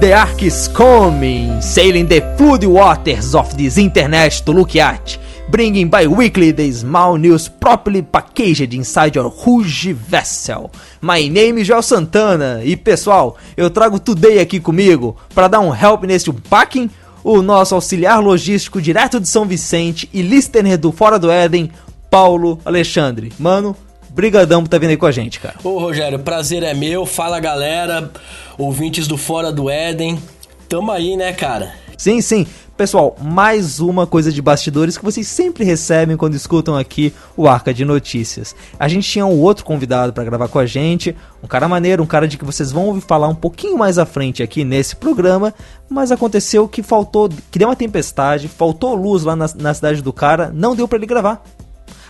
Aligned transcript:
The 0.00 0.12
Ark 0.12 0.44
is 0.44 0.68
coming, 0.68 1.60
sailing 1.60 2.06
the 2.06 2.20
flood 2.36 2.62
waters 2.62 3.34
of 3.34 3.56
this 3.56 3.76
internet 3.76 4.30
to 4.44 4.52
look 4.52 4.76
at, 4.76 5.18
bringing 5.48 5.88
bi-weekly 5.88 6.52
the 6.52 6.70
small 6.70 7.16
news 7.16 7.48
properly 7.48 8.02
packaged 8.02 8.72
inside 8.74 9.16
your 9.16 9.28
huge 9.28 9.92
vessel. 9.94 10.70
My 11.00 11.28
name 11.28 11.58
is 11.58 11.66
Joel 11.66 11.82
Santana 11.82 12.60
e 12.62 12.76
pessoal, 12.76 13.36
eu 13.56 13.68
trago 13.70 13.98
today 13.98 14.38
aqui 14.38 14.60
comigo 14.60 15.16
para 15.34 15.48
dar 15.48 15.58
um 15.58 15.74
help 15.74 16.04
nesse 16.04 16.30
unpacking, 16.30 16.88
o 17.24 17.42
nosso 17.42 17.74
auxiliar 17.74 18.22
logístico 18.22 18.80
direto 18.80 19.18
de 19.18 19.26
São 19.26 19.46
Vicente 19.46 20.08
e 20.14 20.22
listener 20.22 20.78
do 20.78 20.92
Fora 20.92 21.18
do 21.18 21.28
Éden, 21.28 21.72
Paulo 22.08 22.60
Alexandre. 22.64 23.32
Mano, 23.36 23.76
brigadão 24.10 24.62
por 24.62 24.68
tá 24.68 24.78
vindo 24.78 24.90
aí 24.90 24.96
com 24.96 25.06
a 25.06 25.12
gente, 25.12 25.40
cara. 25.40 25.56
Ô 25.64 25.80
Rogério, 25.80 26.20
prazer 26.20 26.62
é 26.62 26.72
meu, 26.72 27.04
fala 27.04 27.40
galera 27.40 28.12
ouvintes 28.58 29.06
do 29.06 29.16
Fora 29.16 29.52
do 29.52 29.70
Éden. 29.70 30.20
Tamo 30.68 30.90
aí, 30.90 31.16
né, 31.16 31.32
cara? 31.32 31.72
Sim, 31.96 32.20
sim. 32.20 32.46
Pessoal, 32.76 33.16
mais 33.20 33.80
uma 33.80 34.06
coisa 34.06 34.30
de 34.30 34.40
bastidores 34.40 34.96
que 34.96 35.04
vocês 35.04 35.26
sempre 35.26 35.64
recebem 35.64 36.16
quando 36.16 36.36
escutam 36.36 36.76
aqui 36.76 37.12
o 37.36 37.48
Arca 37.48 37.74
de 37.74 37.84
Notícias. 37.84 38.54
A 38.78 38.86
gente 38.86 39.08
tinha 39.08 39.26
um 39.26 39.40
outro 39.40 39.64
convidado 39.64 40.12
para 40.12 40.22
gravar 40.22 40.46
com 40.46 40.60
a 40.60 40.66
gente, 40.66 41.16
um 41.42 41.48
cara 41.48 41.66
maneiro, 41.66 42.04
um 42.04 42.06
cara 42.06 42.28
de 42.28 42.38
que 42.38 42.44
vocês 42.44 42.70
vão 42.70 42.86
ouvir 42.86 43.00
falar 43.00 43.26
um 43.26 43.34
pouquinho 43.34 43.76
mais 43.76 43.98
à 43.98 44.06
frente 44.06 44.44
aqui 44.44 44.62
nesse 44.62 44.94
programa, 44.94 45.52
mas 45.88 46.12
aconteceu 46.12 46.68
que 46.68 46.80
faltou, 46.80 47.28
que 47.50 47.58
deu 47.58 47.66
uma 47.66 47.74
tempestade, 47.74 48.46
faltou 48.46 48.94
luz 48.94 49.24
lá 49.24 49.34
na, 49.34 49.50
na 49.56 49.74
cidade 49.74 50.00
do 50.00 50.12
cara, 50.12 50.52
não 50.54 50.76
deu 50.76 50.86
para 50.86 50.98
ele 50.98 51.06
gravar. 51.06 51.42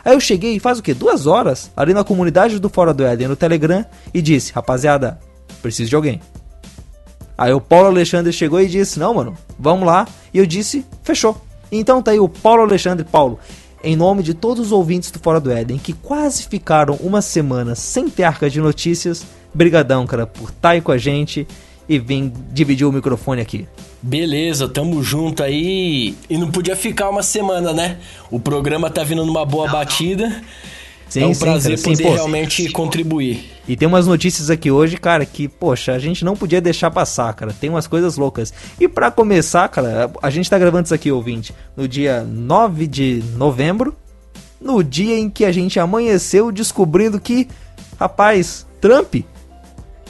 Aí 0.04 0.14
eu 0.14 0.20
cheguei 0.20 0.60
faz 0.60 0.78
o 0.78 0.82
que? 0.82 0.92
Duas 0.92 1.26
horas 1.26 1.70
ali 1.74 1.94
na 1.94 2.04
comunidade 2.04 2.58
do 2.58 2.68
Fora 2.68 2.92
do 2.92 3.06
Éden 3.06 3.28
no 3.28 3.36
Telegram 3.36 3.86
e 4.12 4.20
disse: 4.20 4.52
Rapaziada, 4.52 5.18
preciso 5.62 5.88
de 5.88 5.96
alguém. 5.96 6.20
Aí 7.38 7.52
o 7.52 7.60
Paulo 7.60 7.86
Alexandre 7.86 8.32
chegou 8.32 8.60
e 8.60 8.66
disse: 8.66 8.98
Não, 8.98 9.14
mano, 9.14 9.38
vamos 9.56 9.86
lá. 9.86 10.08
E 10.34 10.38
eu 10.38 10.44
disse: 10.44 10.84
Fechou. 11.04 11.40
Então 11.70 12.02
tá 12.02 12.10
aí 12.10 12.18
o 12.18 12.28
Paulo 12.28 12.62
Alexandre 12.62 13.04
Paulo. 13.04 13.38
Em 13.84 13.94
nome 13.94 14.24
de 14.24 14.34
todos 14.34 14.66
os 14.66 14.72
ouvintes 14.72 15.12
do 15.12 15.20
Fora 15.20 15.38
do 15.38 15.52
Éden 15.52 15.78
que 15.78 15.92
quase 15.92 16.48
ficaram 16.48 16.96
uma 16.96 17.22
semana 17.22 17.76
sem 17.76 18.10
ter 18.10 18.24
arca 18.24 18.50
de 18.50 18.60
notícias, 18.60 19.24
brigadão, 19.54 20.04
cara, 20.04 20.26
por 20.26 20.48
estar 20.48 20.54
tá 20.60 20.68
aí 20.70 20.80
com 20.80 20.90
a 20.90 20.98
gente 20.98 21.46
e 21.88 21.98
vir 21.98 22.32
dividir 22.52 22.86
o 22.86 22.92
microfone 22.92 23.40
aqui. 23.40 23.68
Beleza, 24.02 24.68
tamo 24.68 25.00
junto 25.02 25.44
aí. 25.44 26.16
E 26.28 26.36
não 26.36 26.50
podia 26.50 26.74
ficar 26.74 27.08
uma 27.08 27.22
semana, 27.22 27.72
né? 27.72 27.98
O 28.30 28.40
programa 28.40 28.90
tá 28.90 29.04
vindo 29.04 29.24
numa 29.24 29.44
boa 29.44 29.68
batida. 29.68 30.42
Sim, 31.08 31.22
é 31.22 31.26
um 31.26 31.34
sim, 31.34 31.40
prazer 31.40 31.76
cara, 31.76 31.82
poder 31.82 31.96
sim, 32.04 32.14
realmente 32.14 32.68
contribuir. 32.70 33.50
E 33.66 33.76
tem 33.76 33.88
umas 33.88 34.06
notícias 34.06 34.50
aqui 34.50 34.70
hoje, 34.70 34.96
cara, 34.96 35.24
que, 35.24 35.48
poxa, 35.48 35.92
a 35.92 35.98
gente 35.98 36.24
não 36.24 36.36
podia 36.36 36.60
deixar 36.60 36.90
passar, 36.90 37.32
cara. 37.34 37.54
Tem 37.58 37.70
umas 37.70 37.86
coisas 37.86 38.16
loucas. 38.16 38.52
E 38.78 38.86
para 38.88 39.10
começar, 39.10 39.68
cara, 39.68 40.10
a 40.22 40.30
gente 40.30 40.48
tá 40.48 40.58
gravando 40.58 40.84
isso 40.84 40.94
aqui, 40.94 41.10
ouvinte, 41.10 41.54
no 41.76 41.88
dia 41.88 42.22
9 42.22 42.86
de 42.86 43.22
novembro, 43.36 43.96
no 44.60 44.82
dia 44.82 45.18
em 45.18 45.30
que 45.30 45.44
a 45.44 45.52
gente 45.52 45.80
amanheceu 45.80 46.52
descobrindo 46.52 47.20
que, 47.20 47.48
rapaz, 47.98 48.66
Trump 48.80 49.16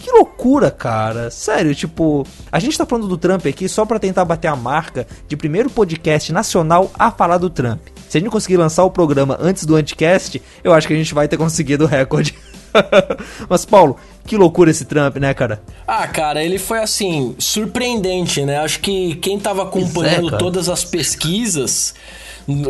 que 0.01 0.11
loucura, 0.11 0.71
cara. 0.71 1.31
Sério, 1.31 1.75
tipo, 1.75 2.27
a 2.51 2.59
gente 2.59 2.79
tá 2.79 2.87
falando 2.87 3.09
do 3.09 3.19
Trump 3.19 3.45
aqui 3.47 3.69
só 3.69 3.85
para 3.85 3.99
tentar 3.99 4.25
bater 4.25 4.49
a 4.49 4.57
marca 4.57 5.07
de 5.27 5.37
primeiro 5.37 5.69
podcast 5.69 6.33
nacional 6.33 6.91
a 6.99 7.11
falar 7.11 7.39
do 7.39 7.51
Trump. 7.51 7.81
Se 8.09 8.17
a 8.17 8.21
gente 8.21 8.31
conseguir 8.31 8.57
lançar 8.57 8.85
o 8.85 8.91
programa 8.91 9.37
antes 9.41 9.65
do 9.65 9.77
Anticast, 9.77 10.41
eu 10.65 10.73
acho 10.73 10.87
que 10.87 10.95
a 10.95 10.97
gente 10.97 11.13
vai 11.13 11.29
ter 11.29 11.37
conseguido 11.37 11.85
o 11.85 11.87
recorde. 11.87 12.35
Mas, 13.49 13.65
Paulo, 13.65 13.97
que 14.29 14.37
loucura 14.37 14.71
esse 14.71 14.85
Trump, 14.85 15.17
né, 15.17 15.33
cara? 15.33 15.63
Ah, 15.87 16.07
cara, 16.07 16.45
ele 16.45 16.59
foi 16.59 16.79
assim, 16.81 17.35
surpreendente, 17.39 18.45
né? 18.45 18.59
Acho 18.59 18.79
que 18.81 19.15
quem 19.17 19.41
tava 19.41 19.63
acompanhando 19.63 20.35
é, 20.35 20.39
todas 20.39 20.69
as 20.69 20.85
pesquisas 20.85 21.95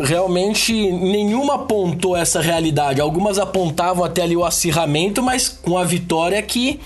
realmente 0.03 0.73
nenhuma 0.73 1.55
apontou 1.55 2.15
essa 2.15 2.41
realidade. 2.41 2.99
Algumas 2.99 3.37
apontavam 3.37 4.03
até 4.03 4.23
ali 4.23 4.35
o 4.35 4.43
acirramento, 4.43 5.23
mas 5.23 5.47
com 5.47 5.77
a 5.77 5.83
vitória 5.83 6.41
que 6.41 6.79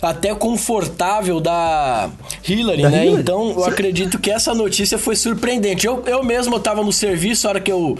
até 0.00 0.34
confortável 0.34 1.40
da 1.40 2.08
Hillary, 2.48 2.82
da 2.82 2.90
né? 2.90 3.06
Hillary? 3.06 3.20
Então 3.20 3.50
eu 3.50 3.64
acredito 3.64 4.18
que 4.18 4.30
essa 4.30 4.54
notícia 4.54 4.96
foi 4.96 5.16
surpreendente. 5.16 5.86
Eu, 5.86 6.02
eu 6.06 6.22
mesmo 6.22 6.56
estava 6.56 6.84
no 6.84 6.92
serviço, 6.92 7.46
a 7.46 7.50
hora 7.50 7.60
que 7.60 7.70
eu 7.70 7.98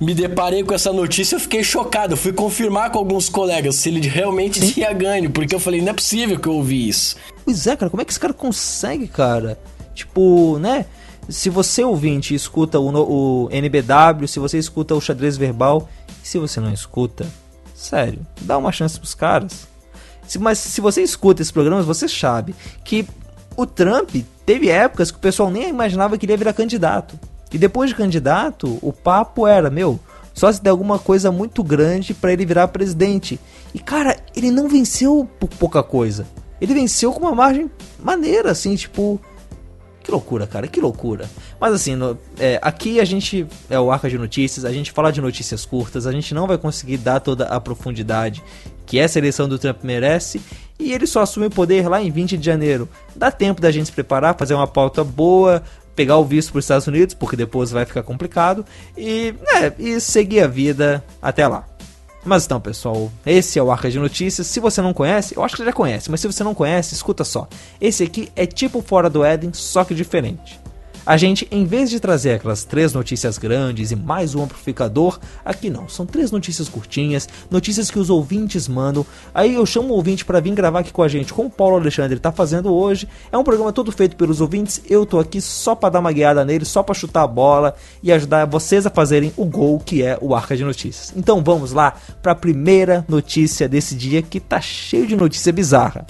me 0.00 0.14
deparei 0.14 0.62
com 0.62 0.74
essa 0.74 0.92
notícia, 0.92 1.36
eu 1.36 1.40
fiquei 1.40 1.62
chocado. 1.62 2.14
Eu 2.14 2.16
fui 2.16 2.32
confirmar 2.32 2.90
com 2.90 2.98
alguns 2.98 3.28
colegas 3.28 3.76
se 3.76 3.88
ele 3.88 4.06
realmente 4.06 4.60
Sim. 4.60 4.72
tinha 4.72 4.92
ganho, 4.92 5.30
porque 5.30 5.54
eu 5.54 5.60
falei, 5.60 5.80
não 5.80 5.90
é 5.90 5.94
possível 5.94 6.38
que 6.38 6.48
eu 6.48 6.54
ouvi 6.54 6.88
isso. 6.88 7.16
Pois 7.44 7.66
é, 7.66 7.76
cara, 7.76 7.90
como 7.90 8.02
é 8.02 8.04
que 8.04 8.12
esse 8.12 8.20
cara 8.20 8.32
consegue, 8.32 9.06
cara? 9.06 9.58
Tipo, 9.94 10.58
né? 10.58 10.86
Se 11.28 11.48
você 11.48 11.82
ouvinte 11.82 12.34
escuta 12.34 12.78
o, 12.78 13.46
o 13.46 13.48
NBW, 13.50 14.26
se 14.28 14.38
você 14.38 14.58
escuta 14.58 14.94
o 14.94 15.00
xadrez 15.00 15.36
verbal, 15.36 15.88
e 16.22 16.28
se 16.28 16.38
você 16.38 16.60
não 16.60 16.72
escuta, 16.72 17.26
sério, 17.74 18.20
dá 18.42 18.58
uma 18.58 18.72
chance 18.72 18.98
pros 18.98 19.14
caras. 19.14 19.66
Se, 20.26 20.38
mas 20.38 20.58
se 20.58 20.80
você 20.80 21.02
escuta 21.02 21.40
esses 21.40 21.52
programas, 21.52 21.86
você 21.86 22.08
sabe 22.08 22.54
que 22.84 23.06
o 23.56 23.64
Trump 23.64 24.10
teve 24.44 24.68
épocas 24.68 25.10
que 25.10 25.16
o 25.16 25.20
pessoal 25.20 25.50
nem 25.50 25.68
imaginava 25.68 26.18
que 26.18 26.26
ele 26.26 26.32
ia 26.32 26.38
virar 26.38 26.52
candidato. 26.52 27.18
E 27.54 27.58
depois 27.58 27.90
de 27.90 27.94
candidato, 27.94 28.80
o 28.82 28.92
papo 28.92 29.46
era, 29.46 29.70
meu, 29.70 30.00
só 30.34 30.50
se 30.50 30.60
der 30.60 30.70
alguma 30.70 30.98
coisa 30.98 31.30
muito 31.30 31.62
grande 31.62 32.12
para 32.12 32.32
ele 32.32 32.44
virar 32.44 32.66
presidente. 32.66 33.38
E 33.72 33.78
cara, 33.78 34.16
ele 34.34 34.50
não 34.50 34.68
venceu 34.68 35.28
por 35.38 35.48
pouca 35.48 35.80
coisa. 35.80 36.26
Ele 36.60 36.74
venceu 36.74 37.12
com 37.12 37.20
uma 37.20 37.32
margem 37.32 37.70
maneira, 38.02 38.50
assim, 38.50 38.74
tipo, 38.74 39.20
que 40.02 40.10
loucura, 40.10 40.48
cara, 40.48 40.66
que 40.66 40.80
loucura. 40.80 41.30
Mas 41.60 41.72
assim, 41.72 41.94
no, 41.94 42.18
é, 42.40 42.58
aqui 42.60 42.98
a 42.98 43.04
gente 43.04 43.46
é 43.70 43.78
o 43.78 43.92
Arca 43.92 44.10
de 44.10 44.18
Notícias, 44.18 44.64
a 44.64 44.72
gente 44.72 44.90
fala 44.90 45.12
de 45.12 45.20
notícias 45.20 45.64
curtas, 45.64 46.08
a 46.08 46.12
gente 46.12 46.34
não 46.34 46.48
vai 46.48 46.58
conseguir 46.58 46.96
dar 46.96 47.20
toda 47.20 47.44
a 47.44 47.60
profundidade 47.60 48.42
que 48.84 48.98
essa 48.98 49.18
eleição 49.18 49.48
do 49.48 49.60
Trump 49.60 49.84
merece. 49.84 50.42
E 50.76 50.92
ele 50.92 51.06
só 51.06 51.22
assume 51.22 51.46
o 51.46 51.50
poder 51.50 51.88
lá 51.88 52.02
em 52.02 52.10
20 52.10 52.36
de 52.36 52.44
janeiro. 52.44 52.88
Dá 53.14 53.30
tempo 53.30 53.60
da 53.60 53.70
gente 53.70 53.86
se 53.86 53.92
preparar, 53.92 54.36
fazer 54.36 54.54
uma 54.54 54.66
pauta 54.66 55.04
boa, 55.04 55.62
pegar 55.94 56.16
o 56.16 56.24
visto 56.24 56.52
para 56.52 56.58
os 56.58 56.64
Estados 56.64 56.86
Unidos, 56.86 57.14
porque 57.14 57.36
depois 57.36 57.70
vai 57.70 57.84
ficar 57.84 58.02
complicado, 58.02 58.64
e, 58.96 59.34
é, 59.54 59.72
e 59.78 60.00
seguir 60.00 60.40
a 60.40 60.46
vida 60.46 61.04
até 61.20 61.46
lá. 61.46 61.64
Mas 62.24 62.46
então, 62.46 62.60
pessoal, 62.60 63.12
esse 63.26 63.58
é 63.58 63.62
o 63.62 63.70
Arca 63.70 63.90
de 63.90 63.98
Notícias. 63.98 64.46
Se 64.46 64.58
você 64.58 64.80
não 64.80 64.94
conhece, 64.94 65.36
eu 65.36 65.44
acho 65.44 65.56
que 65.56 65.64
já 65.64 65.72
conhece, 65.72 66.10
mas 66.10 66.20
se 66.20 66.26
você 66.26 66.42
não 66.42 66.54
conhece, 66.54 66.94
escuta 66.94 67.22
só. 67.22 67.46
Esse 67.80 68.02
aqui 68.02 68.30
é 68.34 68.46
tipo 68.46 68.80
Fora 68.80 69.10
do 69.10 69.22
Éden, 69.22 69.52
só 69.52 69.84
que 69.84 69.94
diferente. 69.94 70.63
A 71.06 71.18
gente, 71.18 71.46
em 71.50 71.66
vez 71.66 71.90
de 71.90 72.00
trazer 72.00 72.32
aquelas 72.32 72.64
três 72.64 72.94
notícias 72.94 73.36
grandes 73.36 73.90
e 73.90 73.96
mais 73.96 74.34
um 74.34 74.42
amplificador, 74.42 75.20
aqui 75.44 75.68
não, 75.68 75.86
são 75.86 76.06
três 76.06 76.30
notícias 76.30 76.66
curtinhas, 76.66 77.28
notícias 77.50 77.90
que 77.90 77.98
os 77.98 78.08
ouvintes 78.08 78.66
mandam. 78.66 79.04
Aí 79.34 79.52
eu 79.52 79.66
chamo 79.66 79.88
o 79.88 79.96
ouvinte 79.96 80.24
para 80.24 80.40
vir 80.40 80.54
gravar 80.54 80.78
aqui 80.78 80.90
com 80.90 81.02
a 81.02 81.08
gente, 81.08 81.34
como 81.34 81.48
o 81.48 81.52
Paulo 81.52 81.76
Alexandre 81.76 82.16
está 82.16 82.32
fazendo 82.32 82.72
hoje. 82.72 83.06
É 83.30 83.36
um 83.36 83.44
programa 83.44 83.70
todo 83.70 83.92
feito 83.92 84.16
pelos 84.16 84.40
ouvintes, 84.40 84.80
eu 84.88 85.04
tô 85.04 85.18
aqui 85.18 85.42
só 85.42 85.74
para 85.74 85.90
dar 85.90 86.00
uma 86.00 86.10
guiada 86.10 86.42
nele, 86.42 86.64
só 86.64 86.82
para 86.82 86.94
chutar 86.94 87.24
a 87.24 87.26
bola 87.26 87.76
e 88.02 88.10
ajudar 88.10 88.46
vocês 88.46 88.86
a 88.86 88.90
fazerem 88.90 89.30
o 89.36 89.44
gol 89.44 89.78
que 89.80 90.02
é 90.02 90.16
o 90.22 90.34
Arca 90.34 90.56
de 90.56 90.64
Notícias. 90.64 91.12
Então 91.14 91.44
vamos 91.44 91.72
lá 91.72 91.92
para 92.22 92.32
a 92.32 92.36
primeira 92.36 93.04
notícia 93.06 93.68
desse 93.68 93.94
dia 93.94 94.22
que 94.22 94.40
tá 94.40 94.58
cheio 94.58 95.06
de 95.06 95.16
notícia 95.16 95.52
bizarra. 95.52 96.06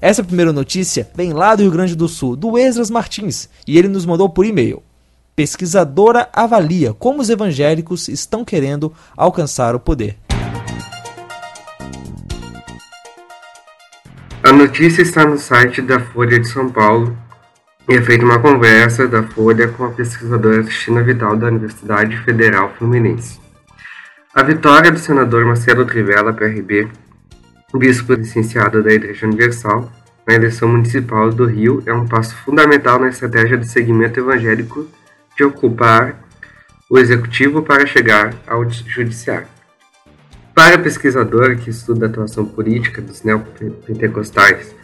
Essa 0.00 0.24
primeira 0.24 0.50
notícia 0.50 1.10
vem 1.14 1.34
lá 1.34 1.54
do 1.54 1.62
Rio 1.62 1.70
Grande 1.70 1.94
do 1.94 2.08
Sul, 2.08 2.34
do 2.34 2.56
Esdras 2.56 2.88
Martins, 2.88 3.50
e 3.66 3.78
ele 3.78 3.86
nos 3.86 4.06
mandou 4.06 4.30
por 4.30 4.46
e-mail. 4.46 4.82
Pesquisadora 5.36 6.26
avalia 6.32 6.94
como 6.94 7.20
os 7.20 7.28
evangélicos 7.28 8.08
estão 8.08 8.42
querendo 8.42 8.92
alcançar 9.14 9.74
o 9.74 9.80
poder. 9.80 10.16
A 14.42 14.52
notícia 14.54 15.02
está 15.02 15.26
no 15.26 15.36
site 15.36 15.82
da 15.82 16.00
Folha 16.00 16.40
de 16.40 16.48
São 16.48 16.70
Paulo 16.70 17.14
e 17.86 17.94
é 17.94 18.00
feita 18.00 18.24
uma 18.24 18.38
conversa 18.38 19.06
da 19.06 19.22
Folha 19.22 19.68
com 19.68 19.84
a 19.84 19.90
pesquisadora 19.90 20.62
Cristina 20.62 21.02
Vidal 21.02 21.36
da 21.36 21.48
Universidade 21.48 22.16
Federal 22.24 22.72
Fluminense. 22.78 23.38
A 24.34 24.42
vitória 24.42 24.90
do 24.90 24.98
senador 24.98 25.44
Marcelo 25.44 25.84
Trivella, 25.84 26.32
PRB, 26.32 26.88
bispo 27.78 28.14
licenciado 28.14 28.82
da 28.82 28.92
Igreja 28.92 29.26
Universal, 29.26 29.90
na 30.26 30.34
eleição 30.34 30.68
municipal 30.68 31.30
do 31.30 31.46
Rio 31.46 31.82
é 31.86 31.92
um 31.92 32.06
passo 32.06 32.34
fundamental 32.36 32.98
na 32.98 33.08
estratégia 33.08 33.56
do 33.56 33.64
segmento 33.64 34.18
evangélico 34.18 34.88
de 35.36 35.44
ocupar 35.44 36.20
o 36.88 36.98
executivo 36.98 37.62
para 37.62 37.86
chegar 37.86 38.34
ao 38.46 38.68
judiciário. 38.68 39.46
Para 40.54 40.74
a 40.74 40.78
pesquisadora 40.78 41.56
que 41.56 41.70
estuda 41.70 42.06
a 42.06 42.08
atuação 42.08 42.44
política 42.44 43.00
dos 43.00 43.22
neopentecostais, 43.22 44.74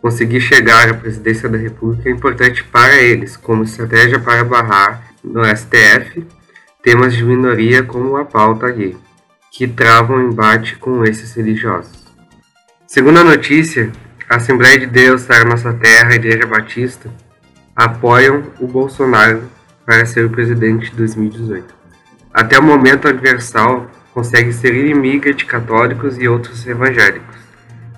conseguir 0.00 0.40
chegar 0.40 0.88
à 0.88 0.94
presidência 0.94 1.48
da 1.48 1.58
República 1.58 2.08
é 2.08 2.12
importante 2.12 2.64
para 2.64 3.02
eles, 3.02 3.36
como 3.36 3.64
estratégia 3.64 4.18
para 4.18 4.44
barrar 4.44 5.12
no 5.22 5.44
STF 5.44 6.24
temas 6.82 7.14
de 7.14 7.22
minoria 7.22 7.82
como 7.82 8.16
a 8.16 8.24
pauta 8.24 8.70
gay, 8.70 8.96
que 9.52 9.68
travam 9.68 10.22
embate 10.22 10.76
com 10.76 11.04
esses 11.04 11.34
religiosos. 11.34 11.99
Segundo 12.92 13.20
a 13.20 13.24
notícia, 13.24 13.92
a 14.28 14.34
Assembleia 14.34 14.76
de 14.76 14.86
Deus, 14.86 15.20
Sara 15.20 15.44
Nossa 15.44 15.72
Terra, 15.72 16.10
a 16.10 16.16
Igreja 16.16 16.44
Batista, 16.44 17.08
apoiam 17.76 18.42
o 18.58 18.66
Bolsonaro 18.66 19.44
para 19.86 20.04
ser 20.04 20.24
o 20.24 20.28
presidente 20.28 20.90
de 20.90 20.96
2018. 20.96 21.72
Até 22.34 22.58
o 22.58 22.62
momento, 22.64 23.06
a 23.06 23.12
Universal 23.12 23.88
consegue 24.12 24.52
ser 24.52 24.74
inimiga 24.74 25.32
de 25.32 25.44
católicos 25.44 26.18
e 26.18 26.26
outros 26.26 26.66
evangélicos. 26.66 27.36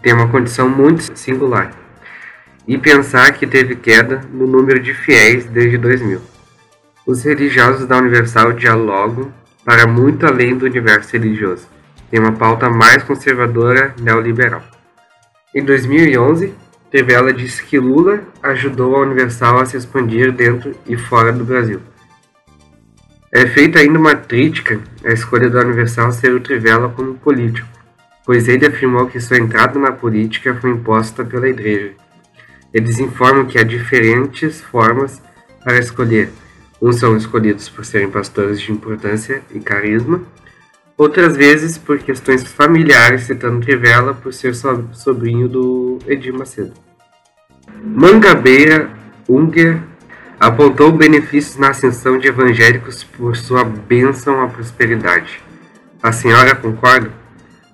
Tem 0.03 0.12
uma 0.12 0.29
condição 0.29 0.69
muito 0.69 1.19
singular. 1.19 1.73
E 2.69 2.77
pensar 2.77 3.33
que 3.33 3.47
teve 3.47 3.77
queda 3.77 4.21
no 4.31 4.47
número 4.47 4.79
de 4.79 4.93
fiéis 4.93 5.47
desde 5.47 5.79
2000. 5.79 6.21
Os 7.06 7.25
religiosos 7.25 7.87
da 7.87 7.97
Universal 7.97 8.53
dialogam 8.53 9.33
para 9.65 9.87
muito 9.87 10.27
além 10.27 10.55
do 10.55 10.67
universo 10.67 11.12
religioso. 11.15 11.67
Tem 12.11 12.21
uma 12.21 12.33
pauta 12.33 12.69
mais 12.69 13.03
conservadora 13.03 13.94
neoliberal. 13.99 14.62
Em 15.55 15.63
2011, 15.63 16.55
Trivela 16.91 17.31
disse 17.31 17.63
que 17.63 17.79
Lula 17.79 18.23
ajudou 18.43 18.97
a 18.97 19.01
Universal 19.01 19.61
a 19.61 19.67
se 19.67 19.77
expandir 19.77 20.33
dentro 20.33 20.75
e 20.87 20.97
fora 20.97 21.31
do 21.31 21.45
Brasil. 21.45 21.81
É 23.31 23.47
feita 23.47 23.79
ainda 23.79 23.99
uma 23.99 24.15
crítica 24.15 24.81
à 25.05 25.13
escolha 25.13 25.51
da 25.51 25.61
Universal 25.61 26.11
ser 26.13 26.35
o 26.35 26.41
Trivela 26.41 26.89
como 26.89 27.15
político, 27.15 27.69
pois 28.25 28.49
ele 28.49 28.67
afirmou 28.67 29.07
que 29.07 29.21
sua 29.21 29.37
entrada 29.39 29.79
na 29.79 29.93
política 29.93 30.55
foi 30.55 30.71
imposta 30.71 31.23
pela 31.23 31.49
Igreja. 31.49 31.93
Eles 32.73 32.99
informam 32.99 33.45
que 33.45 33.59
há 33.59 33.63
diferentes 33.63 34.63
formas 34.63 35.21
para 35.63 35.79
escolher. 35.79 36.31
Uns 36.81 36.97
são 36.97 37.15
escolhidos 37.15 37.69
por 37.69 37.85
serem 37.85 38.11
pastores 38.11 38.59
de 38.59 38.73
importância 38.73 39.43
e 39.51 39.61
carisma, 39.61 40.23
outras 40.97 41.37
vezes 41.37 41.79
por 41.79 41.99
questões 41.99 42.44
familiares, 42.44 43.23
citando 43.23 43.61
Trivela 43.61 44.15
por 44.15 44.33
ser 44.33 44.55
sobrinho 44.55 45.49
do 45.49 45.99
Edir 46.06 46.33
Macedo. 46.33 46.73
Mangabeira 47.83 48.91
Unger 49.29 49.81
apontou 50.39 50.93
benefícios 50.93 51.56
na 51.56 51.71
ascensão 51.71 52.19
de 52.19 52.29
evangélicos 52.29 53.05
por 53.05 53.37
sua 53.37 53.65
bênção 53.65 54.43
à 54.43 54.49
prosperidade. 54.49 55.41
A 56.03 56.12
senhora 56.12 56.55
concorda? 56.55 57.11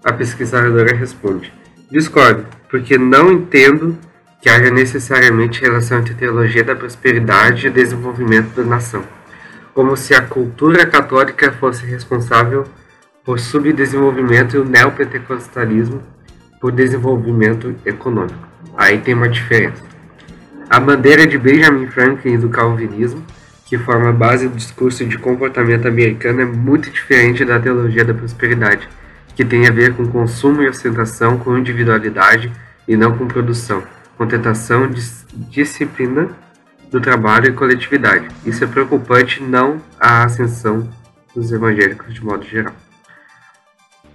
A 0.04 0.12
pesquisadora 0.12 0.94
responde: 0.94 1.52
Discordo, 1.90 2.46
porque 2.70 2.98
não 2.98 3.32
entendo 3.32 3.98
que 4.40 4.48
haja 4.48 4.70
necessariamente 4.70 5.60
relação 5.60 5.98
entre 5.98 6.14
teologia 6.14 6.62
da 6.62 6.76
prosperidade 6.76 7.66
e 7.66 7.70
desenvolvimento 7.70 8.54
da 8.54 8.62
nação, 8.62 9.02
como 9.74 9.96
se 9.96 10.14
a 10.14 10.22
cultura 10.22 10.86
católica 10.86 11.50
fosse 11.52 11.84
responsável 11.84 12.64
por 13.28 13.38
subdesenvolvimento 13.38 14.56
e 14.56 14.58
o 14.58 14.64
neopentecostalismo 14.64 16.00
por 16.58 16.72
desenvolvimento 16.72 17.74
econômico. 17.84 18.48
Aí 18.74 19.02
tem 19.02 19.12
uma 19.12 19.28
diferença. 19.28 19.84
A 20.70 20.80
bandeira 20.80 21.26
de 21.26 21.36
Benjamin 21.36 21.88
Franklin 21.88 22.38
do 22.38 22.48
calvinismo, 22.48 23.22
que 23.66 23.76
forma 23.76 24.08
a 24.08 24.12
base 24.14 24.48
do 24.48 24.56
discurso 24.56 25.04
de 25.04 25.18
comportamento 25.18 25.86
americano, 25.86 26.40
é 26.40 26.46
muito 26.46 26.88
diferente 26.88 27.44
da 27.44 27.60
teologia 27.60 28.02
da 28.02 28.14
prosperidade, 28.14 28.88
que 29.36 29.44
tem 29.44 29.66
a 29.66 29.70
ver 29.70 29.92
com 29.92 30.08
consumo 30.08 30.62
e 30.62 30.68
ostentação, 30.70 31.36
com 31.36 31.58
individualidade 31.58 32.50
e 32.88 32.96
não 32.96 33.14
com 33.14 33.28
produção, 33.28 33.82
com 34.16 34.26
tentação, 34.26 34.88
disciplina 35.50 36.30
do 36.90 36.98
trabalho 36.98 37.50
e 37.50 37.52
coletividade. 37.52 38.26
Isso 38.46 38.64
é 38.64 38.66
preocupante, 38.66 39.42
não 39.42 39.82
a 40.00 40.24
ascensão 40.24 40.88
dos 41.34 41.52
evangélicos 41.52 42.14
de 42.14 42.24
modo 42.24 42.46
geral. 42.46 42.72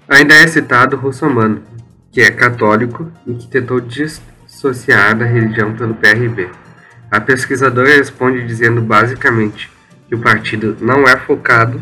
Ainda 0.07 0.33
é 0.33 0.47
citado 0.47 0.97
Russomano, 0.97 1.63
que 2.11 2.21
é 2.21 2.29
católico 2.29 3.09
e 3.25 3.33
que 3.35 3.47
tentou 3.47 3.79
dissociar 3.79 5.17
da 5.17 5.25
religião 5.25 5.73
pelo 5.73 5.95
PRB. 5.95 6.50
A 7.09 7.21
pesquisadora 7.21 7.95
responde 7.95 8.45
dizendo 8.45 8.81
basicamente 8.81 9.71
que 10.07 10.15
o 10.15 10.19
partido 10.19 10.75
não 10.81 11.07
é 11.07 11.15
focado 11.15 11.81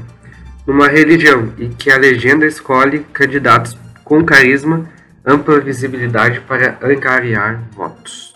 numa 0.68 0.88
religião 0.88 1.52
e 1.58 1.70
que 1.70 1.90
a 1.90 1.98
legenda 1.98 2.46
escolhe 2.46 3.00
candidatos 3.12 3.76
com 4.04 4.24
carisma, 4.24 4.88
ampla 5.26 5.60
visibilidade 5.60 6.42
para 6.42 6.78
angariar 6.82 7.60
votos. 7.72 8.36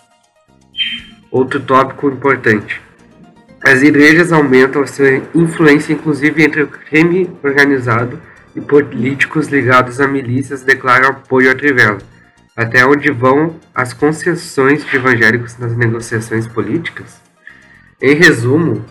Outro 1.29 1.59
tópico 1.59 2.09
importante. 2.09 2.81
As 3.63 3.83
igrejas 3.83 4.31
aumentam 4.31 4.81
a 4.81 4.87
sua 4.87 5.21
influência 5.35 5.93
inclusive 5.93 6.43
entre 6.43 6.63
o 6.63 6.67
crime 6.67 7.29
organizado 7.43 8.19
e 8.55 8.61
políticos 8.61 9.47
ligados 9.47 9.99
a 9.99 10.07
milícias 10.07 10.63
declaram 10.63 11.09
apoio 11.09 11.51
a 11.51 11.55
Trivela 11.55 11.97
até 12.55 12.85
onde 12.85 13.11
vão 13.11 13.59
as 13.73 13.93
concessões 13.93 14.85
de 14.85 14.95
evangélicos 14.95 15.57
nas 15.57 15.75
negociações 15.75 16.47
políticas? 16.47 17.21
Em 18.01 18.15
resumo, 18.15 18.85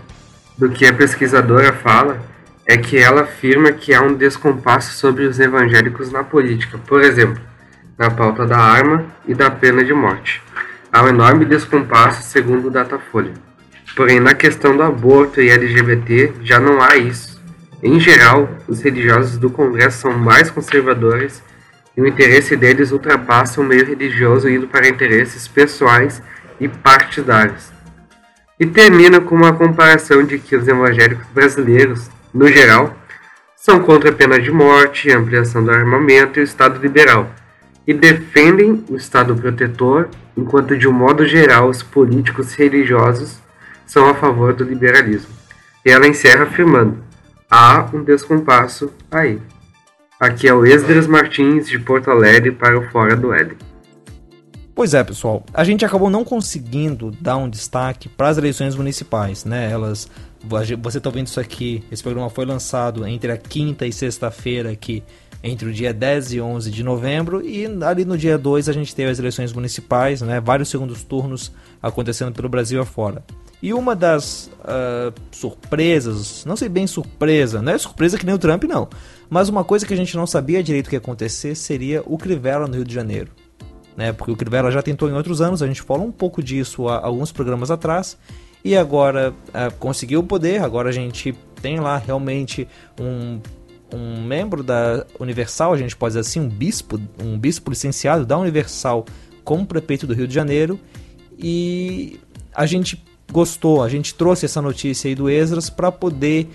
do 0.58 0.68
que 0.68 0.86
a 0.86 0.92
pesquisadora 0.92 1.72
fala 1.72 2.20
é 2.66 2.76
que 2.76 2.98
ela 2.98 3.22
afirma 3.22 3.72
que 3.72 3.94
há 3.94 4.02
um 4.02 4.14
descompasso 4.14 4.92
sobre 4.94 5.24
os 5.24 5.40
evangélicos 5.40 6.12
na 6.12 6.22
política, 6.22 6.78
por 6.86 7.02
exemplo, 7.02 7.42
na 7.98 8.10
pauta 8.10 8.46
da 8.46 8.58
arma 8.58 9.06
e 9.26 9.34
da 9.34 9.50
pena 9.50 9.82
de 9.82 9.92
morte. 9.92 10.42
Há 10.92 11.02
um 11.02 11.08
enorme 11.08 11.44
descompasso, 11.44 12.22
segundo 12.22 12.68
o 12.68 12.70
Datafolha. 12.70 13.32
Porém, 13.96 14.20
na 14.20 14.34
questão 14.34 14.76
do 14.76 14.82
aborto 14.82 15.40
e 15.40 15.50
LGBT 15.50 16.34
já 16.42 16.58
não 16.58 16.80
há 16.82 16.96
isso. 16.96 17.33
Em 17.84 18.00
geral, 18.00 18.48
os 18.66 18.80
religiosos 18.80 19.36
do 19.36 19.50
Congresso 19.50 19.98
são 19.98 20.12
mais 20.14 20.50
conservadores 20.50 21.42
e 21.94 22.00
o 22.00 22.06
interesse 22.06 22.56
deles 22.56 22.92
ultrapassa 22.92 23.60
o 23.60 23.64
meio 23.64 23.84
religioso 23.84 24.48
indo 24.48 24.66
para 24.66 24.88
interesses 24.88 25.46
pessoais 25.46 26.22
e 26.58 26.66
partidários. 26.66 27.70
E 28.58 28.64
termina 28.64 29.20
com 29.20 29.34
uma 29.34 29.52
comparação 29.52 30.24
de 30.24 30.38
que 30.38 30.56
os 30.56 30.66
evangélicos 30.66 31.26
brasileiros, 31.34 32.08
no 32.32 32.48
geral, 32.48 32.96
são 33.54 33.78
contra 33.80 34.08
a 34.08 34.14
pena 34.14 34.40
de 34.40 34.50
morte, 34.50 35.12
a 35.12 35.18
ampliação 35.18 35.62
do 35.62 35.70
armamento 35.70 36.38
e 36.38 36.42
o 36.42 36.44
Estado 36.44 36.80
liberal, 36.80 37.30
e 37.86 37.92
defendem 37.92 38.82
o 38.88 38.96
Estado 38.96 39.34
protetor, 39.34 40.08
enquanto 40.34 40.74
de 40.74 40.88
um 40.88 40.92
modo 40.92 41.26
geral 41.26 41.68
os 41.68 41.82
políticos 41.82 42.54
religiosos 42.54 43.42
são 43.84 44.08
a 44.08 44.14
favor 44.14 44.54
do 44.54 44.64
liberalismo. 44.64 45.34
E 45.84 45.90
ela 45.90 46.06
encerra 46.06 46.44
afirmando: 46.44 47.03
há 47.54 47.88
um 47.94 48.02
descompasso 48.02 48.90
aí. 49.12 49.40
Aqui 50.18 50.48
é 50.48 50.54
o 50.54 50.66
Esdras 50.66 51.06
Martins 51.06 51.68
de 51.68 51.78
Porto 51.78 52.10
Alegre 52.10 52.50
para 52.50 52.76
o 52.76 52.90
Fora 52.90 53.14
do 53.14 53.32
Éden. 53.32 53.56
Pois 54.74 54.92
é, 54.92 55.04
pessoal. 55.04 55.44
A 55.54 55.62
gente 55.62 55.84
acabou 55.84 56.10
não 56.10 56.24
conseguindo 56.24 57.12
dar 57.12 57.36
um 57.36 57.48
destaque 57.48 58.08
para 58.08 58.28
as 58.28 58.38
eleições 58.38 58.74
municipais, 58.74 59.44
né? 59.44 59.70
Elas, 59.70 60.10
você 60.82 60.98
está 60.98 61.10
vendo 61.10 61.28
isso 61.28 61.38
aqui. 61.38 61.84
Esse 61.92 62.02
programa 62.02 62.28
foi 62.28 62.44
lançado 62.44 63.06
entre 63.06 63.30
a 63.30 63.36
quinta 63.36 63.86
e 63.86 63.92
sexta-feira 63.92 64.72
aqui, 64.72 65.04
entre 65.40 65.68
o 65.68 65.72
dia 65.72 65.94
10 65.94 66.32
e 66.32 66.40
11 66.40 66.72
de 66.72 66.82
novembro, 66.82 67.40
e 67.46 67.66
ali 67.84 68.04
no 68.04 68.18
dia 68.18 68.36
2 68.36 68.68
a 68.68 68.72
gente 68.72 68.96
teve 68.96 69.12
as 69.12 69.20
eleições 69.20 69.52
municipais, 69.52 70.22
né? 70.22 70.40
Vários 70.40 70.70
segundos 70.70 71.04
turnos 71.04 71.52
acontecendo 71.80 72.32
pelo 72.32 72.48
Brasil 72.48 72.82
afora. 72.82 73.22
E 73.64 73.72
uma 73.72 73.96
das 73.96 74.50
uh, 74.60 75.10
surpresas, 75.30 76.44
não 76.44 76.54
sei 76.54 76.68
bem 76.68 76.86
surpresa, 76.86 77.62
não 77.62 77.72
é 77.72 77.78
surpresa 77.78 78.18
que 78.18 78.26
nem 78.26 78.34
o 78.34 78.38
Trump, 78.38 78.64
não. 78.64 78.90
Mas 79.30 79.48
uma 79.48 79.64
coisa 79.64 79.86
que 79.86 79.94
a 79.94 79.96
gente 79.96 80.14
não 80.18 80.26
sabia 80.26 80.62
direito 80.62 80.90
que 80.90 80.94
ia 80.94 80.98
acontecer 80.98 81.54
seria 81.54 82.02
o 82.04 82.18
Crivella 82.18 82.66
no 82.66 82.74
Rio 82.74 82.84
de 82.84 82.92
Janeiro. 82.92 83.30
Né? 83.96 84.12
Porque 84.12 84.30
o 84.30 84.36
Crivella 84.36 84.70
já 84.70 84.82
tentou 84.82 85.08
em 85.08 85.14
outros 85.14 85.40
anos, 85.40 85.62
a 85.62 85.66
gente 85.66 85.80
falou 85.80 86.06
um 86.06 86.12
pouco 86.12 86.42
disso 86.42 86.90
há 86.90 87.06
alguns 87.06 87.32
programas 87.32 87.70
atrás. 87.70 88.18
E 88.62 88.76
agora 88.76 89.32
é, 89.54 89.70
conseguiu 89.70 90.20
o 90.20 90.24
poder, 90.24 90.62
agora 90.62 90.90
a 90.90 90.92
gente 90.92 91.34
tem 91.62 91.80
lá 91.80 91.96
realmente 91.96 92.68
um, 93.00 93.40
um 93.90 94.22
membro 94.22 94.62
da 94.62 95.06
Universal, 95.18 95.72
a 95.72 95.78
gente 95.78 95.96
pode 95.96 96.10
dizer 96.10 96.20
assim, 96.20 96.38
um 96.38 96.50
bispo, 96.50 97.00
um 97.18 97.38
bispo 97.38 97.70
licenciado 97.70 98.26
da 98.26 98.36
Universal 98.36 99.06
como 99.42 99.64
prefeito 99.64 100.06
do 100.06 100.12
Rio 100.12 100.28
de 100.28 100.34
Janeiro. 100.34 100.78
E 101.38 102.20
a 102.54 102.66
gente 102.66 103.02
gostou, 103.32 103.82
a 103.82 103.88
gente 103.88 104.14
trouxe 104.14 104.44
essa 104.44 104.62
notícia 104.62 105.08
aí 105.08 105.14
do 105.14 105.28
Esdras 105.28 105.70
para 105.70 105.90
poder 105.90 106.48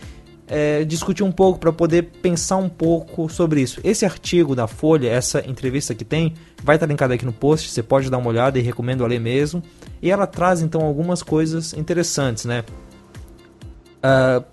é, 0.50 0.84
discutir 0.84 1.24
um 1.24 1.32
pouco, 1.32 1.60
para 1.60 1.72
poder 1.72 2.04
pensar 2.22 2.58
um 2.58 2.68
pouco 2.68 3.30
sobre 3.30 3.62
isso. 3.62 3.80
Esse 3.84 4.04
artigo 4.04 4.56
da 4.56 4.68
Folha, 4.68 5.08
essa 5.08 5.48
entrevista 5.48 5.94
que 5.94 6.04
tem, 6.04 6.34
vai 6.64 6.76
estar 6.76 6.88
linkado 6.88 7.14
aqui 7.14 7.26
no 7.26 7.32
post, 7.32 7.70
você 7.70 7.84
pode 7.84 8.10
dar 8.10 8.18
uma 8.18 8.30
olhada 8.30 8.58
e 8.58 8.62
recomendo 8.62 9.06
ler 9.06 9.20
mesmo. 9.20 9.62
E 10.02 10.10
ela 10.10 10.26
traz 10.26 10.62
então 10.62 10.82
algumas 10.82 11.22
coisas 11.22 11.74
interessantes, 11.74 12.46
né? 12.46 12.64
Uh, 14.00 14.44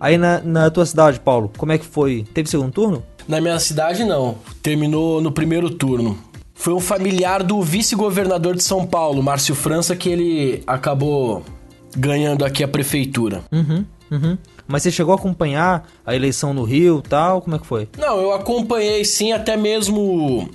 aí 0.00 0.18
na, 0.18 0.40
na 0.40 0.70
tua 0.70 0.84
cidade, 0.84 1.20
Paulo, 1.20 1.50
como 1.56 1.70
é 1.70 1.78
que 1.78 1.86
foi? 1.86 2.26
Teve 2.34 2.48
segundo 2.48 2.72
turno? 2.72 3.04
Na 3.28 3.40
minha 3.40 3.58
cidade, 3.58 4.04
não. 4.04 4.36
Terminou 4.62 5.20
no 5.20 5.30
primeiro 5.30 5.70
turno. 5.70 6.18
Foi 6.54 6.72
um 6.72 6.80
familiar 6.80 7.42
do 7.42 7.60
vice-governador 7.60 8.54
de 8.54 8.62
São 8.62 8.86
Paulo, 8.86 9.22
Márcio 9.22 9.54
França, 9.54 9.96
que 9.96 10.08
ele 10.08 10.62
acabou 10.66 11.42
ganhando 11.96 12.44
aqui 12.44 12.62
a 12.62 12.68
prefeitura. 12.68 13.42
Uhum, 13.52 13.84
uhum. 14.10 14.38
Mas 14.66 14.82
você 14.82 14.90
chegou 14.90 15.12
a 15.12 15.16
acompanhar 15.16 15.86
a 16.06 16.14
eleição 16.14 16.54
no 16.54 16.62
Rio 16.62 17.02
tal? 17.02 17.42
Como 17.42 17.56
é 17.56 17.58
que 17.58 17.66
foi? 17.66 17.88
Não, 17.98 18.18
eu 18.18 18.32
acompanhei 18.32 19.04
sim, 19.04 19.32
até 19.32 19.56
mesmo 19.56 20.48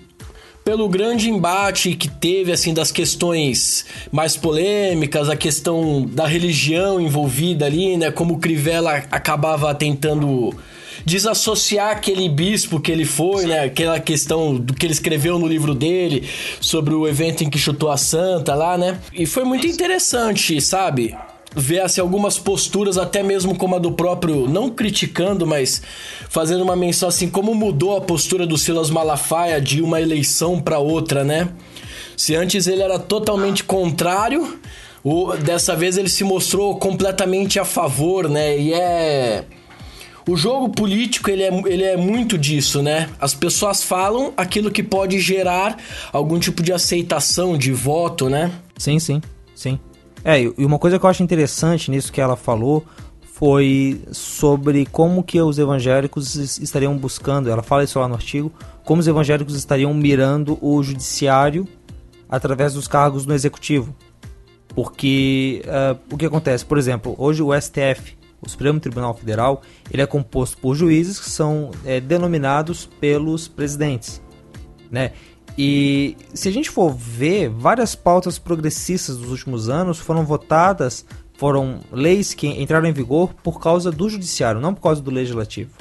pelo 0.64 0.88
grande 0.90 1.30
embate 1.30 1.96
que 1.96 2.08
teve 2.08 2.52
assim 2.52 2.74
das 2.74 2.92
questões 2.92 3.86
mais 4.12 4.38
polêmicas, 4.38 5.30
a 5.30 5.36
questão 5.36 6.06
da 6.06 6.28
religião 6.28 7.00
envolvida 7.00 7.66
ali, 7.66 7.98
né? 7.98 8.12
Como 8.12 8.36
o 8.36 8.40
Crivella 8.40 9.04
acabava 9.12 9.74
tentando 9.74 10.54
desassociar 11.06 11.92
aquele 11.92 12.28
bispo 12.30 12.80
que 12.80 12.92
ele 12.92 13.06
foi, 13.06 13.46
né? 13.46 13.62
Aquela 13.62 14.00
questão 14.00 14.56
do 14.56 14.74
que 14.74 14.86
ele 14.86 14.94
escreveu 14.94 15.40
no 15.40 15.48
livro 15.48 15.74
dele 15.74 16.28
sobre 16.60 16.94
o 16.94 17.08
evento 17.08 17.44
em 17.44 17.50
que 17.50 17.58
chutou 17.58 17.92
a 17.92 17.98
santa 17.98 18.56
lá, 18.56 18.78
né? 18.78 19.00
E 19.14 19.26
foi 19.26 19.44
muito 19.44 19.68
interessante, 19.68 20.60
sabe? 20.62 21.16
ver 21.56 21.80
assim, 21.80 22.00
algumas 22.00 22.38
posturas, 22.38 22.98
até 22.98 23.24
mesmo 23.24 23.56
como 23.56 23.76
a 23.76 23.80
do 23.80 23.92
próprio, 23.92 24.48
não 24.48 24.70
criticando, 24.70 25.48
mas 25.48 25.82
fazendo 26.30 26.64
uma 26.64 26.76
menção 26.76 27.10
assim, 27.10 27.28
como 27.28 27.56
mudou 27.56 27.98
a 27.98 28.02
postura 28.02 28.46
do 28.46 28.58
Silas 28.58 28.90
Malafaia 28.90 29.60
de 29.60 29.82
uma 29.82 30.00
eleição 30.00 30.62
para 30.62 30.78
outra, 30.80 31.24
né? 31.24 31.50
Se 32.16 32.36
antes 32.36 32.68
ele 32.68 32.82
era 32.82 33.00
totalmente 33.00 33.64
contrário, 33.64 34.60
o, 35.04 35.34
dessa 35.38 35.76
vez 35.76 35.98
ele 35.98 36.10
se 36.10 36.24
mostrou 36.24 36.78
completamente 36.78 37.60
a 37.60 37.66
favor, 37.66 38.30
né? 38.30 38.58
E 38.60 38.74
é. 38.74 39.46
O 40.30 40.38
jogo 40.38 40.70
político 40.70 41.28
ele 41.32 41.42
é, 41.42 41.62
ele 41.66 41.84
é 41.84 41.98
muito 41.98 42.38
disso, 42.38 42.84
né? 42.84 43.10
As 43.20 43.34
pessoas 43.34 43.84
falam 43.84 44.32
aquilo 44.38 44.70
que 44.70 44.84
pode 44.84 45.20
gerar 45.20 45.76
algum 46.14 46.38
tipo 46.38 46.62
de 46.62 46.72
aceitação, 46.72 47.58
de 47.58 47.72
voto, 47.72 48.30
né? 48.30 48.52
Sim, 48.78 49.00
sim, 49.00 49.24
sim. 49.56 49.80
É, 50.24 50.40
e 50.40 50.54
uma 50.60 50.78
coisa 50.78 51.00
que 51.00 51.06
eu 51.06 51.10
acho 51.10 51.24
interessante 51.24 51.90
nisso 51.90 52.14
que 52.14 52.22
ela 52.22 52.36
falou 52.36 52.86
foi 53.24 54.04
sobre 54.12 54.86
como 54.86 55.24
que 55.24 55.42
os 55.42 55.58
evangélicos 55.58 56.36
estariam 56.60 56.96
buscando, 56.96 57.50
ela 57.50 57.64
fala 57.64 57.84
isso 57.84 57.98
lá 57.98 58.08
no 58.08 58.14
artigo, 58.14 58.54
como 58.86 59.00
os 59.00 59.08
evangélicos 59.08 59.56
estariam 59.56 59.92
mirando 59.96 60.60
o 60.62 60.84
judiciário 60.84 61.68
através 62.30 62.76
dos 62.76 62.88
cargos 62.88 63.26
no 63.26 63.34
executivo. 63.34 63.96
Porque 64.76 65.64
uh, 65.66 66.00
o 66.14 66.18
que 66.18 66.28
acontece, 66.28 66.64
por 66.64 66.78
exemplo, 66.78 67.16
hoje 67.18 67.42
o 67.42 67.50
STF, 67.60 68.19
o 68.42 68.50
Supremo 68.50 68.80
Tribunal 68.80 69.14
Federal, 69.14 69.62
ele 69.92 70.02
é 70.02 70.06
composto 70.06 70.58
por 70.58 70.76
juízes 70.76 71.20
que 71.20 71.30
são 71.30 71.72
é, 71.86 72.00
denominados 72.00 72.86
pelos 73.00 73.48
presidentes, 73.48 74.22
né? 74.90 75.12
E 75.58 76.16
se 76.34 76.48
a 76.48 76.52
gente 76.52 76.70
for 76.70 76.94
ver, 76.94 77.50
várias 77.50 77.94
pautas 77.94 78.40
progressistas 78.40 79.18
dos 79.18 79.30
últimos 79.30 79.68
anos 79.70 80.00
foram 80.00 80.24
votadas, 80.24 81.06
foram 81.38 81.82
leis 81.92 82.34
que 82.34 82.48
entraram 82.48 82.88
em 82.88 82.94
vigor 82.94 83.34
por 83.44 83.60
causa 83.60 83.92
do 83.92 84.10
judiciário, 84.10 84.62
não 84.62 84.74
por 84.74 84.82
causa 84.82 85.02
do 85.02 85.12
legislativo. 85.12 85.72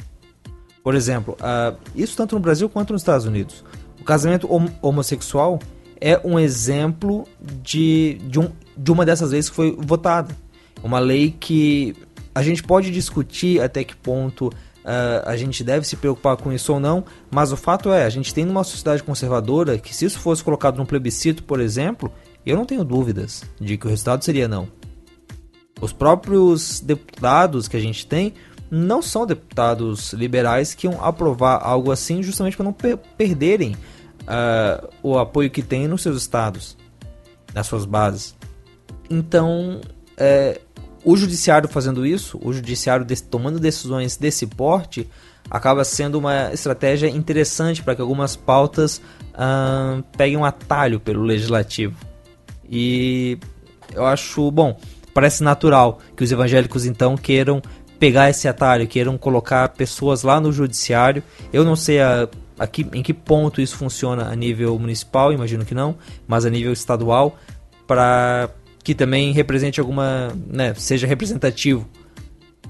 Por 0.83 0.95
exemplo, 0.95 1.37
uh, 1.41 1.77
isso 1.95 2.17
tanto 2.17 2.35
no 2.35 2.41
Brasil 2.41 2.69
quanto 2.69 2.93
nos 2.93 3.03
Estados 3.03 3.27
Unidos. 3.27 3.65
O 4.01 4.05
casamento 4.05 4.53
hom 4.53 4.67
homossexual 4.81 5.61
é 6.01 6.21
um 6.25 6.39
exemplo 6.39 7.25
de, 7.63 8.19
de, 8.25 8.41
um, 8.41 8.51
de 8.77 8.91
uma 8.91 9.05
dessas 9.05 9.31
leis 9.31 9.49
que 9.49 9.55
foi 9.55 9.77
votada. 9.79 10.35
Uma 10.83 10.99
lei 10.99 11.35
que 11.39 11.95
a 12.35 12.43
gente 12.43 12.63
pode 12.63 12.91
discutir 12.91 13.61
até 13.61 13.85
que 13.85 13.97
ponto 13.97 14.51
Uh, 14.79 15.21
a 15.27 15.37
gente 15.37 15.63
deve 15.63 15.87
se 15.87 15.97
preocupar 15.97 16.39
com 16.39 16.51
isso 16.51 16.73
ou 16.73 16.81
não, 16.81 17.05
mas 17.31 17.53
o 17.53 17.59
fato 17.59 17.93
é, 17.93 18.05
a 18.05 18.09
gente 18.09 18.33
tem 18.33 18.47
numa 18.47 18.65
sociedade 18.65 19.03
conservadora 19.03 19.77
que 19.77 19.95
se 19.95 20.07
isso 20.07 20.19
fosse 20.19 20.43
colocado 20.43 20.79
num 20.79 20.87
plebiscito, 20.87 21.43
por 21.43 21.61
exemplo, 21.61 22.11
eu 22.47 22.57
não 22.57 22.65
tenho 22.65 22.83
dúvidas 22.85 23.45
de 23.61 23.77
que 23.77 23.87
o 23.87 23.91
resultado 23.91 24.25
seria 24.25 24.49
não. 24.49 24.67
Os 25.79 25.93
próprios 25.93 26.81
deputados 26.81 27.69
que 27.69 27.77
a 27.77 27.81
gente 27.81 28.07
tem 28.07 28.33
não 28.71 29.03
são 29.03 29.27
deputados 29.27 30.15
liberais 30.15 30.75
que 30.75 30.87
iam 30.87 31.05
aprovar 31.05 31.61
algo 31.63 31.93
assim 31.93 32.23
justamente 32.23 32.57
para 32.57 32.65
não 32.65 32.73
per 32.73 32.97
perderem 32.97 33.77
uh, 34.23 34.89
o 35.03 35.19
apoio 35.19 35.51
que 35.51 35.63
têm 35.63 35.87
nos 35.87 36.03
seus 36.03 36.17
estados, 36.17 36.77
nas 37.55 37.67
suas 37.67 37.85
bases. 37.85 38.35
Então, 39.11 39.81
é, 40.17 40.61
o 41.09 41.17
judiciário 41.17 41.67
fazendo 41.71 42.05
isso, 42.05 42.39
o 42.43 42.53
judiciário 42.53 43.07
tomando 43.31 43.59
decisões 43.59 44.19
desse 44.19 44.47
porte, 44.47 45.09
acaba 45.51 45.83
sendo 45.83 46.19
uma 46.19 46.53
estratégia 46.53 47.09
interessante 47.09 47.83
para 47.83 47.95
que 47.95 48.03
algumas 48.03 48.37
pautas 48.37 49.01
uh, 49.33 50.03
peguem 50.19 50.37
um 50.37 50.45
atalho 50.45 51.01
pelo 51.01 51.23
legislativo. 51.23 51.97
E 52.69 53.39
eu 53.95 54.05
acho, 54.05 54.51
bom, 54.51 54.79
parece 55.15 55.43
natural 55.43 55.99
que 56.15 56.23
os 56.23 56.31
evangélicos 56.31 56.85
então 56.85 57.17
queiram 57.17 57.63
pegar 57.99 58.29
esse 58.29 58.47
atalho, 58.47 58.87
queiram 58.87 59.17
colocar 59.17 59.67
pessoas 59.71 60.23
lá 60.23 60.39
no 60.39 60.53
judiciário. 60.53 61.23
Eu 61.51 61.65
não 61.65 61.75
sei 61.75 62.03
a, 62.03 62.29
a 62.59 62.67
que, 62.67 62.87
em 62.93 63.03
que 63.03 63.15
ponto 63.15 63.63
isso 63.63 63.79
funciona 63.79 64.29
a 64.29 64.37
nível 64.37 64.79
municipal, 64.79 65.33
imagino 65.33 65.65
que 65.65 65.75
não, 65.75 65.97
mas 66.27 66.45
a 66.45 66.51
nível 66.51 66.71
estadual, 66.71 67.39
para 67.87 68.51
que 68.89 68.95
também 68.95 69.33
represente 69.33 69.79
alguma, 69.79 70.35
né, 70.47 70.73
seja 70.73 71.07
representativo. 71.07 71.87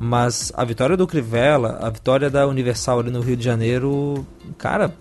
Mas 0.00 0.50
a 0.56 0.64
vitória 0.64 0.96
do 0.96 1.06
Crivella, 1.06 1.78
a 1.80 1.88
vitória 1.90 2.28
da 2.28 2.44
Universal 2.44 2.98
ali 2.98 3.10
no 3.12 3.20
Rio 3.20 3.36
de 3.36 3.44
Janeiro, 3.44 4.26
cara, 4.56 4.92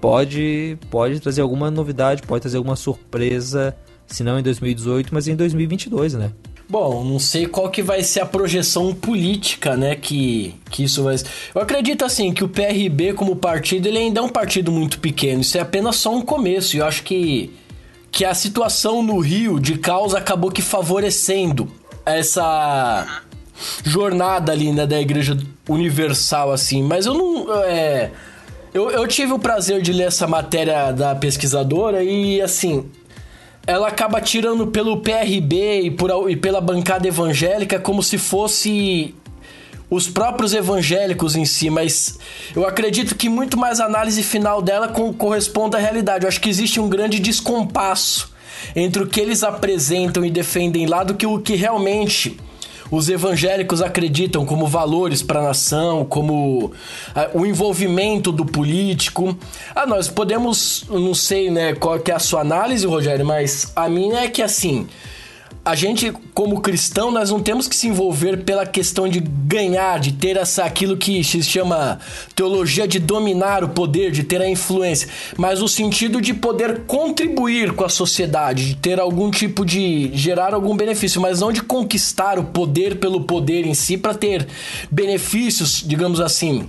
pode 0.00 0.76
pode 0.90 1.20
trazer 1.20 1.40
alguma 1.40 1.70
novidade, 1.70 2.22
pode 2.22 2.40
trazer 2.40 2.56
alguma 2.56 2.74
surpresa, 2.74 3.76
se 4.08 4.24
não 4.24 4.40
em 4.40 4.42
2018, 4.42 5.14
mas 5.14 5.28
em 5.28 5.36
2022, 5.36 6.14
né? 6.14 6.32
Bom, 6.68 7.04
não 7.04 7.20
sei 7.20 7.46
qual 7.46 7.70
que 7.70 7.80
vai 7.80 8.02
ser 8.02 8.18
a 8.18 8.26
projeção 8.26 8.92
política, 8.92 9.76
né, 9.76 9.94
que, 9.94 10.56
que 10.68 10.82
isso 10.82 11.04
vai... 11.04 11.14
Eu 11.54 11.62
acredito, 11.62 12.04
assim, 12.04 12.32
que 12.32 12.42
o 12.42 12.48
PRB 12.48 13.12
como 13.12 13.36
partido, 13.36 13.86
ele 13.86 13.98
ainda 13.98 14.18
é 14.18 14.22
um 14.24 14.28
partido 14.28 14.72
muito 14.72 14.98
pequeno, 14.98 15.42
isso 15.42 15.56
é 15.56 15.60
apenas 15.60 15.94
só 15.94 16.12
um 16.12 16.22
começo, 16.22 16.74
e 16.74 16.80
eu 16.80 16.86
acho 16.86 17.04
que 17.04 17.52
que 18.10 18.24
a 18.24 18.34
situação 18.34 19.02
no 19.02 19.18
Rio 19.20 19.58
de 19.60 19.78
causa 19.78 20.18
acabou 20.18 20.50
que 20.50 20.62
favorecendo 20.62 21.68
essa 22.04 23.22
jornada 23.84 24.52
ali, 24.52 24.72
né, 24.72 24.86
da 24.86 25.00
Igreja 25.00 25.36
Universal, 25.68 26.52
assim. 26.52 26.82
Mas 26.82 27.06
eu 27.06 27.14
não. 27.14 27.64
É, 27.64 28.10
eu, 28.72 28.90
eu 28.90 29.06
tive 29.06 29.32
o 29.32 29.38
prazer 29.38 29.82
de 29.82 29.92
ler 29.92 30.08
essa 30.08 30.26
matéria 30.26 30.92
da 30.92 31.14
pesquisadora 31.14 32.02
e, 32.02 32.40
assim. 32.40 32.86
Ela 33.66 33.88
acaba 33.88 34.20
tirando 34.20 34.66
pelo 34.68 35.00
PRB 35.00 35.82
e, 35.82 35.90
por, 35.90 36.30
e 36.30 36.34
pela 36.34 36.60
bancada 36.60 37.06
evangélica 37.06 37.78
como 37.78 38.02
se 38.02 38.16
fosse 38.16 39.14
os 39.90 40.08
próprios 40.08 40.54
evangélicos 40.54 41.34
em 41.34 41.44
si, 41.44 41.68
mas 41.68 42.16
eu 42.54 42.64
acredito 42.64 43.16
que 43.16 43.28
muito 43.28 43.58
mais 43.58 43.80
a 43.80 43.86
análise 43.86 44.22
final 44.22 44.62
dela 44.62 44.88
com, 44.88 45.12
corresponde 45.12 45.76
à 45.76 45.80
realidade. 45.80 46.24
Eu 46.24 46.28
acho 46.28 46.40
que 46.40 46.48
existe 46.48 46.78
um 46.78 46.88
grande 46.88 47.18
descompasso 47.18 48.30
entre 48.76 49.02
o 49.02 49.06
que 49.06 49.20
eles 49.20 49.42
apresentam 49.42 50.24
e 50.24 50.30
defendem 50.30 50.86
lá 50.86 51.02
do 51.02 51.14
que 51.14 51.26
o 51.26 51.40
que 51.40 51.56
realmente 51.56 52.38
os 52.90 53.08
evangélicos 53.08 53.80
acreditam 53.80 54.44
como 54.44 54.66
valores 54.66 55.22
para 55.22 55.38
a 55.40 55.44
nação, 55.44 56.04
como 56.04 56.72
ah, 57.14 57.30
o 57.32 57.46
envolvimento 57.46 58.32
do 58.32 58.44
político. 58.44 59.36
Ah, 59.74 59.86
nós 59.86 60.08
podemos, 60.08 60.84
não 60.88 61.14
sei, 61.14 61.50
né, 61.50 61.74
qual 61.74 61.98
que 62.00 62.10
é 62.10 62.14
a 62.14 62.18
sua 62.18 62.40
análise, 62.40 62.86
Rogério, 62.86 63.24
mas 63.24 63.72
a 63.76 63.88
minha 63.88 64.20
é 64.20 64.28
que 64.28 64.42
assim, 64.42 64.88
a 65.70 65.74
gente, 65.76 66.12
como 66.34 66.60
cristão, 66.60 67.12
nós 67.12 67.30
não 67.30 67.40
temos 67.40 67.68
que 67.68 67.76
se 67.76 67.86
envolver 67.86 68.38
pela 68.38 68.66
questão 68.66 69.08
de 69.08 69.20
ganhar, 69.20 70.00
de 70.00 70.10
ter 70.10 70.36
essa 70.36 70.64
aquilo 70.64 70.96
que 70.96 71.22
se 71.22 71.44
chama 71.44 72.00
teologia 72.34 72.88
de 72.88 72.98
dominar 72.98 73.62
o 73.62 73.68
poder, 73.68 74.10
de 74.10 74.24
ter 74.24 74.42
a 74.42 74.48
influência, 74.48 75.08
mas 75.36 75.62
o 75.62 75.68
sentido 75.68 76.20
de 76.20 76.34
poder 76.34 76.80
contribuir 76.88 77.72
com 77.72 77.84
a 77.84 77.88
sociedade, 77.88 78.70
de 78.70 78.74
ter 78.74 78.98
algum 78.98 79.30
tipo 79.30 79.64
de 79.64 80.10
gerar 80.12 80.54
algum 80.54 80.76
benefício, 80.76 81.20
mas 81.20 81.40
não 81.40 81.52
de 81.52 81.62
conquistar 81.62 82.36
o 82.36 82.46
poder 82.46 82.98
pelo 82.98 83.20
poder 83.20 83.64
em 83.64 83.74
si 83.74 83.96
para 83.96 84.12
ter 84.12 84.48
benefícios, 84.90 85.84
digamos 85.86 86.20
assim, 86.20 86.68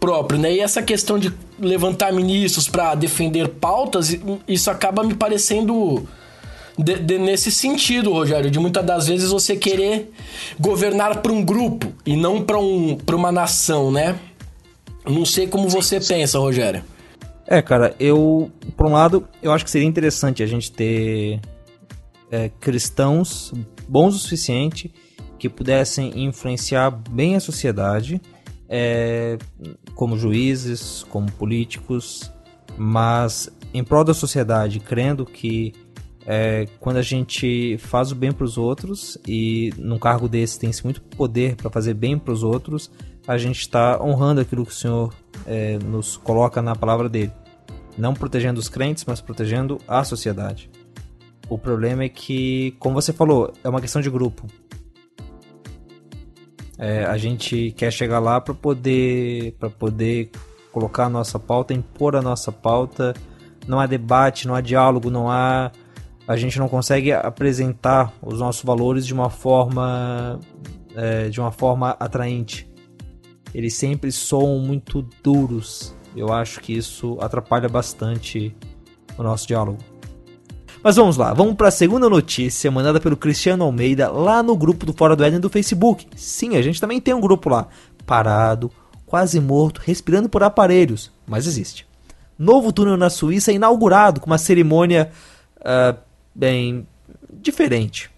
próprio, 0.00 0.40
né? 0.40 0.52
E 0.52 0.58
essa 0.58 0.82
questão 0.82 1.20
de 1.20 1.32
levantar 1.56 2.12
ministros 2.12 2.66
para 2.66 2.96
defender 2.96 3.46
pautas, 3.46 4.18
isso 4.48 4.72
acaba 4.72 5.04
me 5.04 5.14
parecendo 5.14 6.08
de, 6.78 6.98
de, 6.98 7.18
nesse 7.18 7.50
sentido, 7.50 8.12
Rogério, 8.12 8.50
de 8.50 8.58
muitas 8.58 8.84
das 8.84 9.06
vezes 9.06 9.30
você 9.30 9.56
querer 9.56 10.12
governar 10.58 11.20
para 11.20 11.32
um 11.32 11.44
grupo 11.44 11.92
e 12.06 12.16
não 12.16 12.42
para 12.42 12.58
um, 12.58 12.98
uma 13.12 13.32
nação, 13.32 13.90
né? 13.90 14.18
Não 15.04 15.24
sei 15.24 15.46
como 15.46 15.68
você 15.68 16.00
pensa, 16.00 16.38
Rogério. 16.38 16.82
É, 17.46 17.60
cara, 17.60 17.94
eu, 17.98 18.50
por 18.76 18.86
um 18.86 18.92
lado, 18.92 19.26
eu 19.42 19.52
acho 19.52 19.64
que 19.64 19.70
seria 19.70 19.88
interessante 19.88 20.42
a 20.42 20.46
gente 20.46 20.70
ter 20.70 21.40
é, 22.30 22.48
cristãos 22.60 23.52
bons 23.88 24.14
o 24.14 24.18
suficiente 24.18 24.92
que 25.38 25.48
pudessem 25.48 26.24
influenciar 26.24 26.90
bem 26.90 27.34
a 27.34 27.40
sociedade, 27.40 28.20
é, 28.68 29.36
como 29.94 30.16
juízes, 30.16 31.04
como 31.08 31.30
políticos, 31.32 32.30
mas 32.76 33.50
em 33.74 33.82
prol 33.82 34.04
da 34.04 34.14
sociedade, 34.14 34.78
crendo 34.78 35.24
que 35.24 35.72
é, 36.26 36.66
quando 36.78 36.98
a 36.98 37.02
gente 37.02 37.76
faz 37.78 38.12
o 38.12 38.14
bem 38.14 38.32
para 38.32 38.44
os 38.44 38.58
outros 38.58 39.18
e 39.26 39.72
num 39.78 39.98
cargo 39.98 40.28
desse 40.28 40.58
tem-se 40.58 40.84
muito 40.84 41.00
poder 41.00 41.56
para 41.56 41.70
fazer 41.70 41.94
bem 41.94 42.18
para 42.18 42.32
os 42.32 42.42
outros, 42.42 42.90
a 43.26 43.38
gente 43.38 43.60
está 43.60 44.02
honrando 44.02 44.40
aquilo 44.40 44.64
que 44.64 44.72
o 44.72 44.74
Senhor 44.74 45.14
é, 45.46 45.78
nos 45.78 46.16
coloca 46.16 46.60
na 46.60 46.74
palavra 46.74 47.08
dele. 47.08 47.32
Não 47.96 48.14
protegendo 48.14 48.60
os 48.60 48.68
crentes, 48.68 49.04
mas 49.04 49.20
protegendo 49.20 49.78
a 49.86 50.04
sociedade. 50.04 50.70
O 51.48 51.58
problema 51.58 52.04
é 52.04 52.08
que, 52.08 52.76
como 52.78 52.94
você 52.94 53.12
falou, 53.12 53.52
é 53.62 53.68
uma 53.68 53.80
questão 53.80 54.00
de 54.00 54.08
grupo. 54.08 54.46
É, 56.78 57.04
a 57.04 57.18
gente 57.18 57.72
quer 57.76 57.92
chegar 57.92 58.20
lá 58.20 58.40
para 58.40 58.54
poder, 58.54 59.52
para 59.58 59.68
poder 59.68 60.30
colocar 60.72 61.06
a 61.06 61.10
nossa 61.10 61.38
pauta, 61.38 61.74
impor 61.74 62.16
a 62.16 62.22
nossa 62.22 62.50
pauta. 62.50 63.14
Não 63.66 63.78
há 63.78 63.86
debate, 63.86 64.46
não 64.46 64.54
há 64.54 64.60
diálogo, 64.60 65.10
não 65.10 65.30
há. 65.30 65.70
A 66.30 66.36
gente 66.36 66.60
não 66.60 66.68
consegue 66.68 67.12
apresentar 67.12 68.12
os 68.22 68.38
nossos 68.38 68.62
valores 68.62 69.04
de 69.04 69.12
uma 69.12 69.28
forma, 69.28 70.38
é, 70.94 71.28
de 71.28 71.40
uma 71.40 71.50
forma 71.50 71.96
atraente. 71.98 72.70
Eles 73.52 73.74
sempre 73.74 74.12
soam 74.12 74.60
muito 74.60 75.04
duros. 75.24 75.92
Eu 76.14 76.32
acho 76.32 76.60
que 76.60 76.72
isso 76.72 77.18
atrapalha 77.20 77.68
bastante 77.68 78.54
o 79.18 79.24
nosso 79.24 79.44
diálogo. 79.48 79.78
Mas 80.84 80.94
vamos 80.94 81.16
lá, 81.16 81.34
vamos 81.34 81.56
para 81.56 81.66
a 81.66 81.72
segunda 81.72 82.08
notícia 82.08 82.70
mandada 82.70 83.00
pelo 83.00 83.16
Cristiano 83.16 83.64
Almeida 83.64 84.08
lá 84.08 84.40
no 84.40 84.56
grupo 84.56 84.86
do 84.86 84.92
Fora 84.92 85.16
do 85.16 85.24
Éden 85.24 85.40
do 85.40 85.50
Facebook. 85.50 86.06
Sim, 86.14 86.56
a 86.56 86.62
gente 86.62 86.80
também 86.80 87.00
tem 87.00 87.12
um 87.12 87.20
grupo 87.20 87.48
lá, 87.48 87.66
parado, 88.06 88.70
quase 89.04 89.40
morto, 89.40 89.82
respirando 89.84 90.28
por 90.28 90.44
aparelhos, 90.44 91.10
mas 91.26 91.48
existe. 91.48 91.88
Novo 92.38 92.72
túnel 92.72 92.96
na 92.96 93.10
Suíça 93.10 93.50
é 93.50 93.54
inaugurado 93.54 94.20
com 94.20 94.26
uma 94.28 94.38
cerimônia 94.38 95.10
uh, 95.58 96.08
bem 96.34 96.86
diferente. 97.30 98.10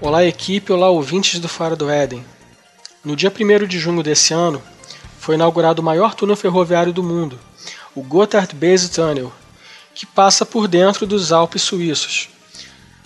Olá 0.00 0.24
equipe, 0.24 0.72
olá 0.72 0.90
ouvintes 0.90 1.38
do 1.38 1.48
Fora 1.48 1.76
do 1.76 1.88
Éden. 1.88 2.24
No 3.04 3.14
dia 3.14 3.32
1 3.32 3.66
de 3.66 3.78
junho 3.78 4.02
desse 4.02 4.34
ano, 4.34 4.62
foi 5.18 5.36
inaugurado 5.36 5.80
o 5.80 5.84
maior 5.84 6.14
túnel 6.14 6.36
ferroviário 6.36 6.92
do 6.92 7.02
mundo, 7.02 7.38
o 7.94 8.02
Gotthard 8.02 8.54
Base 8.54 8.90
Tunnel, 8.90 9.32
que 9.94 10.04
passa 10.04 10.44
por 10.44 10.66
dentro 10.66 11.06
dos 11.06 11.30
Alpes 11.30 11.62
suíços. 11.62 12.28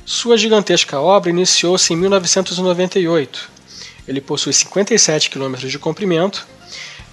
Sua 0.05 0.39
gigantesca 0.39 1.01
obra 1.01 1.31
iniciou-se 1.31 1.93
em 1.93 1.97
1998. 1.97 3.51
Ele 4.09 4.21
possui 4.21 4.53
57 4.53 5.29
km 5.31 5.57
de 5.57 5.79
comprimento, 5.79 6.47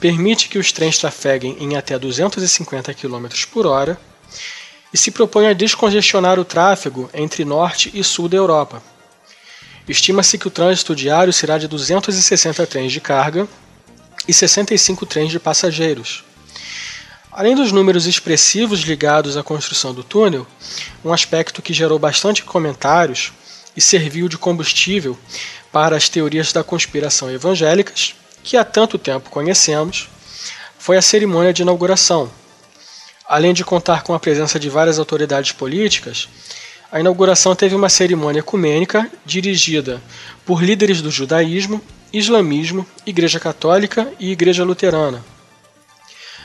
permite 0.04 0.50
que 0.50 0.58
os 0.58 0.70
trens 0.74 0.98
trafeguem 0.98 1.56
em 1.62 1.78
até 1.78 1.98
250 1.98 2.94
km 2.94 3.26
por 3.50 3.66
hora 3.66 3.98
e 4.94 4.98
se 4.98 5.12
propõe 5.12 5.48
a 5.48 5.54
descongestionar 5.54 6.38
o 6.38 6.44
tráfego 6.44 7.10
entre 7.14 7.46
norte 7.46 7.90
e 7.94 8.04
sul 8.04 8.28
da 8.28 8.36
Europa. 8.36 8.84
Estima-se 9.88 10.38
que 10.38 10.46
o 10.46 10.52
trânsito 10.52 10.94
diário 10.94 11.32
será 11.32 11.58
de 11.58 11.70
260 11.70 12.68
trens 12.68 12.92
de 12.92 13.00
carga 13.00 13.48
e 14.28 14.34
65 14.34 15.06
trens 15.06 15.32
de 15.32 15.40
passageiros. 15.40 16.26
Além 17.32 17.56
dos 17.56 17.72
números 17.72 18.06
expressivos 18.06 18.82
ligados 18.82 19.38
à 19.38 19.42
construção 19.42 19.94
do 19.94 20.04
túnel, 20.04 20.46
um 21.06 21.14
aspecto 21.14 21.62
que 21.62 21.74
gerou 21.74 21.98
bastante 21.98 22.44
comentários 22.44 23.32
e 23.74 23.80
serviu 23.80 24.28
de 24.28 24.38
combustível 24.38 25.18
para 25.72 25.96
as 25.96 26.10
teorias 26.10 26.52
da 26.52 26.62
conspiração 26.62 27.32
evangélicas, 27.32 28.16
que 28.44 28.58
há 28.58 28.64
tanto 28.64 28.98
tempo 28.98 29.30
conhecemos, 29.30 30.10
foi 30.78 30.98
a 30.98 31.02
cerimônia 31.02 31.54
de 31.54 31.62
inauguração. 31.62 32.30
Além 33.28 33.54
de 33.54 33.64
contar 33.64 34.04
com 34.04 34.14
a 34.14 34.20
presença 34.20 34.60
de 34.60 34.70
várias 34.70 35.00
autoridades 35.00 35.52
políticas, 35.52 36.28
a 36.92 37.00
inauguração 37.00 37.56
teve 37.56 37.74
uma 37.74 37.90
cerimônia 37.90 38.42
ecumênica 38.42 39.10
dirigida 39.26 40.02
por 40.46 40.62
líderes 40.62 41.02
do 41.02 41.10
judaísmo, 41.10 41.82
islamismo, 42.12 42.86
Igreja 43.06 43.40
Católica 43.40 44.12
e 44.20 44.32
Igreja 44.32 44.64
Luterana 44.64 45.24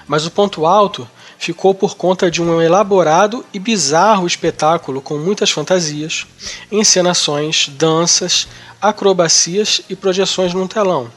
mas 0.08 0.24
o 0.24 0.30
ponto 0.30 0.64
alto 0.64 1.08
ficou 1.38 1.74
por 1.74 1.94
conta 1.94 2.30
de 2.30 2.42
um 2.42 2.60
elaborado 2.60 3.44
e 3.52 3.58
bizarro 3.60 4.26
espetáculo 4.26 5.00
com 5.00 5.18
muitas 5.18 5.50
fantasias, 5.50 6.26
encenações, 6.72 7.68
danças, 7.68 8.48
acrobacias 8.80 9.82
e 9.88 9.94
projeções 9.94 10.54
num 10.54 10.66
telão. 10.66 11.12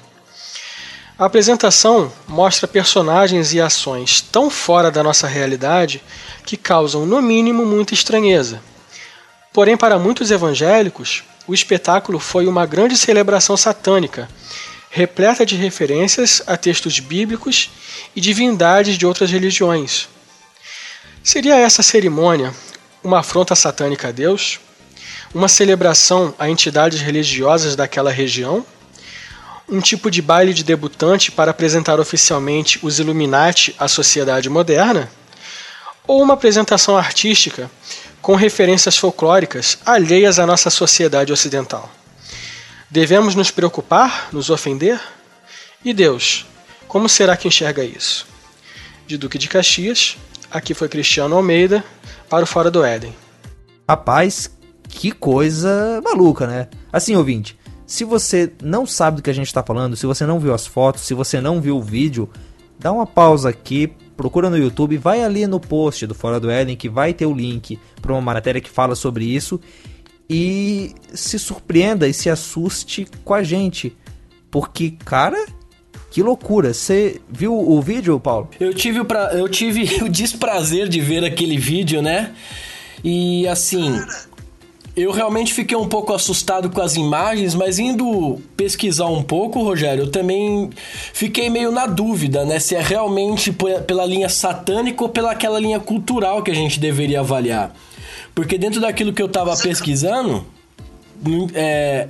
A 1.21 1.25
apresentação 1.25 2.11
mostra 2.27 2.67
personagens 2.67 3.53
e 3.53 3.61
ações 3.61 4.21
tão 4.21 4.49
fora 4.49 4.89
da 4.89 5.03
nossa 5.03 5.27
realidade 5.27 6.01
que 6.43 6.57
causam, 6.57 7.05
no 7.05 7.21
mínimo, 7.21 7.63
muita 7.63 7.93
estranheza. 7.93 8.59
Porém, 9.53 9.77
para 9.77 9.99
muitos 9.99 10.31
evangélicos, 10.31 11.23
o 11.45 11.53
espetáculo 11.53 12.17
foi 12.17 12.47
uma 12.47 12.65
grande 12.65 12.97
celebração 12.97 13.55
satânica 13.55 14.27
repleta 14.89 15.45
de 15.45 15.55
referências 15.55 16.41
a 16.47 16.57
textos 16.57 16.99
bíblicos 16.99 17.69
e 18.15 18.19
divindades 18.19 18.97
de 18.97 19.05
outras 19.05 19.29
religiões. 19.29 20.09
Seria 21.23 21.55
essa 21.55 21.83
cerimônia 21.83 22.51
uma 23.03 23.19
afronta 23.19 23.53
satânica 23.53 24.07
a 24.07 24.11
Deus? 24.11 24.59
Uma 25.35 25.47
celebração 25.47 26.33
a 26.39 26.49
entidades 26.49 26.99
religiosas 26.99 27.75
daquela 27.75 28.09
região? 28.09 28.65
Um 29.71 29.79
tipo 29.79 30.11
de 30.11 30.21
baile 30.21 30.53
de 30.53 30.65
debutante 30.65 31.31
para 31.31 31.51
apresentar 31.51 31.97
oficialmente 31.97 32.77
os 32.83 32.99
Illuminati 32.99 33.73
à 33.79 33.87
sociedade 33.87 34.49
moderna? 34.49 35.09
Ou 36.05 36.21
uma 36.21 36.33
apresentação 36.33 36.97
artística 36.97 37.71
com 38.21 38.35
referências 38.35 38.97
folclóricas 38.97 39.77
alheias 39.85 40.39
à 40.39 40.45
nossa 40.45 40.69
sociedade 40.69 41.31
ocidental? 41.31 41.89
Devemos 42.89 43.33
nos 43.33 43.49
preocupar, 43.49 44.27
nos 44.33 44.49
ofender? 44.49 44.99
E 45.85 45.93
Deus, 45.93 46.45
como 46.85 47.07
será 47.07 47.37
que 47.37 47.47
enxerga 47.47 47.81
isso? 47.81 48.27
De 49.07 49.17
Duque 49.17 49.37
de 49.37 49.47
Caxias, 49.47 50.17
aqui 50.51 50.73
foi 50.73 50.89
Cristiano 50.89 51.37
Almeida 51.37 51.81
para 52.29 52.43
o 52.43 52.47
Fora 52.47 52.69
do 52.69 52.83
Éden. 52.83 53.15
Rapaz, 53.87 54.51
que 54.89 55.13
coisa 55.13 56.01
maluca, 56.03 56.45
né? 56.45 56.67
Assim, 56.91 57.15
ouvinte, 57.15 57.57
se 57.91 58.05
você 58.05 58.49
não 58.63 58.85
sabe 58.85 59.17
do 59.17 59.21
que 59.21 59.29
a 59.29 59.33
gente 59.33 59.47
está 59.47 59.61
falando, 59.61 59.97
se 59.97 60.05
você 60.05 60.25
não 60.25 60.39
viu 60.39 60.53
as 60.53 60.65
fotos, 60.65 61.01
se 61.01 61.13
você 61.13 61.41
não 61.41 61.59
viu 61.59 61.75
o 61.75 61.81
vídeo, 61.81 62.29
dá 62.79 62.89
uma 62.89 63.05
pausa 63.05 63.49
aqui, 63.49 63.91
procura 64.15 64.49
no 64.49 64.57
YouTube, 64.57 64.95
vai 64.95 65.21
ali 65.21 65.45
no 65.45 65.59
post 65.59 66.07
do 66.07 66.15
Fora 66.15 66.39
do 66.39 66.49
Éden 66.49 66.77
que 66.77 66.87
vai 66.87 67.13
ter 67.13 67.25
o 67.25 67.33
link 67.33 67.77
para 68.01 68.13
uma 68.13 68.21
matéria 68.21 68.61
que 68.61 68.69
fala 68.69 68.95
sobre 68.95 69.25
isso 69.25 69.59
e 70.29 70.95
se 71.13 71.37
surpreenda 71.37 72.07
e 72.07 72.13
se 72.13 72.29
assuste 72.29 73.05
com 73.25 73.33
a 73.33 73.43
gente. 73.43 73.93
Porque, 74.49 74.91
cara, 75.03 75.45
que 76.09 76.23
loucura. 76.23 76.73
Você 76.73 77.19
viu 77.29 77.53
o 77.53 77.81
vídeo, 77.81 78.17
Paulo? 78.21 78.49
Eu 78.57 78.73
tive, 78.73 79.01
o 79.01 79.05
pra... 79.05 79.33
eu 79.33 79.49
tive 79.49 79.83
o 80.01 80.07
desprazer 80.07 80.87
de 80.87 81.01
ver 81.01 81.25
aquele 81.25 81.57
vídeo, 81.57 82.01
né? 82.01 82.33
E 83.03 83.45
assim. 83.49 83.99
Eu 85.01 85.11
realmente 85.11 85.51
fiquei 85.51 85.75
um 85.75 85.87
pouco 85.87 86.13
assustado 86.13 86.69
com 86.69 86.79
as 86.79 86.95
imagens, 86.95 87.55
mas 87.55 87.79
indo 87.79 88.39
pesquisar 88.55 89.07
um 89.07 89.23
pouco, 89.23 89.63
Rogério, 89.63 90.03
eu 90.03 90.11
também 90.11 90.69
fiquei 91.11 91.49
meio 91.49 91.71
na 91.71 91.87
dúvida, 91.87 92.45
né? 92.45 92.59
Se 92.59 92.75
é 92.75 92.81
realmente 92.81 93.51
pela 93.87 94.05
linha 94.05 94.29
satânica 94.29 95.01
ou 95.01 95.09
pela 95.09 95.31
aquela 95.31 95.59
linha 95.59 95.79
cultural 95.79 96.43
que 96.43 96.51
a 96.51 96.53
gente 96.53 96.79
deveria 96.79 97.21
avaliar. 97.21 97.75
Porque 98.35 98.59
dentro 98.59 98.79
daquilo 98.79 99.11
que 99.11 99.21
eu 99.21 99.27
tava 99.27 99.57
pesquisando, 99.57 100.45
é, 101.55 102.07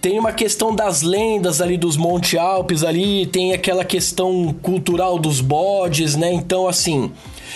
tem 0.00 0.18
uma 0.18 0.32
questão 0.32 0.74
das 0.74 1.02
lendas 1.02 1.60
ali 1.60 1.76
dos 1.76 1.96
Monte 1.96 2.36
Alpes 2.36 2.82
ali, 2.82 3.26
tem 3.26 3.52
aquela 3.52 3.84
questão 3.84 4.52
cultural 4.60 5.16
dos 5.16 5.40
bodes, 5.40 6.16
né? 6.16 6.32
Então, 6.32 6.66
assim, 6.66 7.12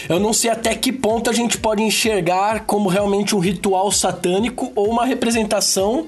eu 0.08 0.18
não 0.20 0.32
sei 0.32 0.50
até 0.50 0.74
que 0.74 0.92
ponto 0.92 1.30
a 1.30 1.32
gente 1.32 1.58
pode 1.58 1.82
enxergar 1.82 2.64
como 2.66 2.88
realmente 2.88 3.34
um 3.34 3.38
ritual 3.38 3.90
satânico 3.90 4.72
ou 4.74 4.88
uma 4.90 5.04
representação 5.04 6.06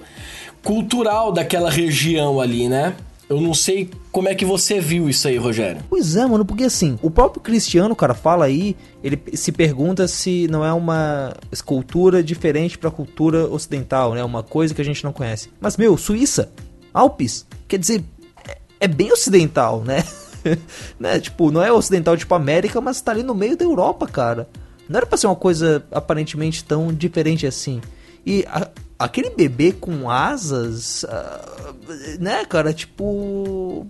cultural 0.63 1.33
daquela 1.33 1.71
região 1.71 2.41
ali, 2.41 2.69
né? 2.69 2.95
Eu 3.29 3.41
não 3.41 3.53
sei 3.53 3.91
como 4.13 4.29
é 4.29 4.35
que 4.35 4.45
você 4.45 4.79
viu 4.79 5.09
isso 5.09 5.27
aí, 5.27 5.37
Rogério. 5.37 5.83
Pois 5.91 6.15
é, 6.15 6.25
mano, 6.25 6.45
porque 6.45 6.63
assim, 6.63 6.97
o 7.03 7.11
próprio 7.11 7.43
Cristiano, 7.43 7.95
cara, 7.97 8.15
fala 8.15 8.45
aí, 8.45 8.77
ele 9.03 9.21
se 9.35 9.51
pergunta 9.51 10.07
se 10.07 10.47
não 10.49 10.65
é 10.65 10.73
uma 10.73 11.35
escultura 11.51 12.23
diferente 12.23 12.79
pra 12.79 12.91
cultura 12.91 13.49
ocidental, 13.49 14.15
né? 14.15 14.23
Uma 14.23 14.45
coisa 14.45 14.73
que 14.73 14.81
a 14.81 14.85
gente 14.85 15.03
não 15.03 15.13
conhece. 15.13 15.51
Mas, 15.61 15.77
meu, 15.77 15.97
Suíça, 15.97 16.53
Alpes, 16.95 17.47
quer 17.67 17.79
dizer, 17.79 18.05
é, 18.49 18.59
é 18.81 18.89
bem 18.89 19.13
ocidental, 19.13 19.83
né? 19.85 20.05
né? 20.99 21.19
Tipo, 21.21 21.51
não 21.51 21.63
é 21.63 21.73
ocidental 21.73 22.17
tipo 22.17 22.35
América, 22.35 22.81
mas 22.81 23.01
tá 23.01 23.13
ali 23.13 23.23
no 23.23 23.35
meio 23.35 23.57
da 23.57 23.65
Europa, 23.65 24.07
cara. 24.07 24.49
Não 24.89 24.99
era 24.99 25.07
pra 25.07 25.19
ser 25.19 25.27
uma 25.27 25.37
coisa 25.37 25.85
aparentemente 25.91 26.65
tão 26.65 26.93
diferente 26.93 27.47
assim. 27.47 27.81
E 28.25 28.45
a, 28.49 28.69
aquele 28.99 29.31
bebê 29.31 29.73
com 29.73 30.11
asas, 30.11 31.05
uh, 31.05 32.21
né, 32.21 32.45
cara, 32.45 32.73
tipo. 32.73 33.87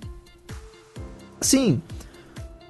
Assim. 1.40 1.80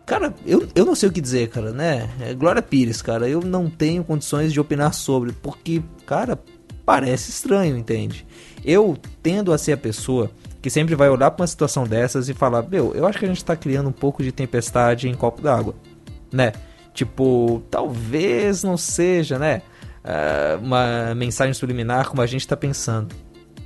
Cara, 0.05 0.33
eu, 0.47 0.69
eu 0.77 0.85
não 0.85 0.95
sei 0.95 1.09
o 1.09 1.13
que 1.13 1.21
dizer, 1.21 1.49
cara, 1.49 1.73
né? 1.73 2.09
É 2.21 2.33
Glória 2.33 2.63
Pires, 2.63 3.03
cara, 3.03 3.29
eu 3.29 3.41
não 3.41 3.69
tenho 3.69 4.05
condições 4.05 4.53
de 4.53 4.61
opinar 4.61 4.95
sobre, 4.95 5.33
porque, 5.33 5.83
cara, 6.07 6.39
parece 6.85 7.31
estranho, 7.31 7.77
entende? 7.77 8.25
Eu 8.65 8.97
tendo 9.21 9.53
a 9.53 9.59
ser 9.59 9.73
a 9.73 9.77
pessoa 9.77 10.31
que 10.67 10.71
sempre 10.71 10.97
vai 10.97 11.09
olhar 11.09 11.31
para 11.31 11.43
uma 11.43 11.47
situação 11.47 11.85
dessas 11.85 12.29
e 12.29 12.35
falar: 12.35 12.65
Meu, 12.69 12.93
eu 12.93 13.07
acho 13.07 13.21
que 13.21 13.25
a 13.25 13.29
gente 13.29 13.45
tá 13.45 13.55
criando 13.55 13.89
um 13.89 13.93
pouco 13.93 14.21
de 14.21 14.33
tempestade 14.33 15.09
em 15.09 15.15
copo 15.15 15.41
d'água, 15.41 15.77
né? 16.33 16.55
Tipo, 16.93 17.63
talvez 17.71 18.65
não 18.65 18.77
seja, 18.77 19.39
né? 19.39 19.63
Uh, 20.05 20.59
uma 20.61 21.15
mensagem 21.15 21.55
subliminar 21.55 22.09
como 22.09 22.21
a 22.21 22.27
gente 22.27 22.49
tá 22.49 22.57
pensando. 22.57 23.15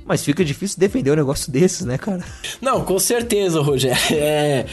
Mas 0.05 0.23
fica 0.23 0.45
difícil 0.45 0.77
defender 0.77 1.09
um 1.11 1.15
negócio 1.15 1.51
desses, 1.51 1.87
né, 1.87 1.97
cara? 1.97 2.23
Não, 2.61 2.85
com 2.85 2.99
certeza, 2.99 3.61
Rogério. 3.61 3.97
É, 4.13 4.65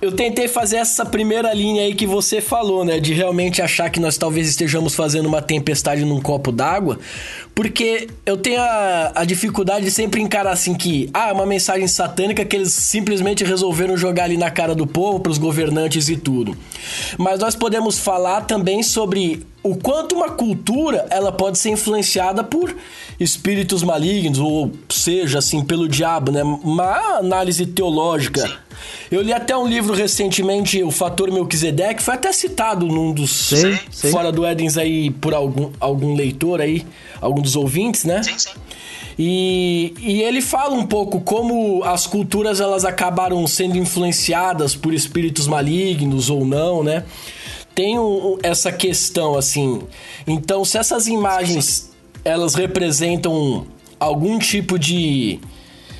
eu 0.00 0.12
tentei 0.12 0.46
fazer 0.46 0.76
essa 0.76 1.04
primeira 1.04 1.52
linha 1.52 1.82
aí 1.82 1.92
que 1.92 2.06
você 2.06 2.40
falou, 2.40 2.84
né? 2.84 3.00
De 3.00 3.12
realmente 3.12 3.60
achar 3.60 3.90
que 3.90 3.98
nós 3.98 4.16
talvez 4.16 4.48
estejamos 4.48 4.94
fazendo 4.94 5.26
uma 5.26 5.42
tempestade 5.42 6.04
num 6.04 6.20
copo 6.20 6.52
d'água. 6.52 7.00
Porque 7.58 8.06
eu 8.24 8.36
tenho 8.36 8.60
a, 8.60 9.10
a, 9.16 9.24
dificuldade 9.24 9.84
de 9.84 9.90
sempre 9.90 10.20
encarar 10.20 10.52
assim 10.52 10.76
que, 10.76 11.10
ah, 11.12 11.30
é 11.30 11.32
uma 11.32 11.44
mensagem 11.44 11.88
satânica 11.88 12.44
que 12.44 12.54
eles 12.54 12.72
simplesmente 12.72 13.42
resolveram 13.42 13.96
jogar 13.96 14.26
ali 14.26 14.36
na 14.36 14.48
cara 14.48 14.76
do 14.76 14.86
povo, 14.86 15.18
para 15.18 15.32
os 15.32 15.38
governantes 15.38 16.08
e 16.08 16.16
tudo. 16.16 16.56
Mas 17.18 17.40
nós 17.40 17.56
podemos 17.56 17.98
falar 17.98 18.42
também 18.42 18.80
sobre 18.84 19.44
o 19.60 19.74
quanto 19.74 20.14
uma 20.14 20.30
cultura 20.30 21.04
ela 21.10 21.32
pode 21.32 21.58
ser 21.58 21.70
influenciada 21.70 22.44
por 22.44 22.76
espíritos 23.18 23.82
malignos, 23.82 24.38
ou 24.38 24.70
seja, 24.88 25.40
assim, 25.40 25.64
pelo 25.64 25.88
diabo, 25.88 26.30
né? 26.30 26.44
Uma 26.44 27.18
análise 27.18 27.66
teológica. 27.66 28.48
Eu 29.10 29.22
li 29.22 29.32
até 29.32 29.56
um 29.56 29.66
livro 29.66 29.94
recentemente, 29.94 30.82
O 30.82 30.90
Fator 30.90 31.30
Melquisedeque, 31.32 32.02
foi 32.02 32.14
até 32.14 32.32
citado 32.32 32.86
num 32.86 33.12
dos. 33.12 33.52
Fora 34.10 34.30
do 34.30 34.46
Edens 34.46 34.76
aí 34.76 35.10
por 35.10 35.34
algum, 35.34 35.70
algum 35.80 36.14
leitor 36.14 36.60
aí, 36.60 36.86
algum 37.20 37.40
dos 37.48 37.56
ouvintes, 37.56 38.04
né? 38.04 38.22
Sim, 38.22 38.38
sim. 38.38 38.50
E, 39.18 39.94
e 39.98 40.22
ele 40.22 40.40
fala 40.40 40.74
um 40.74 40.86
pouco 40.86 41.20
como 41.20 41.82
as 41.82 42.06
culturas 42.06 42.60
elas 42.60 42.84
acabaram 42.84 43.44
sendo 43.46 43.76
influenciadas 43.76 44.76
por 44.76 44.94
espíritos 44.94 45.48
malignos 45.48 46.30
ou 46.30 46.44
não, 46.44 46.84
né? 46.84 47.04
Tem 47.74 47.98
um, 47.98 48.38
essa 48.42 48.70
questão 48.70 49.36
assim. 49.36 49.80
Então, 50.26 50.64
se 50.64 50.78
essas 50.78 51.06
imagens 51.08 51.90
elas 52.24 52.54
representam 52.54 53.66
algum 53.98 54.38
tipo 54.38 54.78
de 54.78 55.40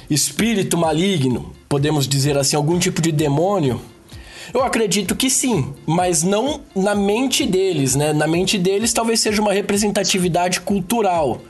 espírito 0.09 0.77
maligno, 0.77 1.53
podemos 1.69 2.07
dizer 2.07 2.37
assim, 2.39 2.57
algum 2.57 2.79
tipo 2.79 3.03
de 3.03 3.11
demônio? 3.11 3.81
Eu 4.53 4.65
acredito 4.65 5.15
que 5.15 5.29
sim, 5.29 5.75
mas 5.87 6.23
não 6.23 6.61
na 6.75 6.95
mente 6.95 7.45
deles, 7.45 7.95
né? 7.95 8.13
Na 8.13 8.27
mente 8.27 8.59
deles 8.59 8.93
talvez 8.93 9.21
seja 9.21 9.41
uma 9.43 9.53
representatividade 9.53 10.61
cultural. 10.61 11.41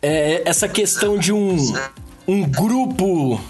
É, 0.00 0.42
essa 0.44 0.68
questão 0.68 1.16
de 1.16 1.32
um, 1.32 1.56
um 2.26 2.42
grupo 2.42 3.40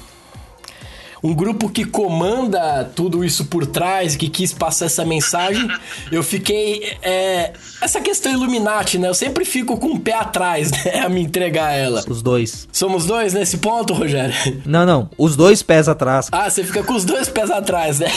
um 1.22 1.34
grupo 1.34 1.68
que 1.68 1.84
comanda 1.84 2.90
tudo 2.96 3.24
isso 3.24 3.44
por 3.44 3.64
trás, 3.64 4.16
que 4.16 4.28
quis 4.28 4.52
passar 4.52 4.86
essa 4.86 5.04
mensagem, 5.04 5.68
eu 6.10 6.22
fiquei. 6.22 6.96
É, 7.00 7.52
essa 7.80 8.00
questão 8.00 8.32
Illuminati, 8.32 8.98
né? 8.98 9.08
Eu 9.08 9.14
sempre 9.14 9.44
fico 9.44 9.76
com 9.76 9.92
o 9.92 10.00
pé 10.00 10.14
atrás, 10.14 10.70
né? 10.72 11.00
A 11.06 11.08
me 11.08 11.20
entregar 11.20 11.72
ela. 11.72 12.02
Os 12.08 12.22
dois. 12.22 12.68
Somos 12.72 13.06
dois 13.06 13.32
nesse 13.32 13.58
ponto, 13.58 13.92
Rogério? 13.92 14.34
Não, 14.66 14.84
não. 14.84 15.10
Os 15.16 15.36
dois 15.36 15.62
pés 15.62 15.88
atrás. 15.88 16.28
Ah, 16.32 16.50
você 16.50 16.64
fica 16.64 16.82
com 16.82 16.94
os 16.94 17.04
dois 17.04 17.28
pés 17.28 17.50
atrás, 17.50 18.00
né? 18.00 18.08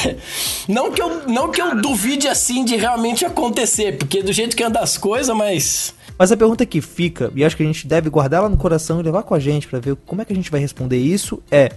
Não 0.68 0.92
que 0.92 1.02
eu, 1.02 1.28
não 1.28 1.52
que 1.52 1.62
eu 1.62 1.80
duvide 1.80 2.28
assim 2.28 2.66
de 2.66 2.76
realmente 2.76 3.26
acontecer, 3.26 3.98
porque 3.98 4.24
do 4.24 4.34
jeito 4.34 4.56
que 4.56 4.64
anda 4.64 4.80
as 4.80 4.98
coisas, 4.98 5.36
mas. 5.36 5.94
Mas 6.18 6.32
a 6.32 6.38
pergunta 6.38 6.66
que 6.66 6.82
fica, 6.82 7.32
e 7.36 7.44
acho 7.44 7.58
que 7.58 7.64
a 7.64 7.66
gente 7.66 7.86
deve 7.86 8.10
guardar 8.10 8.40
ela 8.40 8.50
no 8.50 8.58
coração 8.58 9.00
e 9.00 9.04
levar 9.04 9.24
com 9.24 9.36
a 9.36 9.40
gente 9.40 9.68
para 9.68 9.80
ver 9.80 9.96
como 10.06 10.22
é 10.22 10.26
que 10.26 10.32
a 10.32 10.36
gente 10.36 10.50
vai 10.50 10.62
responder 10.62 10.98
isso, 10.98 11.42
é 11.52 11.72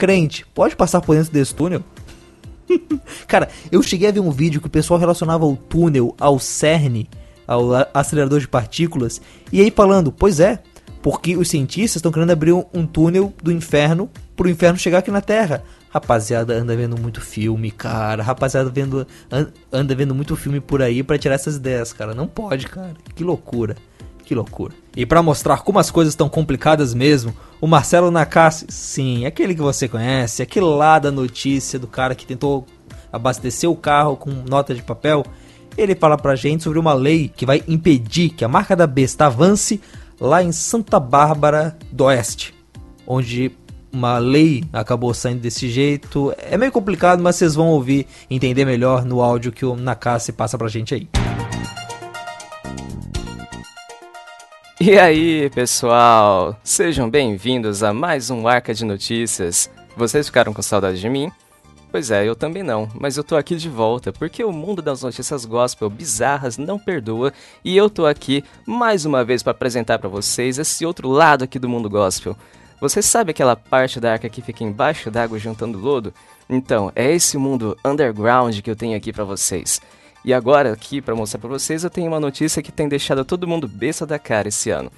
crente 0.00 0.46
pode 0.54 0.74
passar 0.74 1.02
por 1.02 1.14
dentro 1.14 1.30
desse 1.30 1.54
túnel? 1.54 1.84
Cara, 3.28 3.50
eu 3.70 3.82
cheguei 3.82 4.08
a 4.08 4.12
ver 4.12 4.20
um 4.20 4.30
vídeo 4.30 4.60
que 4.60 4.66
o 4.66 4.70
pessoal 4.70 4.98
relacionava 4.98 5.44
o 5.44 5.56
túnel 5.56 6.16
ao 6.18 6.38
CERN, 6.38 7.06
ao 7.46 7.68
acelerador 7.92 8.40
de 8.40 8.48
partículas, 8.48 9.20
e 9.52 9.60
aí 9.60 9.70
falando, 9.70 10.10
pois 10.10 10.40
é, 10.40 10.62
porque 11.02 11.36
os 11.36 11.48
cientistas 11.48 11.96
estão 11.96 12.10
querendo 12.10 12.30
abrir 12.30 12.52
um 12.52 12.86
túnel 12.86 13.34
do 13.42 13.52
inferno 13.52 14.08
pro 14.34 14.48
inferno 14.48 14.78
chegar 14.78 14.98
aqui 14.98 15.10
na 15.10 15.20
Terra. 15.20 15.62
Rapaziada 15.90 16.54
anda 16.54 16.74
vendo 16.76 16.98
muito 16.98 17.20
filme, 17.20 17.70
cara. 17.70 18.22
Rapaziada 18.22 18.70
vendo, 18.70 19.06
anda 19.72 19.94
vendo 19.94 20.14
muito 20.14 20.36
filme 20.36 20.60
por 20.60 20.80
aí 20.80 21.02
para 21.02 21.18
tirar 21.18 21.34
essas 21.34 21.56
ideias, 21.56 21.92
cara. 21.92 22.14
Não 22.14 22.26
pode, 22.26 22.66
cara. 22.66 22.94
Que 23.14 23.24
loucura. 23.24 23.76
Que 24.24 24.34
loucura. 24.34 24.72
E 24.96 25.06
para 25.06 25.22
mostrar 25.22 25.62
como 25.62 25.78
as 25.78 25.90
coisas 25.90 26.12
estão 26.12 26.28
complicadas 26.28 26.92
mesmo, 26.94 27.34
o 27.60 27.66
Marcelo 27.66 28.10
Nakassi, 28.10 28.66
sim, 28.68 29.24
aquele 29.24 29.54
que 29.54 29.60
você 29.60 29.88
conhece, 29.88 30.42
aquele 30.42 30.66
lá 30.66 30.98
da 30.98 31.10
notícia 31.10 31.78
do 31.78 31.86
cara 31.86 32.14
que 32.14 32.26
tentou 32.26 32.66
abastecer 33.12 33.70
o 33.70 33.76
carro 33.76 34.16
com 34.16 34.30
nota 34.30 34.74
de 34.74 34.82
papel, 34.82 35.24
ele 35.76 35.94
fala 35.94 36.16
pra 36.16 36.34
gente 36.34 36.64
sobre 36.64 36.78
uma 36.78 36.92
lei 36.92 37.28
que 37.34 37.46
vai 37.46 37.62
impedir 37.68 38.30
que 38.30 38.44
a 38.44 38.48
marca 38.48 38.74
da 38.74 38.86
besta 38.86 39.26
avance 39.26 39.80
lá 40.20 40.42
em 40.42 40.52
Santa 40.52 40.98
Bárbara 40.98 41.78
do 41.90 42.04
Oeste, 42.04 42.54
onde 43.06 43.52
uma 43.92 44.18
lei 44.18 44.64
acabou 44.72 45.12
saindo 45.14 45.40
desse 45.40 45.68
jeito. 45.68 46.32
É 46.38 46.56
meio 46.56 46.70
complicado, 46.72 47.22
mas 47.22 47.36
vocês 47.36 47.54
vão 47.54 47.68
ouvir 47.68 48.06
entender 48.28 48.64
melhor 48.64 49.04
no 49.04 49.20
áudio 49.20 49.52
que 49.52 49.64
o 49.64 49.76
Nakassi 49.76 50.32
passa 50.32 50.56
pra 50.56 50.68
gente 50.68 50.94
aí. 50.94 51.29
E 54.82 54.98
aí, 54.98 55.50
pessoal? 55.50 56.58
Sejam 56.64 57.10
bem-vindos 57.10 57.82
a 57.82 57.92
mais 57.92 58.30
um 58.30 58.48
Arca 58.48 58.72
de 58.72 58.82
Notícias. 58.82 59.70
Vocês 59.94 60.24
ficaram 60.24 60.54
com 60.54 60.62
saudade 60.62 60.98
de 60.98 61.06
mim? 61.06 61.30
Pois 61.92 62.10
é, 62.10 62.26
eu 62.26 62.34
também 62.34 62.62
não, 62.62 62.88
mas 62.94 63.18
eu 63.18 63.22
tô 63.22 63.36
aqui 63.36 63.56
de 63.56 63.68
volta 63.68 64.10
porque 64.10 64.42
o 64.42 64.50
mundo 64.50 64.80
das 64.80 65.02
notícias 65.02 65.44
gospel 65.44 65.90
bizarras 65.90 66.56
não 66.56 66.78
perdoa 66.78 67.30
e 67.62 67.76
eu 67.76 67.90
tô 67.90 68.06
aqui 68.06 68.42
mais 68.64 69.04
uma 69.04 69.22
vez 69.22 69.42
para 69.42 69.50
apresentar 69.50 69.98
para 69.98 70.08
vocês 70.08 70.56
esse 70.56 70.86
outro 70.86 71.10
lado 71.10 71.44
aqui 71.44 71.58
do 71.58 71.68
mundo 71.68 71.90
gospel. 71.90 72.34
Você 72.80 73.02
sabe 73.02 73.32
aquela 73.32 73.54
parte 73.54 74.00
da 74.00 74.12
arca 74.12 74.30
que 74.30 74.40
fica 74.40 74.64
embaixo 74.64 75.10
d'água 75.10 75.38
juntando 75.38 75.78
lodo? 75.78 76.14
Então, 76.48 76.90
é 76.96 77.12
esse 77.12 77.36
mundo 77.36 77.76
underground 77.84 78.58
que 78.60 78.70
eu 78.70 78.76
tenho 78.76 78.96
aqui 78.96 79.12
para 79.12 79.24
vocês. 79.24 79.78
E 80.24 80.34
agora, 80.34 80.72
aqui 80.72 81.00
para 81.00 81.14
mostrar 81.14 81.40
para 81.40 81.48
vocês, 81.48 81.82
eu 81.82 81.90
tenho 81.90 82.08
uma 82.08 82.20
notícia 82.20 82.62
que 82.62 82.70
tem 82.70 82.88
deixado 82.88 83.24
todo 83.24 83.48
mundo 83.48 83.66
besta 83.66 84.06
da 84.06 84.18
cara 84.18 84.48
esse 84.48 84.70
ano. 84.70 84.90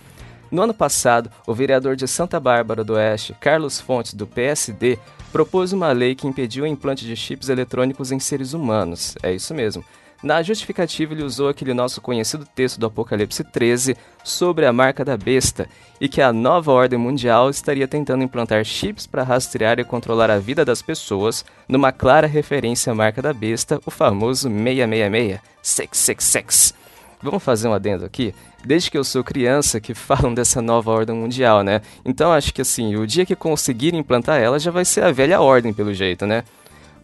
No 0.50 0.62
ano 0.62 0.74
passado, 0.74 1.30
o 1.46 1.54
vereador 1.54 1.96
de 1.96 2.06
Santa 2.06 2.38
Bárbara 2.38 2.84
do 2.84 2.94
Oeste, 2.94 3.34
Carlos 3.40 3.80
Fontes, 3.80 4.12
do 4.12 4.26
PSD, 4.26 4.98
propôs 5.32 5.72
uma 5.72 5.92
lei 5.92 6.14
que 6.14 6.26
impediu 6.26 6.64
o 6.64 6.66
implante 6.66 7.06
de 7.06 7.16
chips 7.16 7.48
eletrônicos 7.48 8.12
em 8.12 8.18
seres 8.18 8.52
humanos. 8.52 9.14
É 9.22 9.32
isso 9.32 9.54
mesmo. 9.54 9.82
Na 10.22 10.40
justificativa, 10.40 11.12
ele 11.12 11.24
usou 11.24 11.48
aquele 11.48 11.74
nosso 11.74 12.00
conhecido 12.00 12.46
texto 12.46 12.78
do 12.78 12.86
Apocalipse 12.86 13.42
13 13.42 13.96
sobre 14.22 14.64
a 14.64 14.72
marca 14.72 15.04
da 15.04 15.16
besta 15.16 15.68
e 16.00 16.08
que 16.08 16.22
a 16.22 16.32
nova 16.32 16.70
ordem 16.70 16.96
mundial 16.96 17.50
estaria 17.50 17.88
tentando 17.88 18.22
implantar 18.22 18.64
chips 18.64 19.04
para 19.04 19.24
rastrear 19.24 19.80
e 19.80 19.84
controlar 19.84 20.30
a 20.30 20.38
vida 20.38 20.64
das 20.64 20.80
pessoas, 20.80 21.44
numa 21.68 21.90
clara 21.90 22.28
referência 22.28 22.92
à 22.92 22.94
marca 22.94 23.20
da 23.20 23.32
besta, 23.32 23.80
o 23.84 23.90
famoso 23.90 24.48
666, 24.48 25.40
666. 25.60 26.74
Vamos 27.20 27.42
fazer 27.42 27.66
um 27.66 27.72
adendo 27.72 28.04
aqui? 28.04 28.32
Desde 28.64 28.90
que 28.90 28.98
eu 28.98 29.04
sou 29.04 29.24
criança 29.24 29.80
que 29.80 29.92
falam 29.94 30.32
dessa 30.34 30.62
nova 30.62 30.92
ordem 30.92 31.16
mundial, 31.16 31.64
né? 31.64 31.82
Então 32.04 32.32
acho 32.32 32.54
que 32.54 32.62
assim, 32.62 32.94
o 32.94 33.06
dia 33.06 33.26
que 33.26 33.34
conseguirem 33.34 33.98
implantar 33.98 34.40
ela 34.40 34.58
já 34.58 34.70
vai 34.70 34.84
ser 34.84 35.02
a 35.02 35.10
velha 35.10 35.40
ordem 35.40 35.72
pelo 35.72 35.92
jeito, 35.92 36.26
né? 36.26 36.44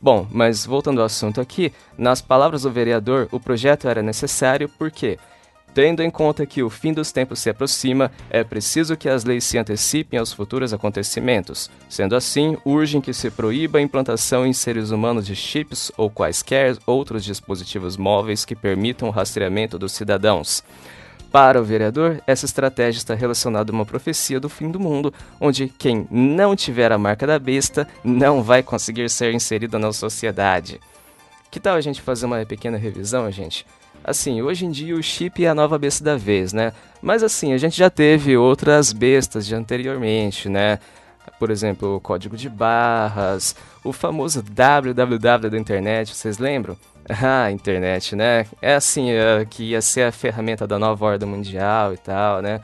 Bom, 0.01 0.27
mas 0.31 0.65
voltando 0.65 1.01
ao 1.01 1.07
assunto 1.07 1.41
aqui, 1.41 1.73
nas 1.97 2.23
palavras 2.23 2.63
do 2.63 2.71
vereador, 2.71 3.29
o 3.33 3.41
projeto 3.41 3.89
era 3.89 4.01
necessário 4.01 4.71
porque, 4.79 5.19
tendo 5.75 6.03
em 6.03 6.11
conta 6.11 6.47
que 6.47 6.63
o 6.63 6.71
fim 6.71 6.93
dos 6.93 7.11
tempos 7.11 7.41
se 7.41 7.51
aproxima, 7.51 8.11
é 8.31 8.45
preciso 8.45 8.97
que 8.97 9.09
as 9.09 9.25
leis 9.25 9.43
se 9.43 9.59
antecipem 9.59 10.19
aos 10.19 10.33
futuros 10.33 10.73
acontecimentos. 10.73 11.69
Sendo 11.89 12.15
assim, 12.15 12.57
urgem 12.65 13.01
que 13.01 13.13
se 13.13 13.29
proíba 13.29 13.79
a 13.79 13.83
implantação 13.83 14.47
em 14.47 14.53
seres 14.53 14.91
humanos 14.91 15.27
de 15.27 15.35
chips 15.35 15.91
ou 15.97 16.09
quaisquer 16.09 16.77
outros 16.87 17.25
dispositivos 17.25 17.97
móveis 17.97 18.45
que 18.45 18.55
permitam 18.55 19.09
o 19.09 19.13
rastreamento 19.13 19.77
dos 19.79 19.93
cidadãos. 19.93 20.63
Para 21.31 21.61
o 21.61 21.64
vereador, 21.64 22.23
essa 22.27 22.47
estratégia 22.47 22.99
está 22.99 23.14
relacionada 23.14 23.71
a 23.71 23.75
uma 23.75 23.85
profecia 23.85 24.41
do 24.41 24.49
fim 24.49 24.71
do 24.71 24.81
mundo, 24.81 25.12
onde 25.38 25.69
quem 25.69 26.07
não 26.11 26.57
tiver 26.57 26.91
a 26.91 26.97
marca 26.99 27.27
da 27.27 27.38
besta 27.38 27.87
não 28.03 28.43
vai 28.43 28.62
conseguir 28.62 29.11
ser 29.11 29.35
inserido 29.35 29.79
na 29.79 29.93
sociedade. 29.93 30.81
Que 31.51 31.61
tal 31.61 31.77
a 31.77 31.81
gente 31.81 32.01
fazer 32.01 32.27
uma 32.27 32.45
pequena 32.47 32.79
revisão, 32.79 33.31
gente? 33.31 33.67
Assim, 34.03 34.41
hoje 34.41 34.64
em 34.64 34.71
dia 34.71 34.97
o 34.97 35.03
chip 35.03 35.45
é 35.45 35.49
a 35.49 35.55
nova 35.55 35.79
besta 35.79 36.03
da 36.03 36.17
vez, 36.17 36.55
né? 36.55 36.73
Mas 37.03 37.23
assim, 37.23 37.53
a 37.53 37.59
gente 37.59 37.77
já 37.77 37.91
teve 37.91 38.37
outras 38.37 38.93
bestas 38.93 39.47
de 39.47 39.55
anteriormente, 39.55 40.49
né? 40.49 40.79
Por 41.38 41.51
exemplo, 41.51 41.97
o 41.97 42.01
código 42.01 42.37
de 42.37 42.49
barras, 42.49 43.55
o 43.85 43.93
famoso 43.93 44.43
www 44.43 45.51
da 45.51 45.59
internet, 45.59 46.14
vocês 46.14 46.38
lembram? 46.38 46.77
Ah, 47.23 47.51
internet, 47.51 48.14
né? 48.14 48.47
É 48.61 48.75
assim, 48.75 49.11
é, 49.11 49.44
que 49.44 49.62
ia 49.64 49.81
ser 49.81 50.03
a 50.03 50.12
ferramenta 50.12 50.66
da 50.66 50.79
nova 50.79 51.07
ordem 51.07 51.29
mundial 51.29 51.94
e 51.94 51.97
tal, 51.97 52.42
né? 52.42 52.61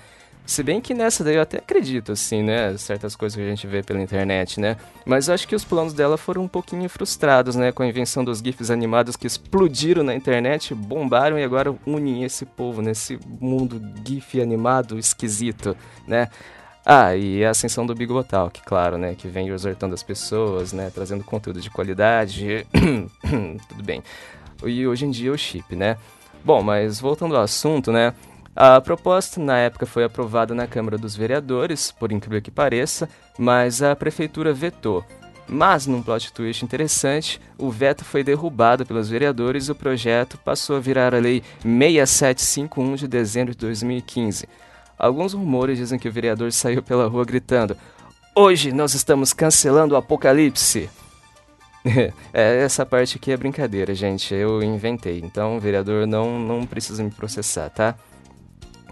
Se 0.46 0.62
bem 0.62 0.78
que 0.78 0.92
nessa 0.92 1.24
daí 1.24 1.36
eu 1.36 1.40
até 1.40 1.56
acredito, 1.56 2.12
assim, 2.12 2.42
né? 2.42 2.76
Certas 2.76 3.16
coisas 3.16 3.34
que 3.34 3.42
a 3.42 3.48
gente 3.48 3.66
vê 3.66 3.82
pela 3.82 4.02
internet, 4.02 4.60
né? 4.60 4.76
Mas 5.06 5.30
acho 5.30 5.48
que 5.48 5.54
os 5.56 5.64
planos 5.64 5.94
dela 5.94 6.18
foram 6.18 6.42
um 6.42 6.48
pouquinho 6.48 6.86
frustrados, 6.90 7.56
né? 7.56 7.72
Com 7.72 7.82
a 7.82 7.86
invenção 7.86 8.22
dos 8.22 8.40
GIFs 8.40 8.70
animados 8.70 9.16
que 9.16 9.26
explodiram 9.26 10.02
na 10.02 10.14
internet, 10.14 10.74
bombaram 10.74 11.38
e 11.38 11.42
agora 11.42 11.74
unem 11.86 12.24
esse 12.24 12.44
povo 12.44 12.82
nesse 12.82 13.18
mundo 13.40 13.80
GIF 14.06 14.38
animado 14.38 14.98
esquisito, 14.98 15.74
né? 16.06 16.28
Ah, 16.86 17.16
e 17.16 17.42
a 17.42 17.50
ascensão 17.50 17.86
do 17.86 17.94
Bigotalk, 17.94 18.60
claro, 18.62 18.98
né? 18.98 19.14
Que 19.14 19.26
vem 19.26 19.48
exortando 19.48 19.94
as 19.94 20.02
pessoas, 20.02 20.72
né? 20.72 20.90
Trazendo 20.94 21.24
conteúdo 21.24 21.60
de 21.60 21.70
qualidade. 21.70 22.66
Tudo 23.68 23.82
bem. 23.82 24.02
E 24.64 24.86
hoje 24.86 25.06
em 25.06 25.10
dia 25.10 25.32
o 25.32 25.38
chip, 25.38 25.74
né? 25.74 25.96
Bom, 26.44 26.62
mas 26.62 27.00
voltando 27.00 27.36
ao 27.36 27.42
assunto, 27.42 27.90
né? 27.90 28.12
A 28.54 28.80
proposta 28.80 29.40
na 29.40 29.58
época 29.58 29.86
foi 29.86 30.04
aprovada 30.04 30.54
na 30.54 30.66
Câmara 30.66 30.98
dos 30.98 31.16
Vereadores, 31.16 31.90
por 31.90 32.12
incrível 32.12 32.42
que 32.42 32.50
pareça, 32.50 33.08
mas 33.38 33.82
a 33.82 33.96
prefeitura 33.96 34.52
vetou. 34.52 35.02
Mas, 35.48 35.86
num 35.86 36.02
plot 36.02 36.32
twist 36.32 36.64
interessante, 36.64 37.40
o 37.58 37.70
veto 37.70 38.04
foi 38.04 38.22
derrubado 38.22 38.86
pelos 38.86 39.08
vereadores 39.08 39.66
e 39.66 39.72
o 39.72 39.74
projeto 39.74 40.38
passou 40.38 40.76
a 40.76 40.80
virar 40.80 41.14
a 41.14 41.18
Lei 41.18 41.42
6751 41.62 42.94
de 42.94 43.08
dezembro 43.08 43.52
de 43.52 43.58
2015. 43.58 44.48
Alguns 44.98 45.32
rumores 45.32 45.78
dizem 45.78 45.98
que 45.98 46.08
o 46.08 46.12
vereador 46.12 46.52
saiu 46.52 46.82
pela 46.82 47.06
rua 47.06 47.24
gritando: 47.24 47.76
Hoje 48.34 48.72
nós 48.72 48.94
estamos 48.94 49.32
cancelando 49.32 49.94
o 49.94 49.96
apocalipse! 49.96 50.90
é, 52.32 52.62
essa 52.62 52.86
parte 52.86 53.16
aqui 53.16 53.30
é 53.30 53.36
brincadeira, 53.36 53.94
gente. 53.94 54.34
Eu 54.34 54.62
inventei. 54.62 55.20
Então, 55.22 55.60
vereador, 55.60 56.06
não, 56.06 56.38
não 56.38 56.66
precisa 56.66 57.02
me 57.02 57.10
processar, 57.10 57.68
tá? 57.68 57.94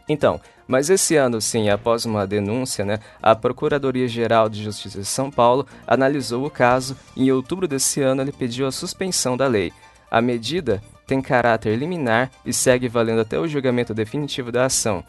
Então, 0.09 0.41
mas 0.67 0.91
esse 0.91 1.17
ano, 1.17 1.41
sim, 1.41 1.69
após 1.69 2.05
uma 2.05 2.27
denúncia, 2.27 2.85
né, 2.85 2.99
a 3.23 3.35
Procuradoria-Geral 3.35 4.49
de 4.49 4.63
Justiça 4.63 4.99
de 4.99 5.05
São 5.07 5.31
Paulo 5.31 5.67
analisou 5.87 6.45
o 6.45 6.51
caso 6.51 6.97
e 7.17 7.25
em 7.25 7.33
outubro 7.33 7.67
desse 7.67 8.01
ano 8.01 8.23
ele 8.23 8.33
pediu 8.33 8.67
a 8.67 8.73
suspensão 8.73 9.37
da 9.37 9.47
lei. 9.47 9.73
A 10.11 10.21
medida 10.21 10.83
tem 11.07 11.21
caráter 11.21 11.77
liminar 11.77 12.31
e 12.45 12.53
segue 12.53 12.89
valendo 12.89 13.21
até 13.21 13.39
o 13.39 13.49
julgamento 13.49 13.95
definitivo 13.95 14.53
da 14.53 14.67
ação. 14.67 15.05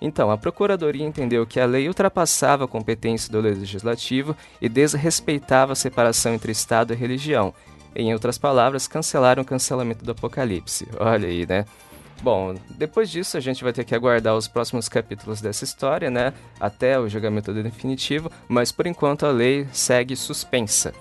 Então, 0.00 0.30
a 0.30 0.38
Procuradoria 0.38 1.04
entendeu 1.04 1.46
que 1.46 1.58
a 1.58 1.66
lei 1.66 1.88
ultrapassava 1.88 2.64
a 2.64 2.68
competência 2.68 3.32
do 3.32 3.40
Legislativo 3.40 4.36
e 4.60 4.68
desrespeitava 4.68 5.72
a 5.72 5.76
separação 5.76 6.34
entre 6.34 6.52
Estado 6.52 6.92
e 6.92 6.96
religião. 6.96 7.52
Em 7.94 8.12
outras 8.12 8.38
palavras, 8.38 8.86
cancelaram 8.86 9.42
o 9.42 9.46
cancelamento 9.46 10.04
do 10.04 10.12
Apocalipse. 10.12 10.86
Olha 11.00 11.28
aí, 11.28 11.46
né? 11.46 11.64
Bom, 12.22 12.54
depois 12.70 13.10
disso 13.10 13.36
a 13.36 13.40
gente 13.40 13.62
vai 13.62 13.72
ter 13.72 13.84
que 13.84 13.94
aguardar 13.94 14.36
os 14.36 14.48
próximos 14.48 14.88
capítulos 14.88 15.40
dessa 15.40 15.64
história, 15.64 16.10
né? 16.10 16.32
Até 16.60 16.98
o 16.98 17.08
julgamento 17.08 17.52
definitivo, 17.52 18.30
mas 18.48 18.72
por 18.72 18.86
enquanto 18.86 19.24
a 19.24 19.30
lei 19.30 19.66
segue 19.72 20.16
suspensa. 20.16 20.92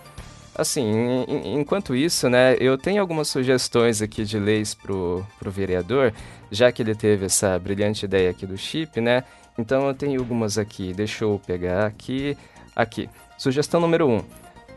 Assim, 0.57 1.23
enquanto 1.45 1.95
isso, 1.95 2.27
né, 2.29 2.55
eu 2.59 2.79
tenho 2.79 2.99
algumas 2.99 3.27
sugestões 3.27 4.01
aqui 4.01 4.25
de 4.25 4.39
leis 4.39 4.73
pro, 4.73 5.23
pro 5.37 5.51
vereador, 5.51 6.11
já 6.51 6.71
que 6.71 6.81
ele 6.81 6.95
teve 6.95 7.25
essa 7.25 7.57
brilhante 7.59 8.05
ideia 8.05 8.29
aqui 8.29 8.45
do 8.45 8.57
chip, 8.57 8.99
né? 9.01 9.23
Então 9.57 9.87
eu 9.87 9.93
tenho 9.93 10.19
algumas 10.19 10.57
aqui, 10.57 10.93
deixa 10.93 11.23
eu 11.25 11.41
pegar 11.45 11.85
aqui. 11.85 12.37
Aqui, 12.75 13.09
sugestão 13.37 13.79
número 13.81 14.07
1. 14.07 14.15
Um, 14.15 14.23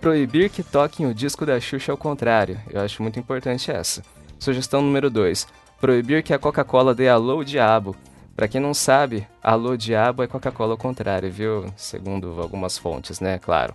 proibir 0.00 0.48
que 0.48 0.62
toquem 0.62 1.06
o 1.06 1.14
disco 1.14 1.44
da 1.44 1.60
Xuxa 1.60 1.92
ao 1.92 1.98
contrário. 1.98 2.58
Eu 2.70 2.80
acho 2.80 3.02
muito 3.02 3.18
importante 3.18 3.70
essa. 3.70 4.02
Sugestão 4.38 4.80
número 4.80 5.10
2 5.10 5.46
proibir 5.80 6.22
que 6.22 6.34
a 6.34 6.38
Coca-Cola 6.38 6.94
dê 6.94 7.08
alô 7.08 7.42
diabo. 7.42 7.96
Para 8.36 8.46
quem 8.46 8.60
não 8.60 8.74
sabe, 8.74 9.26
alô 9.42 9.76
diabo 9.76 10.22
é 10.22 10.26
Coca-Cola 10.26 10.72
ao 10.72 10.78
contrário, 10.78 11.30
viu? 11.30 11.72
Segundo 11.76 12.40
algumas 12.40 12.76
fontes, 12.76 13.18
né? 13.18 13.38
Claro. 13.38 13.74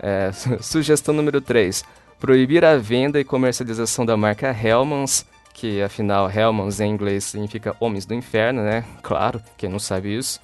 É, 0.00 0.30
sugestão 0.60 1.14
número 1.14 1.40
3. 1.40 1.82
Proibir 2.20 2.64
a 2.64 2.76
venda 2.76 3.18
e 3.18 3.24
comercialização 3.24 4.04
da 4.04 4.16
marca 4.16 4.50
Hellmann's, 4.50 5.24
que 5.58 5.82
afinal 5.82 6.30
Hellmann's 6.30 6.78
em 6.78 6.88
inglês 6.88 7.24
significa 7.24 7.74
Homens 7.80 8.06
do 8.06 8.14
Inferno, 8.14 8.62
né? 8.62 8.84
Claro, 9.02 9.42
quem 9.56 9.68
não 9.68 9.80
sabe 9.80 10.16
isso. 10.16 10.40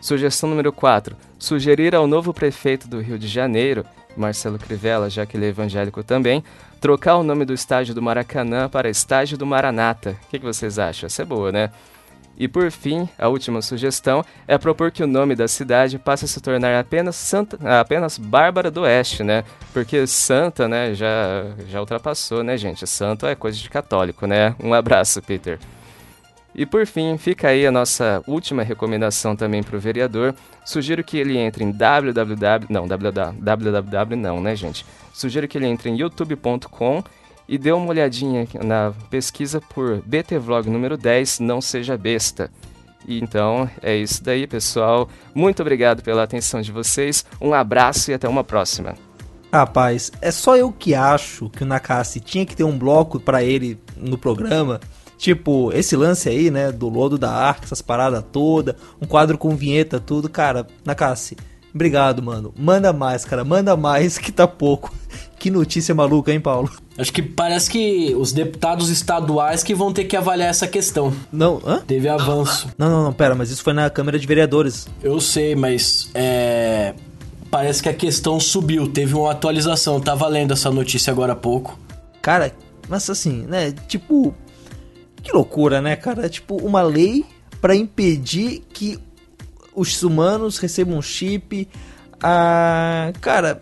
Sugestão 0.00 0.48
número 0.48 0.72
4. 0.72 1.16
Sugerir 1.36 1.96
ao 1.96 2.06
novo 2.06 2.32
prefeito 2.32 2.86
do 2.86 3.00
Rio 3.00 3.18
de 3.18 3.26
Janeiro, 3.26 3.84
Marcelo 4.16 4.56
Crivella, 4.56 5.10
já 5.10 5.26
que 5.26 5.36
ele 5.36 5.46
é 5.46 5.48
evangélico 5.48 6.04
também, 6.04 6.44
trocar 6.80 7.16
o 7.16 7.24
nome 7.24 7.44
do 7.44 7.52
estádio 7.52 7.92
do 7.92 8.00
Maracanã 8.00 8.68
para 8.68 8.88
estádio 8.88 9.36
do 9.36 9.44
Maranata. 9.44 10.16
O 10.26 10.30
que, 10.30 10.38
que 10.38 10.44
vocês 10.44 10.78
acham? 10.78 11.08
Essa 11.08 11.22
é 11.22 11.24
boa, 11.24 11.50
né? 11.50 11.72
E 12.38 12.46
por 12.46 12.70
fim, 12.70 13.08
a 13.18 13.28
última 13.28 13.62
sugestão 13.62 14.24
é 14.46 14.58
propor 14.58 14.90
que 14.90 15.02
o 15.02 15.06
nome 15.06 15.34
da 15.34 15.48
cidade 15.48 15.98
passe 15.98 16.26
a 16.26 16.28
se 16.28 16.40
tornar 16.40 16.78
apenas 16.78 17.16
Santa, 17.16 17.58
apenas 17.80 18.18
Bárbara 18.18 18.70
do 18.70 18.82
Oeste, 18.82 19.22
né? 19.22 19.42
Porque 19.72 20.06
Santa, 20.06 20.68
né, 20.68 20.94
já 20.94 21.46
já 21.66 21.80
ultrapassou, 21.80 22.42
né, 22.42 22.56
gente? 22.58 22.86
Santo 22.86 23.26
é 23.26 23.34
coisa 23.34 23.58
de 23.58 23.70
católico, 23.70 24.26
né? 24.26 24.54
Um 24.62 24.74
abraço, 24.74 25.22
Peter. 25.22 25.58
E 26.54 26.64
por 26.64 26.86
fim, 26.86 27.18
fica 27.18 27.48
aí 27.48 27.66
a 27.66 27.70
nossa 27.70 28.22
última 28.26 28.62
recomendação 28.62 29.36
também 29.36 29.62
para 29.62 29.76
o 29.76 29.80
vereador. 29.80 30.34
Sugiro 30.64 31.04
que 31.04 31.18
ele 31.18 31.36
entre 31.36 31.62
em 31.62 31.70
www, 31.70 32.66
não, 32.70 32.86
www 32.88 34.16
não, 34.16 34.40
né, 34.40 34.56
gente? 34.56 34.84
Sugiro 35.12 35.46
que 35.46 35.58
ele 35.58 35.66
entre 35.66 35.90
em 35.90 35.96
youtube.com 35.96 37.04
e 37.48 37.58
dê 37.58 37.72
uma 37.72 37.88
olhadinha 37.88 38.46
na 38.64 38.92
pesquisa 39.10 39.60
por 39.60 40.02
BT 40.04 40.38
Vlog 40.38 40.68
número 40.68 40.96
10, 40.96 41.40
Não 41.40 41.60
Seja 41.60 41.96
Besta. 41.96 42.50
E 43.06 43.20
então 43.20 43.70
é 43.82 43.96
isso 43.96 44.22
daí, 44.22 44.46
pessoal. 44.46 45.08
Muito 45.34 45.60
obrigado 45.60 46.02
pela 46.02 46.24
atenção 46.24 46.60
de 46.60 46.72
vocês. 46.72 47.24
Um 47.40 47.54
abraço 47.54 48.10
e 48.10 48.14
até 48.14 48.28
uma 48.28 48.42
próxima. 48.42 48.94
Rapaz, 49.52 50.10
é 50.20 50.30
só 50.30 50.56
eu 50.56 50.72
que 50.72 50.94
acho 50.94 51.48
que 51.50 51.62
o 51.62 51.66
Nakassi 51.66 52.20
tinha 52.20 52.44
que 52.44 52.56
ter 52.56 52.64
um 52.64 52.76
bloco 52.76 53.20
para 53.20 53.42
ele 53.44 53.78
no 53.96 54.18
programa. 54.18 54.80
Tipo, 55.16 55.72
esse 55.72 55.96
lance 55.96 56.28
aí, 56.28 56.50
né, 56.50 56.70
do 56.70 56.88
lodo 56.88 57.16
da 57.16 57.30
arca, 57.32 57.64
essas 57.64 57.80
paradas 57.80 58.22
toda, 58.30 58.76
um 59.00 59.06
quadro 59.06 59.38
com 59.38 59.56
vinheta, 59.56 59.98
tudo, 59.98 60.28
cara, 60.28 60.66
Nakassi, 60.84 61.36
Obrigado, 61.76 62.22
mano. 62.22 62.54
Manda 62.58 62.90
mais, 62.90 63.26
cara. 63.26 63.44
Manda 63.44 63.76
mais 63.76 64.16
que 64.16 64.32
tá 64.32 64.48
pouco. 64.48 64.92
Que 65.38 65.50
notícia 65.50 65.94
maluca, 65.94 66.32
hein, 66.32 66.40
Paulo? 66.40 66.70
Acho 66.96 67.12
que 67.12 67.20
parece 67.20 67.70
que 67.70 68.14
os 68.18 68.32
deputados 68.32 68.88
estaduais 68.88 69.62
que 69.62 69.74
vão 69.74 69.92
ter 69.92 70.04
que 70.04 70.16
avaliar 70.16 70.48
essa 70.48 70.66
questão. 70.66 71.12
Não, 71.30 71.60
hã? 71.64 71.82
Teve 71.86 72.08
avanço. 72.08 72.68
Não, 72.78 72.88
não, 72.88 73.04
não, 73.04 73.12
pera, 73.12 73.34
mas 73.34 73.50
isso 73.50 73.62
foi 73.62 73.74
na 73.74 73.88
Câmara 73.90 74.18
de 74.18 74.26
Vereadores. 74.26 74.88
Eu 75.02 75.20
sei, 75.20 75.54
mas 75.54 76.10
é. 76.14 76.94
Parece 77.50 77.82
que 77.82 77.88
a 77.90 77.94
questão 77.94 78.40
subiu, 78.40 78.88
teve 78.88 79.14
uma 79.14 79.30
atualização. 79.30 80.00
Tá 80.00 80.14
lendo 80.26 80.54
essa 80.54 80.70
notícia 80.70 81.12
agora 81.12 81.34
há 81.34 81.36
pouco. 81.36 81.78
Cara, 82.22 82.50
mas 82.88 83.08
assim, 83.10 83.42
né? 83.46 83.72
Tipo. 83.86 84.34
Que 85.22 85.32
loucura, 85.32 85.82
né, 85.82 85.96
cara? 85.96 86.30
Tipo, 86.30 86.56
uma 86.56 86.80
lei 86.80 87.26
para 87.60 87.76
impedir 87.76 88.62
que 88.72 88.98
os 89.76 90.02
humanos 90.02 90.58
recebam 90.58 90.96
um 90.96 91.02
chip. 91.02 91.68
Ah, 92.20 93.12
cara, 93.20 93.60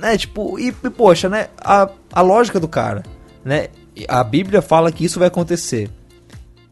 né, 0.00 0.16
tipo, 0.16 0.58
e, 0.58 0.68
e 0.68 0.90
poxa, 0.90 1.28
né, 1.28 1.48
a, 1.58 1.88
a 2.12 2.20
lógica 2.22 2.58
do 2.58 2.66
cara, 2.66 3.02
né, 3.44 3.68
a 4.08 4.24
Bíblia 4.24 4.62
fala 4.62 4.90
que 4.90 5.04
isso 5.04 5.18
vai 5.18 5.28
acontecer. 5.28 5.90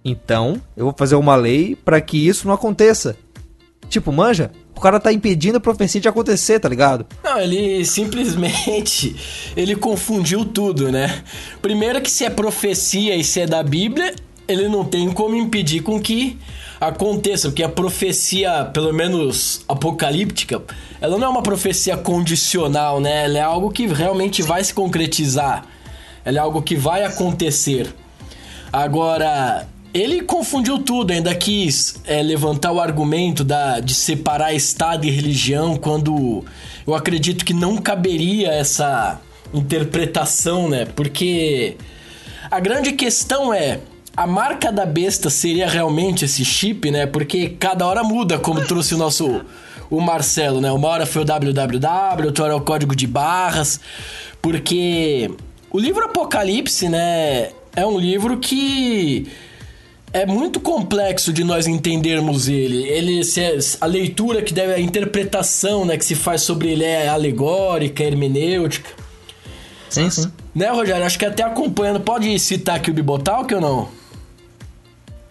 Então, 0.05 0.61
eu 0.77 0.87
vou 0.87 0.95
fazer 0.97 1.15
uma 1.15 1.37
lei 1.37 1.77
para 1.77 2.01
que 2.01 2.27
isso 2.27 2.49
não 2.49 2.55
aconteça. 2.55 3.17
Tipo, 3.89 4.11
manja, 4.11 4.51
o 4.75 4.81
cara 4.81 4.99
tá 4.99 5.13
impedindo 5.13 5.59
a 5.59 5.61
profecia 5.61 6.01
de 6.01 6.09
acontecer, 6.09 6.59
tá 6.59 6.69
ligado? 6.69 7.07
Não, 7.23 7.39
ele 7.39 7.85
simplesmente 7.85 9.15
ele 9.57 9.77
confundiu 9.77 10.45
tudo, 10.45 10.91
né? 10.91 11.23
Primeiro 11.61 12.01
que 12.01 12.11
se 12.11 12.25
é 12.25 12.31
profecia 12.31 13.15
e 13.15 13.23
se 13.23 13.41
é 13.41 13.47
da 13.47 13.63
Bíblia, 13.63 14.15
ele 14.49 14.69
não 14.69 14.85
tem 14.85 15.13
como 15.13 15.37
impedir 15.37 15.83
com 15.83 16.01
que 16.01 16.39
aconteça, 16.89 17.49
porque 17.49 17.63
a 17.63 17.69
profecia, 17.69 18.65
pelo 18.65 18.93
menos 18.93 19.65
apocalíptica, 19.69 20.61
ela 21.01 21.17
não 21.17 21.29
é 21.29 21.31
uma 21.31 21.43
profecia 21.43 21.97
condicional, 21.97 23.01
né? 23.01 23.25
Ela 23.25 23.39
é 23.39 23.43
algo 23.43 23.71
que 23.71 23.87
realmente 23.87 24.43
vai 24.43 24.65
se 24.65 24.75
concretizar. 24.75 25.65
Ela 26.25 26.39
é 26.39 26.41
algo 26.41 26.61
que 26.61 26.75
vai 26.75 27.05
acontecer. 27.05 27.95
Agora, 28.73 29.65
ele 29.95 30.23
confundiu 30.23 30.77
tudo, 30.79 31.13
ainda 31.13 31.33
quis 31.37 32.01
é, 32.05 32.21
levantar 32.21 32.73
o 32.73 32.81
argumento 32.81 33.45
da, 33.45 33.79
de 33.79 33.95
separar 33.95 34.53
Estado 34.53 35.07
e 35.07 35.11
religião, 35.11 35.77
quando 35.77 36.45
eu 36.85 36.97
acredito 36.97 37.45
que 37.45 37.55
não 37.55 37.77
caberia 37.77 38.49
essa 38.49 39.21
interpretação, 39.55 40.69
né? 40.69 40.85
Porque 40.97 41.77
a 42.51 42.59
grande 42.59 42.91
questão 42.93 43.55
é 43.55 43.79
a 44.17 44.27
marca 44.27 44.71
da 44.71 44.85
besta 44.85 45.31
seria 45.31 45.69
realmente 45.69 46.25
esse 46.25 46.45
chip, 46.45 46.91
né? 46.91 47.07
Porque 47.07 47.49
cada 47.49 47.87
hora 47.87 48.03
muda, 48.03 48.39
como 48.39 48.65
trouxe 48.67 48.95
o 48.95 48.99
nosso 48.99 49.43
o 49.91 50.01
Marcelo, 50.01 50.61
né? 50.61 50.73
Uma 50.73 50.89
hora 50.89 51.07
foi 51.07 51.23
o 51.23 51.25
www, 51.25 52.27
outra 52.27 52.45
hora 52.45 52.53
é 52.55 52.57
o 52.57 52.61
código 52.61 52.97
de 52.97 53.07
barras, 53.07 53.81
porque 54.41 55.31
o 55.71 55.79
livro 55.79 56.05
Apocalipse, 56.05 56.89
né, 56.89 57.51
é 57.75 57.87
um 57.87 57.99
livro 57.99 58.39
que 58.39 59.27
é 60.13 60.27
muito 60.27 60.61
complexo 60.61 61.33
de 61.33 61.45
nós 61.45 61.67
entendermos 61.67 62.49
ele. 62.49 62.83
Ele 62.85 63.21
é, 63.21 63.59
a 63.81 63.87
leitura 63.87 64.43
que 64.43 64.53
deve 64.53 64.75
a 64.75 64.81
interpretação, 64.81 65.85
né, 65.85 65.97
que 65.97 66.05
se 66.05 66.15
faz 66.15 66.43
sobre 66.43 66.69
ele 66.69 66.85
é 66.85 67.09
alegórica, 67.09 68.03
hermenêutica. 68.03 68.91
Sim, 69.89 70.11
sim. 70.11 70.33
Né, 70.55 70.69
Rogério? 70.69 71.05
Acho 71.05 71.19
que 71.19 71.25
até 71.25 71.43
acompanhando, 71.43 72.01
pode 72.01 72.39
citar 72.39 72.77
aqui 72.77 72.91
o 72.91 72.95
Bibotalk 72.95 73.55
ou 73.55 73.61
não? 73.61 74.02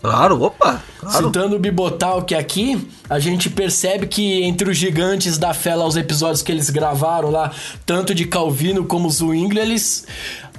Claro, 0.02 0.42
opa! 0.42 0.82
Claro. 1.00 1.26
Citando 1.28 1.56
o 1.56 1.60
Bibotalk 1.60 2.34
aqui, 2.34 2.88
a 3.10 3.20
gente 3.20 3.50
percebe 3.50 4.08
que 4.08 4.44
entre 4.44 4.70
os 4.70 4.78
gigantes 4.78 5.38
da 5.38 5.54
fé 5.54 5.76
lá, 5.76 5.86
os 5.86 5.96
episódios 5.96 6.42
que 6.42 6.52
eles 6.52 6.70
gravaram 6.70 7.30
lá, 7.30 7.52
tanto 7.86 8.14
de 8.16 8.26
Calvino 8.26 8.86
como 8.86 9.10
Zwingli, 9.10 9.60
eles 9.60 10.08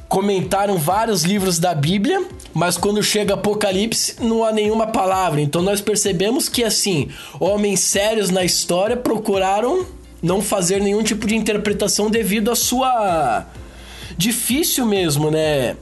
comentaram 0.09 0.77
vários 0.77 1.23
livros 1.23 1.59
da 1.59 1.75
Bíblia, 1.75 2.23
mas 2.53 2.77
quando 2.77 3.03
chega 3.03 3.35
Apocalipse 3.35 4.17
não 4.21 4.45
há 4.45 4.53
nenhuma 4.53 4.87
palavra. 4.87 5.41
Então 5.41 5.63
nós 5.63 5.81
percebemos 5.81 6.49
que 6.49 6.63
assim, 6.63 7.09
homens 7.41 7.81
sérios 7.81 8.31
na 8.31 8.45
história 8.45 8.97
procuraram 8.97 9.87
não 10.23 10.41
fazer 10.41 10.81
nenhum 10.81 11.03
tipo 11.03 11.27
de 11.27 11.35
interpretação 11.35 12.11
devido 12.11 12.51
à 12.51 12.55
sua 12.55 13.47
difícil 14.17 14.87
mesmo, 14.87 15.31
né? 15.31 15.77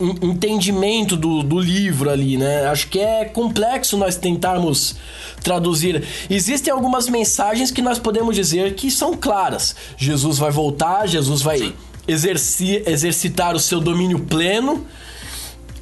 Entendimento 0.00 1.16
do, 1.16 1.42
do 1.42 1.58
livro 1.58 2.10
ali, 2.10 2.36
né? 2.36 2.66
Acho 2.66 2.88
que 2.88 2.98
é 2.98 3.24
complexo 3.24 3.96
nós 3.96 4.16
tentarmos 4.16 4.96
traduzir. 5.42 6.02
Existem 6.28 6.72
algumas 6.72 7.08
mensagens 7.08 7.70
que 7.70 7.80
nós 7.80 7.98
podemos 7.98 8.34
dizer 8.34 8.74
que 8.74 8.90
são 8.90 9.14
claras. 9.14 9.76
Jesus 9.96 10.38
vai 10.38 10.50
voltar, 10.50 11.06
Jesus 11.06 11.42
vai 11.42 11.72
exerci 12.06 12.82
exercitar 12.86 13.54
o 13.54 13.60
seu 13.60 13.80
domínio 13.80 14.20
pleno, 14.20 14.86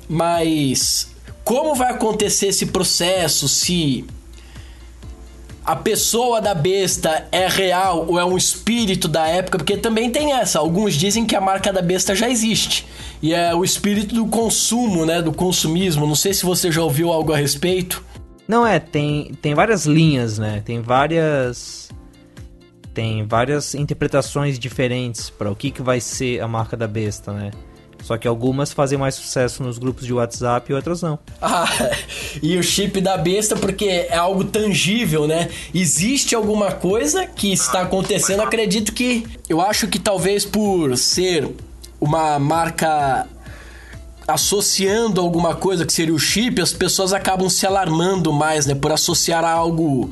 mas 0.09 1.09
como 1.45 1.75
vai 1.75 1.91
acontecer 1.91 2.49
esse 2.49 2.67
processo 2.67 3.49
se 3.49 4.05
a 5.65 5.77
pessoa 5.77 6.41
da 6.41 6.55
besta 6.55 7.29
é 7.31 7.47
real 7.47 8.07
ou 8.09 8.19
é 8.19 8.25
um 8.25 8.37
espírito 8.37 9.07
da 9.07 9.27
época, 9.29 9.59
porque 9.59 9.77
também 9.77 10.11
tem 10.11 10.33
essa. 10.33 10.59
Alguns 10.59 10.95
dizem 10.95 11.25
que 11.25 11.37
a 11.37 11.41
marca 11.41 11.73
da 11.73 11.81
besta 11.81 12.15
já 12.15 12.29
existe. 12.29 12.87
E 13.23 13.33
é 13.33 13.55
o 13.55 13.65
espírito 13.65 14.15
do 14.15 14.27
consumo, 14.27 15.07
né? 15.07 15.23
Do 15.23 15.33
consumismo. 15.33 16.07
Não 16.07 16.17
sei 16.17 16.35
se 16.35 16.45
você 16.45 16.73
já 16.73 16.83
ouviu 16.83 17.13
algo 17.13 17.33
a 17.33 17.37
respeito. 17.37 18.05
Não, 18.49 18.67
é, 18.67 18.81
tem, 18.81 19.33
tem 19.41 19.55
várias 19.55 19.87
linhas, 19.87 20.37
né? 20.39 20.61
Tem 20.65 20.81
várias 20.81 21.89
tem 22.93 23.25
várias 23.25 23.75
interpretações 23.75 24.59
diferentes 24.59 25.31
para 25.31 25.51
o 25.51 25.57
que, 25.57 25.71
que 25.71 25.81
vai 25.81 25.99
ser 25.99 26.43
a 26.43 26.49
marca 26.49 26.77
da 26.77 26.87
besta, 26.87 27.33
né? 27.33 27.51
Só 28.03 28.17
que 28.19 28.27
algumas 28.27 28.73
fazem 28.73 28.99
mais 28.99 29.15
sucesso 29.15 29.63
nos 29.63 29.79
grupos 29.79 30.05
de 30.05 30.13
WhatsApp 30.13 30.71
e 30.71 30.75
outras 30.75 31.03
não. 31.03 31.19
Ah, 31.41 31.69
e 32.43 32.57
o 32.57 32.63
chip 32.63 33.01
da 33.01 33.17
besta 33.17 33.57
porque 33.57 33.85
é 33.85 34.17
algo 34.17 34.45
tangível, 34.45 35.27
né? 35.27 35.49
Existe 35.75 36.35
alguma 36.35 36.73
coisa 36.73 37.27
que 37.27 37.53
está 37.53 37.83
acontecendo, 37.83 38.41
acredito 38.43 38.93
que 38.93 39.27
eu 39.49 39.61
acho 39.61 39.87
que 39.87 39.99
talvez 39.99 40.45
por 40.45 40.97
ser 40.97 41.49
uma 42.01 42.39
marca 42.39 43.27
associando 44.27 45.21
alguma 45.21 45.55
coisa 45.55 45.85
que 45.85 45.93
seria 45.93 46.15
o 46.15 46.19
chip, 46.19 46.61
as 46.61 46.73
pessoas 46.73 47.13
acabam 47.13 47.49
se 47.49 47.67
alarmando 47.67 48.33
mais, 48.33 48.67
né, 48.67 48.75
por 48.75 48.93
associar 48.93 49.45
a 49.45 49.51
algo 49.51 50.11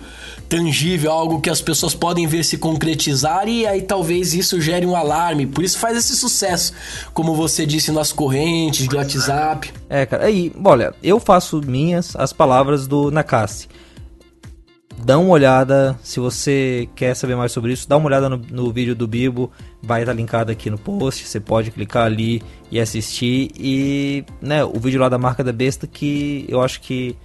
tangível, 0.51 1.13
algo 1.13 1.41
que 1.41 1.49
as 1.49 1.63
pessoas 1.63 1.95
podem 1.95 2.27
ver 2.27 2.45
se 2.45 2.59
concretizar 2.59 3.49
e 3.49 3.65
aí 3.65 3.83
talvez 3.83 4.35
isso 4.35 4.61
gere 4.61 4.85
um 4.85 4.97
alarme. 4.97 5.47
Por 5.47 5.63
isso 5.63 5.79
faz 5.79 5.97
esse 5.97 6.17
sucesso, 6.17 6.73
como 7.15 7.37
você 7.37 7.65
disse 7.65 7.93
nas 7.93 8.13
correntes 8.13 8.89
de 8.89 8.97
WhatsApp. 8.97 9.73
É, 9.89 10.05
cara. 10.05 10.25
Aí, 10.25 10.53
olha, 10.63 10.93
eu 11.03 11.21
faço 11.21 11.63
minhas 11.65 12.17
as 12.17 12.33
palavras 12.33 12.89
do 12.89 13.13
Nakasi. 13.13 13.69
Dá 15.03 15.17
uma 15.19 15.31
olhada, 15.31 15.99
se 16.03 16.19
você 16.19 16.89
quer 16.95 17.15
saber 17.15 17.37
mais 17.37 17.53
sobre 17.53 17.73
isso, 17.73 17.89
dá 17.89 17.97
uma 17.97 18.07
olhada 18.07 18.29
no, 18.29 18.37
no 18.37 18.73
vídeo 18.73 18.95
do 18.95 19.07
Bibo, 19.07 19.51
vai 19.81 20.03
estar 20.03 20.13
linkado 20.13 20.51
aqui 20.51 20.69
no 20.69 20.77
post, 20.77 21.27
você 21.27 21.41
pode 21.41 21.71
clicar 21.71 22.05
ali 22.05 22.43
e 22.71 22.79
assistir. 22.79 23.51
E, 23.57 24.25
né, 24.43 24.65
o 24.65 24.79
vídeo 24.81 25.01
lá 25.01 25.09
da 25.09 25.17
marca 25.17 25.45
da 25.45 25.53
besta 25.53 25.87
que 25.87 26.45
eu 26.49 26.61
acho 26.61 26.81
que 26.81 27.17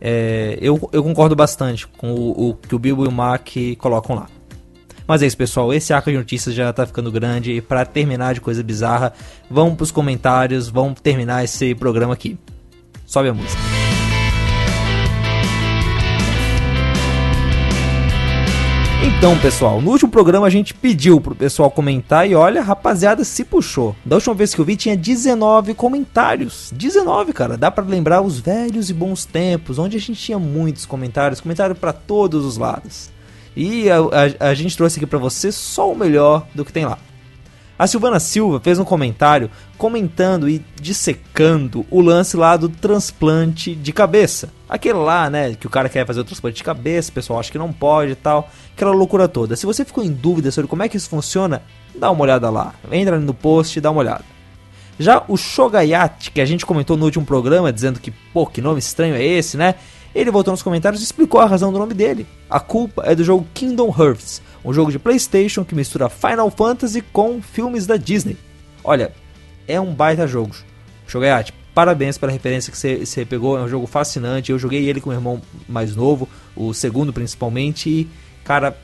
é, 0.00 0.58
eu, 0.60 0.88
eu 0.92 1.02
concordo 1.02 1.34
bastante 1.34 1.86
com 1.86 2.12
o, 2.12 2.50
o, 2.50 2.54
que 2.54 2.74
o 2.74 2.78
Bilbo 2.78 3.04
e 3.04 3.08
o 3.08 3.12
Mac 3.12 3.48
colocam 3.78 4.16
lá. 4.16 4.26
Mas 5.06 5.22
é 5.22 5.26
isso, 5.26 5.36
pessoal. 5.36 5.72
Esse 5.72 5.92
arco 5.92 6.10
de 6.10 6.16
notícias 6.16 6.54
já 6.54 6.72
tá 6.72 6.84
ficando 6.84 7.12
grande. 7.12 7.52
E 7.52 7.60
para 7.60 7.84
terminar 7.84 8.34
de 8.34 8.40
coisa 8.40 8.62
bizarra, 8.62 9.12
vamos 9.48 9.76
pros 9.76 9.92
comentários. 9.92 10.68
Vamos 10.68 11.00
terminar 11.00 11.44
esse 11.44 11.74
programa 11.74 12.14
aqui. 12.14 12.36
Sobe 13.06 13.28
a 13.28 13.34
música. 13.34 13.75
Então, 19.06 19.38
pessoal, 19.38 19.80
no 19.80 19.92
último 19.92 20.10
programa 20.10 20.48
a 20.48 20.50
gente 20.50 20.74
pediu 20.74 21.20
pro 21.20 21.32
pessoal 21.32 21.70
comentar 21.70 22.28
e 22.28 22.34
olha, 22.34 22.60
rapaziada, 22.60 23.22
se 23.22 23.44
puxou. 23.44 23.94
Da 24.04 24.16
última 24.16 24.34
vez 24.34 24.52
que 24.52 24.60
eu 24.60 24.64
vi 24.64 24.74
tinha 24.74 24.96
19 24.96 25.74
comentários. 25.74 26.72
19, 26.74 27.32
cara. 27.32 27.56
Dá 27.56 27.70
para 27.70 27.84
lembrar 27.84 28.20
os 28.20 28.40
velhos 28.40 28.90
e 28.90 28.92
bons 28.92 29.24
tempos, 29.24 29.78
onde 29.78 29.96
a 29.96 30.00
gente 30.00 30.20
tinha 30.20 30.40
muitos 30.40 30.84
comentários, 30.84 31.40
comentário 31.40 31.76
para 31.76 31.92
todos 31.92 32.44
os 32.44 32.58
lados. 32.58 33.08
E 33.54 33.88
a, 33.88 33.98
a, 34.40 34.48
a 34.48 34.54
gente 34.54 34.76
trouxe 34.76 34.98
aqui 34.98 35.06
para 35.06 35.20
você 35.20 35.52
só 35.52 35.90
o 35.90 35.96
melhor 35.96 36.44
do 36.52 36.64
que 36.64 36.72
tem 36.72 36.84
lá. 36.84 36.98
A 37.78 37.86
Silvana 37.86 38.18
Silva 38.18 38.58
fez 38.58 38.76
um 38.80 38.84
comentário 38.84 39.48
comentando 39.78 40.48
e 40.48 40.64
dissecando 40.80 41.86
o 41.90 42.00
lance 42.00 42.36
lá 42.36 42.56
do 42.56 42.68
transplante 42.68 43.72
de 43.72 43.92
cabeça. 43.92 44.50
Aquele 44.68 44.98
lá, 44.98 45.30
né, 45.30 45.54
que 45.54 45.66
o 45.66 45.70
cara 45.70 45.88
quer 45.88 46.04
fazer 46.04 46.20
o 46.20 46.24
transplante 46.24 46.56
de 46.56 46.64
cabeça, 46.64 47.10
o 47.10 47.12
pessoal 47.12 47.38
acha 47.38 47.52
que 47.52 47.58
não 47.58 47.72
pode 47.72 48.12
e 48.12 48.16
tal. 48.16 48.50
Aquela 48.74 48.92
loucura 48.92 49.28
toda. 49.28 49.54
Se 49.54 49.64
você 49.64 49.84
ficou 49.84 50.02
em 50.02 50.10
dúvida 50.10 50.50
sobre 50.50 50.68
como 50.68 50.82
é 50.82 50.88
que 50.88 50.96
isso 50.96 51.08
funciona, 51.08 51.62
dá 51.94 52.10
uma 52.10 52.22
olhada 52.22 52.50
lá. 52.50 52.74
Entra 52.90 53.18
no 53.20 53.32
post 53.32 53.78
e 53.78 53.80
dá 53.80 53.90
uma 53.90 54.00
olhada. 54.00 54.24
Já 54.98 55.22
o 55.28 55.36
Shogayat, 55.36 56.30
que 56.32 56.40
a 56.40 56.44
gente 56.44 56.66
comentou 56.66 56.96
no 56.96 57.04
último 57.04 57.24
programa, 57.24 57.72
dizendo 57.72 58.00
que, 58.00 58.10
pô, 58.10 58.46
que 58.46 58.62
nome 58.62 58.78
estranho 58.78 59.14
é 59.14 59.22
esse, 59.22 59.56
né? 59.56 59.74
Ele 60.14 60.30
voltou 60.30 60.52
nos 60.52 60.62
comentários 60.62 61.02
e 61.02 61.04
explicou 61.04 61.40
a 61.40 61.46
razão 61.46 61.70
do 61.70 61.78
nome 61.78 61.92
dele. 61.92 62.26
A 62.48 62.58
culpa 62.58 63.02
é 63.04 63.14
do 63.14 63.22
jogo 63.22 63.46
Kingdom 63.52 63.94
Hearts, 63.96 64.40
um 64.64 64.72
jogo 64.72 64.90
de 64.90 64.98
PlayStation 64.98 65.64
que 65.64 65.74
mistura 65.74 66.08
Final 66.08 66.50
Fantasy 66.50 67.02
com 67.02 67.42
filmes 67.42 67.86
da 67.86 67.98
Disney. 67.98 68.38
Olha, 68.82 69.12
é 69.68 69.78
um 69.78 69.92
baita 69.92 70.26
jogo. 70.26 70.56
Shogayat, 71.06 71.52
parabéns 71.76 72.16
pela 72.16 72.32
referência 72.32 72.72
que 72.72 73.04
você 73.04 73.26
pegou, 73.26 73.58
é 73.58 73.60
um 73.60 73.68
jogo 73.68 73.86
fascinante. 73.86 74.50
Eu 74.50 74.58
joguei 74.58 74.88
ele 74.88 74.98
com 74.98 75.10
o 75.10 75.12
irmão 75.12 75.42
mais 75.68 75.94
novo, 75.94 76.26
o 76.56 76.72
segundo 76.72 77.12
principalmente, 77.12 77.90
e, 77.90 78.08
cara, 78.42 78.74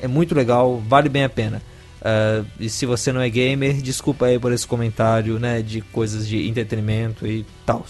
é 0.00 0.08
muito 0.08 0.34
legal, 0.34 0.82
vale 0.88 1.08
bem 1.08 1.22
a 1.22 1.28
pena. 1.28 1.62
Uh, 2.00 2.44
e 2.58 2.68
se 2.68 2.84
você 2.84 3.12
não 3.12 3.20
é 3.20 3.30
gamer, 3.30 3.80
desculpa 3.80 4.26
aí 4.26 4.40
por 4.40 4.50
esse 4.50 4.66
comentário, 4.66 5.38
né, 5.38 5.62
de 5.62 5.82
coisas 5.82 6.26
de 6.26 6.48
entretenimento 6.48 7.24
e 7.24 7.46
tal. 7.64 7.86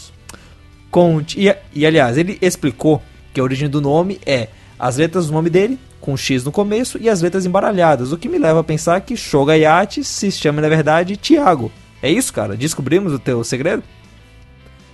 Conte. 0.91 1.41
E, 1.41 1.57
e 1.73 1.87
aliás, 1.87 2.19
ele 2.19 2.37
explicou 2.43 3.03
que 3.33 3.41
a 3.41 3.43
origem 3.43 3.71
do 3.71 3.81
nome 3.81 4.21
é 4.27 4.49
as 4.79 4.99
letras 4.99 5.29
do 5.29 5.33
nome 5.33 5.49
dele 5.49 5.79
com 5.99 6.15
X 6.15 6.45
no 6.45 6.53
começo 6.53 6.99
e 7.01 7.09
as 7.09 7.23
letras 7.23 7.47
embaralhadas, 7.47 8.13
o 8.13 8.19
que 8.19 8.29
me 8.29 8.37
leva 8.37 8.61
a 8.61 8.65
pensar 8.65 9.01
que 9.01 9.17
Shogayati 9.17 10.05
se 10.05 10.31
chama 10.31 10.61
na 10.61 10.69
verdade 10.69 11.17
Tiago. 11.17 11.73
É 12.03 12.11
isso, 12.11 12.35
cara? 12.35 12.55
Descobrimos 12.55 13.15
o 13.15 13.19
teu 13.19 13.43
segredo? 13.43 13.83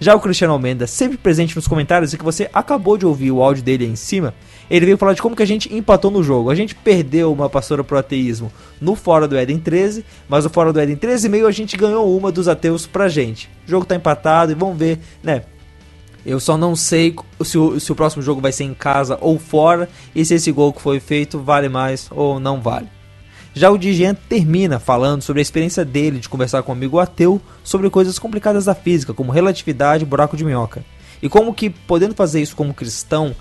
Já 0.00 0.14
o 0.14 0.20
Cristiano 0.20 0.52
Almeida, 0.52 0.86
sempre 0.86 1.18
presente 1.18 1.56
nos 1.56 1.66
comentários 1.66 2.12
e 2.12 2.18
que 2.18 2.24
você 2.24 2.48
acabou 2.52 2.96
de 2.96 3.04
ouvir 3.04 3.32
o 3.32 3.42
áudio 3.42 3.64
dele 3.64 3.84
aí 3.84 3.90
em 3.90 3.96
cima, 3.96 4.32
ele 4.70 4.86
veio 4.86 4.98
falar 4.98 5.14
de 5.14 5.22
como 5.22 5.34
que 5.34 5.42
a 5.42 5.46
gente 5.46 5.74
empatou 5.74 6.10
no 6.10 6.22
jogo. 6.22 6.50
A 6.50 6.54
gente 6.54 6.74
perdeu 6.74 7.32
uma 7.32 7.50
pastora 7.50 7.82
pro 7.82 7.98
ateísmo 7.98 8.52
no 8.80 8.94
Fora 8.94 9.26
do 9.26 9.36
Éden 9.36 9.58
13, 9.58 10.04
mas 10.28 10.44
no 10.44 10.50
Fora 10.50 10.72
do 10.72 10.78
Éden 10.78 10.96
13 10.96 11.26
e 11.26 11.30
meio 11.30 11.46
a 11.48 11.50
gente 11.50 11.76
ganhou 11.76 12.16
uma 12.16 12.30
dos 12.30 12.46
ateus 12.46 12.86
pra 12.86 13.08
gente. 13.08 13.50
O 13.66 13.70
jogo 13.70 13.86
tá 13.86 13.96
empatado 13.96 14.52
e 14.52 14.54
vamos 14.54 14.78
ver, 14.78 15.00
né? 15.22 15.42
Eu 16.24 16.38
só 16.38 16.56
não 16.56 16.76
sei 16.76 17.16
se 17.42 17.58
o, 17.58 17.80
se 17.80 17.90
o 17.90 17.94
próximo 17.94 18.22
jogo 18.22 18.40
vai 18.40 18.52
ser 18.52 18.64
em 18.64 18.74
casa 18.74 19.18
ou 19.20 19.38
fora 19.38 19.88
e 20.14 20.24
se 20.24 20.34
esse 20.34 20.52
gol 20.52 20.72
que 20.72 20.82
foi 20.82 21.00
feito 21.00 21.40
vale 21.40 21.68
mais 21.68 22.08
ou 22.10 22.38
não 22.38 22.60
vale. 22.60 22.97
Já 23.58 23.70
o 23.70 23.76
Dijan 23.76 24.14
termina 24.14 24.78
falando 24.78 25.20
sobre 25.20 25.40
a 25.40 25.42
experiência 25.42 25.84
dele 25.84 26.20
de 26.20 26.28
conversar 26.28 26.62
com 26.62 26.70
um 26.70 26.76
amigo 26.76 27.00
ateu 27.00 27.40
sobre 27.64 27.90
coisas 27.90 28.16
complicadas 28.16 28.66
da 28.66 28.74
física, 28.74 29.12
como 29.12 29.32
relatividade 29.32 30.04
e 30.04 30.06
buraco 30.06 30.36
de 30.36 30.44
minhoca. 30.44 30.84
E 31.20 31.28
como 31.28 31.52
que, 31.52 31.68
podendo 31.68 32.14
fazer 32.14 32.40
isso 32.40 32.54
como 32.54 32.72
cristão, 32.72 33.34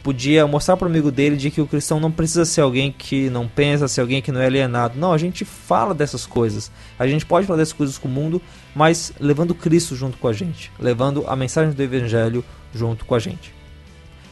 podia 0.00 0.46
mostrar 0.46 0.76
para 0.76 0.86
o 0.86 0.88
amigo 0.88 1.10
dele 1.10 1.34
de 1.36 1.50
que 1.50 1.60
o 1.60 1.66
cristão 1.66 1.98
não 1.98 2.12
precisa 2.12 2.44
ser 2.44 2.60
alguém 2.60 2.94
que 2.96 3.28
não 3.30 3.48
pensa, 3.48 3.88
ser 3.88 4.00
alguém 4.00 4.22
que 4.22 4.30
não 4.30 4.40
é 4.40 4.46
alienado. 4.46 4.96
Não, 4.96 5.12
a 5.12 5.18
gente 5.18 5.44
fala 5.44 5.92
dessas 5.92 6.24
coisas. 6.24 6.70
A 6.96 7.08
gente 7.08 7.26
pode 7.26 7.44
falar 7.44 7.56
dessas 7.56 7.72
coisas 7.72 7.98
com 7.98 8.06
o 8.06 8.12
mundo, 8.12 8.40
mas 8.76 9.12
levando 9.18 9.56
Cristo 9.56 9.96
junto 9.96 10.16
com 10.18 10.28
a 10.28 10.32
gente, 10.32 10.70
levando 10.78 11.24
a 11.26 11.34
mensagem 11.34 11.74
do 11.74 11.82
evangelho 11.82 12.44
junto 12.72 13.04
com 13.04 13.16
a 13.16 13.18
gente. 13.18 13.52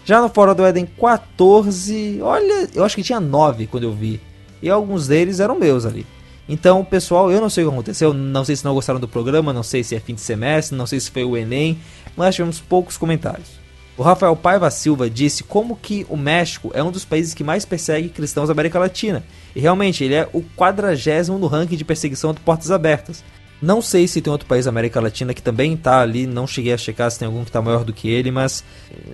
Já 0.04 0.22
no 0.22 0.28
Fora 0.28 0.54
do 0.54 0.64
Éden 0.64 0.86
14, 0.86 2.20
olha, 2.22 2.68
eu 2.72 2.84
acho 2.84 2.94
que 2.94 3.02
tinha 3.02 3.18
9 3.18 3.66
quando 3.66 3.82
eu 3.82 3.92
vi. 3.92 4.20
E 4.62 4.70
alguns 4.70 5.08
deles 5.08 5.40
eram 5.40 5.58
meus 5.58 5.84
ali. 5.84 6.06
Então, 6.48 6.84
pessoal, 6.84 7.30
eu 7.30 7.40
não 7.40 7.50
sei 7.50 7.64
o 7.64 7.68
que 7.68 7.74
aconteceu, 7.74 8.12
não 8.12 8.44
sei 8.44 8.56
se 8.56 8.64
não 8.64 8.74
gostaram 8.74 9.00
do 9.00 9.08
programa, 9.08 9.52
não 9.52 9.62
sei 9.62 9.82
se 9.84 9.94
é 9.94 10.00
fim 10.00 10.14
de 10.14 10.20
semestre, 10.20 10.76
não 10.76 10.86
sei 10.86 10.98
se 11.00 11.10
foi 11.10 11.24
o 11.24 11.36
Enem, 11.36 11.78
mas 12.16 12.34
tivemos 12.34 12.60
poucos 12.60 12.96
comentários. 12.96 13.62
O 13.96 14.02
Rafael 14.02 14.34
Paiva 14.34 14.70
Silva 14.70 15.08
disse 15.08 15.44
como 15.44 15.76
que 15.76 16.06
o 16.08 16.16
México 16.16 16.70
é 16.74 16.82
um 16.82 16.90
dos 16.90 17.04
países 17.04 17.34
que 17.34 17.44
mais 17.44 17.64
persegue 17.64 18.08
cristãos 18.08 18.48
da 18.48 18.52
América 18.52 18.78
Latina. 18.78 19.22
E 19.54 19.60
realmente, 19.60 20.02
ele 20.02 20.14
é 20.14 20.28
o 20.32 20.42
quadragésimo 20.56 21.38
no 21.38 21.46
ranking 21.46 21.76
de 21.76 21.84
perseguição 21.84 22.32
de 22.32 22.40
portas 22.40 22.70
abertas. 22.70 23.22
Não 23.60 23.80
sei 23.80 24.08
se 24.08 24.20
tem 24.20 24.32
outro 24.32 24.48
país 24.48 24.64
da 24.64 24.70
América 24.70 25.00
Latina 25.00 25.32
que 25.32 25.42
também 25.42 25.74
está 25.74 26.00
ali, 26.00 26.26
não 26.26 26.48
cheguei 26.48 26.72
a 26.72 26.76
checar 26.76 27.08
se 27.10 27.18
tem 27.18 27.26
algum 27.26 27.44
que 27.44 27.50
está 27.50 27.62
maior 27.62 27.84
do 27.84 27.92
que 27.92 28.08
ele, 28.08 28.30
mas 28.30 28.64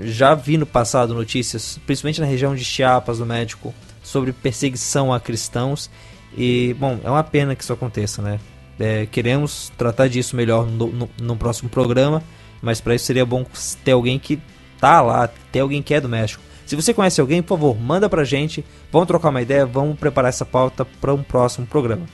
já 0.01 0.35
vi 0.35 0.57
no 0.57 0.65
passado 0.65 1.13
notícias, 1.13 1.79
principalmente 1.85 2.21
na 2.21 2.27
região 2.27 2.55
de 2.55 2.65
Chiapas, 2.65 3.19
no 3.19 3.27
México, 3.27 3.75
sobre 4.09 4.33
perseguição 4.33 5.13
a 5.13 5.21
cristãos. 5.21 5.91
E, 6.37 6.75
bom, 6.79 6.99
é 7.05 7.11
uma 7.11 7.23
pena 7.23 7.55
que 7.55 7.63
isso 7.63 7.73
aconteça, 7.73 8.23
né? 8.23 8.41
É, 8.79 9.07
queremos 9.07 9.71
tratar 9.77 10.09
disso 10.09 10.37
melhor 10.37 10.67
no, 10.67 10.87
no, 10.87 11.11
no 11.21 11.37
próximo 11.37 11.69
programa, 11.69 12.23
mas 12.63 12.81
para 12.81 12.95
isso 12.95 13.05
seria 13.05 13.27
bom 13.27 13.45
ter 13.85 13.93
alguém 13.93 14.19
que 14.19 14.41
tá 14.81 15.01
lá, 15.01 15.29
ter 15.51 15.61
alguém 15.61 15.83
que 15.83 15.93
é 15.93 16.01
do 16.01 16.09
México. 16.09 16.43
Se 16.65 16.77
você 16.77 16.95
conhece 16.95 17.21
alguém, 17.21 17.43
por 17.43 17.59
favor, 17.59 17.81
manda 17.81 18.09
pra 18.09 18.25
gente, 18.25 18.65
vamos 18.93 19.09
trocar 19.09 19.31
uma 19.31 19.43
ideia, 19.43 19.67
vamos 19.67 19.99
preparar 19.99 20.29
essa 20.29 20.45
pauta 20.45 20.85
para 20.85 21.13
um 21.13 21.23
próximo 21.23 21.67
programa. 21.67 22.07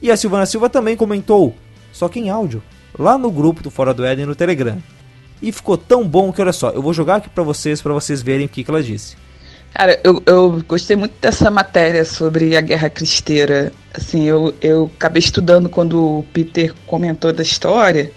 E 0.00 0.10
a 0.10 0.16
Silvana 0.16 0.46
Silva 0.46 0.70
também 0.70 0.96
comentou, 0.96 1.54
só 1.92 2.08
que 2.08 2.18
em 2.18 2.30
áudio, 2.30 2.62
lá 2.98 3.18
no 3.18 3.30
grupo 3.30 3.62
do 3.62 3.70
Fora 3.70 3.92
do 3.92 4.04
Éden 4.04 4.26
no 4.26 4.34
Telegram. 4.34 4.78
E 5.42 5.52
ficou 5.52 5.76
tão 5.76 6.06
bom 6.06 6.32
que 6.32 6.40
olha 6.40 6.52
só, 6.52 6.70
eu 6.70 6.82
vou 6.82 6.94
jogar 6.94 7.16
aqui 7.16 7.28
para 7.28 7.42
vocês 7.42 7.82
para 7.82 7.92
vocês 7.92 8.22
verem 8.22 8.46
o 8.46 8.48
que, 8.48 8.64
que 8.64 8.70
ela 8.70 8.82
disse. 8.82 9.16
Cara, 9.72 9.98
eu, 10.04 10.22
eu 10.26 10.62
gostei 10.66 10.96
muito 10.96 11.14
dessa 11.20 11.50
matéria 11.50 12.04
sobre 12.04 12.56
a 12.56 12.60
Guerra 12.60 12.90
Cristeira. 12.90 13.72
Assim, 13.94 14.24
eu, 14.24 14.54
eu 14.60 14.90
acabei 14.96 15.20
estudando 15.20 15.68
quando 15.68 16.18
o 16.18 16.22
Peter 16.32 16.74
comentou 16.86 17.32
da 17.32 17.42
história 17.42 18.12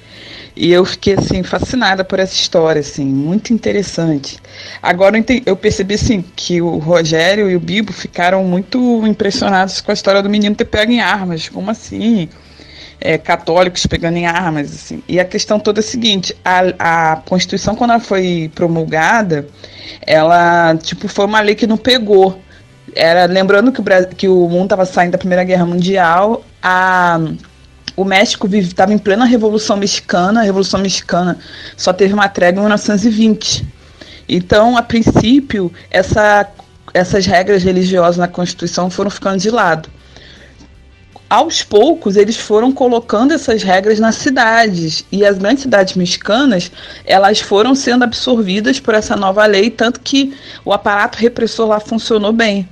e 0.56 0.72
eu 0.72 0.86
fiquei 0.86 1.16
assim 1.16 1.42
fascinada 1.42 2.04
por 2.04 2.20
essa 2.20 2.34
história, 2.36 2.80
assim, 2.80 3.06
muito 3.06 3.54
interessante. 3.54 4.38
Agora 4.82 5.16
eu, 5.46 5.56
percebi 5.56 5.96
assim 5.96 6.24
que 6.36 6.62
o 6.62 6.78
Rogério 6.78 7.50
e 7.50 7.56
o 7.56 7.60
Bibo 7.60 7.92
ficaram 7.92 8.44
muito 8.44 9.06
impressionados 9.08 9.82
com 9.82 9.92
a 9.92 9.94
história 9.94 10.22
do 10.22 10.30
menino 10.30 10.56
ter 10.56 10.66
pego 10.66 10.92
em 10.92 11.02
armas. 11.02 11.50
Como 11.50 11.72
assim? 11.72 12.30
É, 13.02 13.18
católicos 13.18 13.86
pegando 13.86 14.18
em 14.18 14.26
armas, 14.26 14.74
assim. 14.74 15.04
E 15.10 15.20
a 15.20 15.26
questão 15.26 15.60
toda 15.60 15.80
é 15.80 15.82
a 15.82 15.84
seguinte: 15.84 16.36
a, 16.44 17.12
a 17.12 17.16
Constituição 17.18 17.76
quando 17.76 17.92
ela 17.92 18.00
foi 18.00 18.50
promulgada 18.56 19.46
ela 20.02 20.76
tipo 20.78 21.08
foi 21.08 21.26
uma 21.26 21.42
lei 21.42 21.56
que 21.56 21.68
não 21.68 21.78
pegou. 21.78 22.42
Era 22.96 23.26
lembrando 23.26 23.72
que 23.72 23.80
o, 23.80 23.84
Brasil, 23.84 24.10
que 24.10 24.28
o 24.28 24.48
mundo 24.48 24.66
estava 24.66 24.86
saindo 24.86 25.14
da 25.14 25.18
Primeira 25.18 25.44
Guerra 25.44 25.66
Mundial, 25.66 26.44
a 26.62 27.20
o 27.96 28.04
México 28.04 28.48
estava 28.56 28.92
em 28.92 28.98
plena 28.98 29.24
Revolução 29.24 29.78
Mexicana. 29.78 30.42
A 30.42 30.44
Revolução 30.44 30.80
Mexicana 30.80 31.38
só 31.78 31.94
teve 31.94 32.14
uma 32.14 32.28
trégua 32.28 32.60
em 32.60 32.64
1920. 32.64 33.68
Então, 34.28 34.76
a 34.76 34.82
princípio, 34.82 35.72
essa, 35.92 36.50
essas 36.92 37.26
regras 37.28 37.62
religiosas 37.64 38.18
na 38.18 38.28
Constituição 38.28 38.90
foram 38.90 39.12
ficando 39.12 39.38
de 39.38 39.52
lado 39.52 39.90
aos 41.34 41.64
poucos 41.64 42.16
eles 42.16 42.38
foram 42.38 42.72
colocando 42.72 43.34
essas 43.34 43.64
regras 43.64 44.00
nas 44.00 44.14
cidades. 44.14 45.04
E 45.12 45.26
as 45.26 45.36
grandes 45.40 45.64
cidades 45.64 45.96
mexicanas 45.96 46.72
elas 47.04 47.42
foram 47.42 47.74
sendo 47.74 48.04
absorvidas 48.04 48.80
por 48.80 48.94
essa 48.94 49.16
nova 49.16 49.44
lei 49.48 49.72
tanto 49.72 50.00
que 50.00 50.38
o 50.64 50.72
aparato 50.72 51.18
repressor 51.18 51.70
lá 51.70 51.80
funcionou 51.80 52.32
bem. 52.32 52.70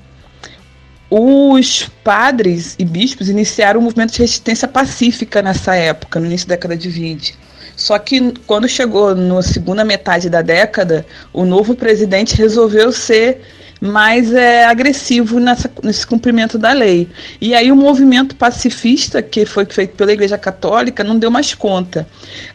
Os 1.09 1.89
padres 2.03 2.75
e 2.77 2.85
bispos 2.85 3.29
iniciaram 3.29 3.79
um 3.79 3.83
movimento 3.83 4.13
de 4.13 4.19
resistência 4.19 4.67
pacífica 4.67 5.41
nessa 5.41 5.73
época 5.73 6.19
no 6.19 6.27
início 6.27 6.47
da 6.47 6.53
década 6.53 6.77
de 6.77 6.87
20 6.87 7.35
só 7.75 7.97
que 7.97 8.33
quando 8.45 8.67
chegou 8.67 9.15
na 9.15 9.41
segunda 9.41 9.83
metade 9.83 10.29
da 10.29 10.43
década 10.43 11.03
o 11.33 11.45
novo 11.45 11.73
presidente 11.73 12.35
resolveu 12.35 12.91
ser 12.91 13.41
mais 13.81 14.31
é, 14.31 14.65
agressivo 14.65 15.39
nessa, 15.39 15.69
nesse 15.83 16.05
cumprimento 16.05 16.55
da 16.59 16.71
lei. 16.71 17.09
E 17.41 17.55
aí 17.55 17.71
o 17.71 17.75
movimento 17.75 18.35
pacifista, 18.35 19.23
que 19.23 19.43
foi 19.43 19.65
feito 19.65 19.95
pela 19.95 20.13
Igreja 20.13 20.37
Católica, 20.37 21.03
não 21.03 21.17
deu 21.17 21.31
mais 21.31 21.55
conta. 21.55 22.07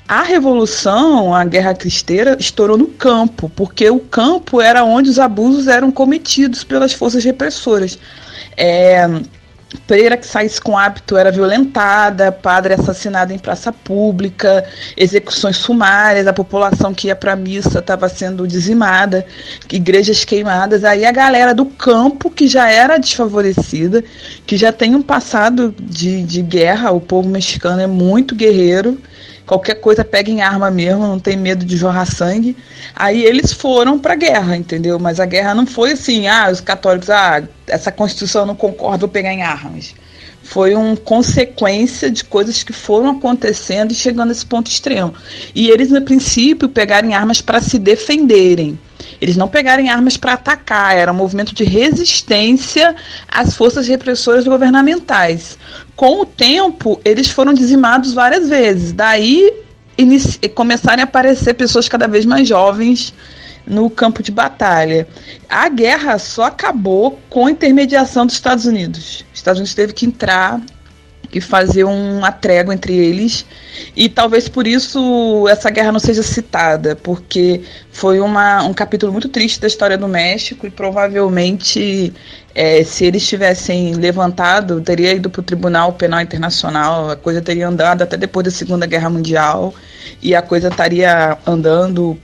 A 0.07 0.23
revolução, 0.23 1.35
a 1.35 1.45
guerra 1.45 1.75
cristeira, 1.75 2.37
estourou 2.39 2.79
no 2.79 2.87
campo, 2.87 3.51
porque 3.57 3.91
o 3.91 3.99
campo 3.99 4.61
era 4.61 4.85
onde 4.85 5.11
os 5.11 5.19
abusos 5.19 5.67
eram 5.67 5.91
cometidos 5.91 6.63
pelas 6.63 6.93
forças 6.93 7.25
repressoras. 7.25 7.99
É, 8.57 9.09
Freira 9.85 10.17
que 10.17 10.27
saísse 10.27 10.61
com 10.61 10.79
hábito 10.79 11.17
era 11.17 11.33
violentada, 11.33 12.31
padre 12.31 12.75
assassinado 12.75 13.33
em 13.33 13.39
praça 13.39 13.73
pública, 13.73 14.65
execuções 14.97 15.57
sumárias, 15.57 16.29
a 16.29 16.33
população 16.33 16.95
que 16.95 17.09
ia 17.09 17.17
para 17.17 17.33
a 17.33 17.37
missa 17.37 17.81
estava 17.81 18.09
sendo 18.09 18.47
dizimada, 18.47 19.27
igrejas 19.73 20.25
queimadas. 20.25 20.85
Aí 20.85 21.05
a 21.05 21.11
galera 21.11 21.53
do 21.53 21.67
campo, 21.67 22.31
que 22.31 22.47
já 22.47 22.71
era 22.71 22.97
desfavorecida, 22.97 24.05
que 24.47 24.57
já 24.57 24.73
tem 24.73 24.95
um 24.95 25.03
passado 25.03 25.75
de, 25.81 26.23
de 26.23 26.43
guerra, 26.43 26.93
o 26.93 27.01
povo 27.01 27.29
mexicano 27.29 27.83
é 27.83 27.89
muito 27.89 28.37
guerreiro, 28.37 28.97
qualquer 29.47 29.77
coisa 29.77 30.05
pega 30.05 30.31
em 30.31 30.43
arma 30.43 30.71
mesmo, 30.71 31.07
não 31.07 31.21
tem 31.21 31.37
medo 31.37 31.65
de 31.65 31.77
jorrar 31.77 32.05
sangue. 32.05 32.57
Aí 32.95 33.25
eles 33.25 33.53
foram 33.53 33.99
para 33.99 34.15
a 34.15 34.17
guerra, 34.17 34.57
entendeu? 34.57 34.99
Mas 34.99 35.21
a 35.21 35.27
guerra 35.27 35.55
não 35.55 35.67
foi 35.67 35.93
assim, 35.93 36.27
ah, 36.27 36.51
os 36.51 36.61
católicos, 36.61 37.09
ah, 37.09 37.43
essa 37.67 37.93
constituição 37.93 38.45
não 38.45 38.57
concorda, 38.57 38.99
vou 38.99 39.09
pegar 39.09 39.33
em 39.33 39.43
armas. 39.43 39.95
Foi 40.43 40.75
uma 40.75 40.97
consequência 40.97 42.11
de 42.11 42.23
coisas 42.23 42.63
que 42.63 42.73
foram 42.73 43.11
acontecendo 43.11 43.91
e 43.91 43.95
chegando 43.95 44.29
a 44.29 44.33
esse 44.33 44.47
ponto 44.47 44.71
extremo. 44.71 45.13
E 45.55 45.71
eles, 45.71 45.91
no 45.91 46.01
princípio, 46.03 46.69
pegaram 46.69 47.13
armas 47.13 47.41
para 47.41 47.61
se 47.61 47.79
defenderem. 47.79 48.79
Eles 49.21 49.37
não 49.37 49.49
pegaram 49.49 49.89
armas 49.89 50.17
para 50.17 50.35
atacar, 50.35 50.97
era 50.97 51.13
um 51.13 51.17
movimento 51.17 51.55
de 51.55 51.65
resistência 51.65 52.95
às 53.29 53.55
forças 53.55 53.89
repressoras 53.89 54.47
governamentais. 54.47 55.59
Com 55.97 56.21
o 56.21 56.27
tempo, 56.27 57.01
eles 57.05 57.31
foram 57.31 57.55
dizimados 57.55 58.13
várias 58.13 58.49
vezes. 58.49 58.93
Daí 58.93 59.53
começaram 60.55 61.03
a 61.03 61.05
aparecer 61.05 61.55
pessoas 61.55 61.89
cada 61.89 62.07
vez 62.07 62.27
mais 62.27 62.47
jovens 62.47 63.15
no 63.67 63.89
campo 63.89 64.23
de 64.23 64.31
batalha. 64.31 65.09
A 65.49 65.69
guerra 65.69 66.19
só 66.19 66.45
acabou 66.45 67.19
com 67.31 67.47
a 67.47 67.51
intermediação 67.51 68.27
dos 68.27 68.35
Estados 68.35 68.67
Unidos. 68.67 69.25
Os 69.33 69.39
Estados 69.39 69.59
Unidos 69.59 69.75
teve 69.75 69.93
que 69.95 70.07
entrar 70.07 70.61
e 71.33 71.41
fazer 71.41 71.85
uma 71.85 72.31
trégua 72.31 72.73
entre 72.73 72.95
eles. 72.95 73.45
E 73.95 74.09
talvez 74.09 74.49
por 74.49 74.67
isso 74.67 75.47
essa 75.49 75.71
guerra 75.71 75.93
não 75.93 75.99
seja 75.99 76.23
citada, 76.23 76.95
porque 76.97 77.63
foi 77.91 78.21
uma, 78.21 78.63
um 78.63 78.73
capítulo 78.73 79.13
muito 79.13 79.29
triste 79.29 79.61
da 79.61 79.67
história 79.67 79.99
do 79.99 80.07
México 80.07 80.67
e 80.67 80.71
provavelmente 80.71 82.13
é, 82.57 82.83
se 82.83 83.05
eles 83.05 83.29
tivessem 83.29 83.93
levantado, 83.93 84.81
teria 84.81 85.13
ido 85.13 85.29
para 85.29 85.41
o 85.41 85.43
Tribunal 85.43 85.93
Penal 85.93 86.23
Internacional, 86.23 87.11
a 87.11 87.15
coisa 87.15 87.43
teria 87.43 87.69
andado 87.69 88.01
até 88.01 88.17
depois 88.17 88.45
da 88.45 88.51
Segunda 88.51 88.87
Guerra 88.87 89.11
Mundial 89.11 89.75
e 90.23 90.35
a 90.35 90.41
coisa 90.41 90.69
estaria 90.69 91.37
andando 91.47 92.19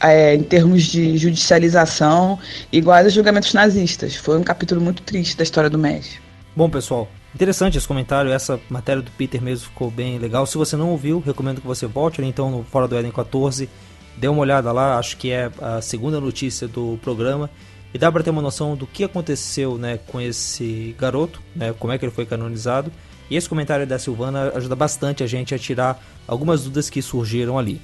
é, 0.00 0.34
em 0.34 0.42
termos 0.42 0.82
de 0.82 1.16
judicialização, 1.16 2.40
iguais 2.72 3.04
aos 3.04 3.14
julgamentos 3.14 3.54
nazistas. 3.54 4.16
Foi 4.16 4.36
um 4.36 4.42
capítulo 4.42 4.80
muito 4.80 5.00
triste 5.02 5.36
da 5.36 5.44
história 5.44 5.70
do 5.70 5.78
México. 5.78 6.20
Bom, 6.56 6.68
pessoal, 6.68 7.08
interessante 7.32 7.78
esse 7.78 7.86
comentário. 7.86 8.32
Essa 8.32 8.58
matéria 8.68 9.00
do 9.00 9.12
Peter 9.12 9.40
mesmo 9.40 9.66
ficou 9.66 9.92
bem 9.92 10.18
legal. 10.18 10.44
Se 10.44 10.58
você 10.58 10.74
não 10.74 10.90
ouviu, 10.90 11.22
recomendo 11.24 11.60
que 11.60 11.66
você 11.68 11.86
volte 11.86 12.20
né, 12.20 12.26
então 12.26 12.50
no 12.50 12.64
Fora 12.64 12.88
do 12.88 12.96
Éden 12.96 13.12
14. 13.12 13.68
Dê 14.16 14.26
uma 14.26 14.40
olhada 14.40 14.72
lá, 14.72 14.98
acho 14.98 15.16
que 15.16 15.30
é 15.30 15.48
a 15.62 15.80
segunda 15.80 16.20
notícia 16.20 16.66
do 16.66 16.98
programa. 17.00 17.48
E 17.92 17.98
dá 17.98 18.12
para 18.12 18.22
ter 18.22 18.30
uma 18.30 18.42
noção 18.42 18.76
do 18.76 18.86
que 18.86 19.04
aconteceu 19.04 19.78
né, 19.78 19.98
com 20.06 20.20
esse 20.20 20.94
garoto, 20.98 21.42
né, 21.56 21.74
como 21.78 21.92
é 21.92 21.98
que 21.98 22.04
ele 22.04 22.12
foi 22.12 22.26
canonizado. 22.26 22.92
E 23.30 23.36
esse 23.36 23.48
comentário 23.48 23.86
da 23.86 23.98
Silvana 23.98 24.52
ajuda 24.54 24.76
bastante 24.76 25.22
a 25.22 25.26
gente 25.26 25.54
a 25.54 25.58
tirar 25.58 26.02
algumas 26.26 26.62
dúvidas 26.62 26.90
que 26.90 27.00
surgiram 27.00 27.58
ali. 27.58 27.80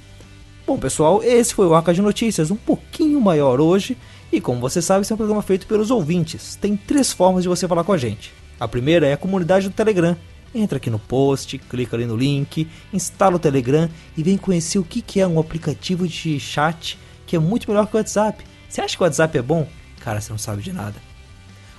Bom, 0.65 0.77
pessoal, 0.77 1.23
esse 1.23 1.53
foi 1.53 1.67
o 1.67 1.75
Arca 1.75 1.93
de 1.93 2.01
Notícias, 2.01 2.49
um 2.49 2.55
pouquinho 2.55 3.21
maior 3.21 3.59
hoje. 3.59 3.97
E 4.31 4.41
como 4.41 4.59
você 4.59 4.81
sabe, 4.81 5.01
esse 5.01 5.11
é 5.11 5.15
um 5.15 5.17
programa 5.17 5.41
feito 5.41 5.67
pelos 5.67 5.91
ouvintes. 5.91 6.55
Tem 6.55 6.75
três 6.75 7.11
formas 7.11 7.43
de 7.43 7.49
você 7.49 7.67
falar 7.67 7.83
com 7.83 7.93
a 7.93 7.97
gente. 7.97 8.33
A 8.59 8.67
primeira 8.67 9.05
é 9.07 9.13
a 9.13 9.17
comunidade 9.17 9.69
do 9.69 9.75
Telegram. 9.75 10.17
Entra 10.53 10.77
aqui 10.77 10.89
no 10.89 10.97
post, 10.97 11.57
clica 11.57 11.95
ali 11.95 12.05
no 12.05 12.15
link, 12.15 12.67
instala 12.93 13.35
o 13.35 13.39
Telegram 13.39 13.89
e 14.17 14.23
vem 14.23 14.37
conhecer 14.37 14.79
o 14.79 14.83
que 14.83 15.19
é 15.19 15.27
um 15.27 15.39
aplicativo 15.39 16.07
de 16.07 16.39
chat 16.39 16.97
que 17.27 17.35
é 17.35 17.39
muito 17.39 17.69
melhor 17.69 17.87
que 17.87 17.95
o 17.95 17.97
WhatsApp. 17.97 18.43
Você 18.69 18.81
acha 18.81 18.95
que 18.95 19.03
o 19.03 19.05
WhatsApp 19.05 19.37
é 19.37 19.41
bom? 19.41 19.67
Cara, 20.05 20.21
você 20.21 20.31
não 20.31 20.37
sabe 20.37 20.61
de 20.61 20.71
nada. 20.71 20.93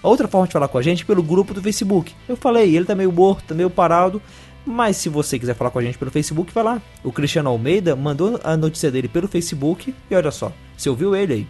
A 0.02 0.08
outra 0.08 0.26
forma 0.26 0.48
de 0.48 0.52
falar 0.52 0.66
com 0.66 0.76
a 0.76 0.82
gente 0.82 1.04
é 1.04 1.06
pelo 1.06 1.22
grupo 1.22 1.54
do 1.54 1.62
Facebook. 1.62 2.12
Eu 2.28 2.36
falei, 2.36 2.74
ele 2.74 2.84
tá 2.84 2.92
meio 2.92 3.12
morto, 3.12 3.44
tá 3.44 3.54
meio 3.54 3.70
parado, 3.70 4.20
mas 4.66 4.96
se 4.96 5.08
você 5.08 5.38
quiser 5.38 5.54
falar 5.54 5.70
com 5.70 5.78
a 5.78 5.82
gente 5.82 5.96
pelo 5.96 6.10
Facebook, 6.10 6.52
vai 6.52 6.64
lá. 6.64 6.82
O 7.04 7.12
Cristiano 7.12 7.48
Almeida 7.48 7.94
mandou 7.94 8.40
a 8.42 8.56
notícia 8.56 8.90
dele 8.90 9.06
pelo 9.06 9.28
Facebook 9.28 9.94
e 10.10 10.14
olha 10.14 10.32
só, 10.32 10.52
você 10.76 10.90
ouviu 10.90 11.14
ele 11.14 11.32
aí. 11.32 11.46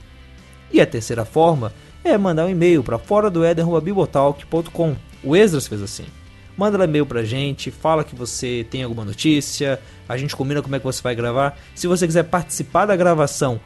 E 0.71 0.79
a 0.79 0.87
terceira 0.87 1.25
forma 1.25 1.73
é 2.05 2.19
mandar 2.19 2.45
um 2.45 2.51
e-mail 2.51 2.83
para 2.83 2.99
fora 2.99 3.31
do 3.31 3.41
O 5.25 5.35
Esdras 5.35 5.67
fez 5.67 5.81
assim. 5.81 6.05
manda 6.59 6.85
e-mail 6.85 7.07
pra 7.07 7.25
gente, 7.25 7.71
fala 7.71 8.05
que 8.05 8.15
você 8.15 8.67
tem 8.71 8.83
alguma 8.83 9.05
notícia, 9.05 9.81
a 10.07 10.19
gente 10.19 10.37
combina 10.37 10.61
como 10.61 10.77
é 10.77 10.79
que 10.79 10.85
você 10.85 11.01
vai 11.01 11.15
gravar. 11.15 11.59
Se 11.75 11.87
você 11.87 12.07
quiser 12.07 12.25
participar 12.25 12.85
da 12.85 12.95
gravação, 12.95 13.59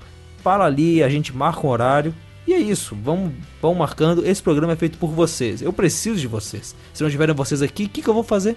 fala 0.45 0.65
ali, 0.65 1.03
a 1.03 1.09
gente 1.09 1.37
marca 1.37 1.67
um 1.67 1.71
horário. 1.71 2.15
E 2.51 2.53
é 2.53 2.59
isso, 2.59 2.97
vamos, 3.01 3.33
vamos 3.63 3.79
marcando. 3.79 4.27
Esse 4.27 4.43
programa 4.43 4.73
é 4.73 4.77
feito 4.77 4.99
por 4.99 5.11
vocês. 5.11 5.63
Eu 5.63 5.73
preciso 5.73 6.19
de 6.19 6.27
vocês. 6.27 6.75
Se 6.93 7.01
não 7.01 7.09
tiverem 7.09 7.33
vocês 7.33 7.63
aqui, 7.63 7.85
o 7.85 7.89
que, 7.89 8.03
que 8.03 8.09
eu 8.09 8.13
vou 8.13 8.25
fazer? 8.25 8.57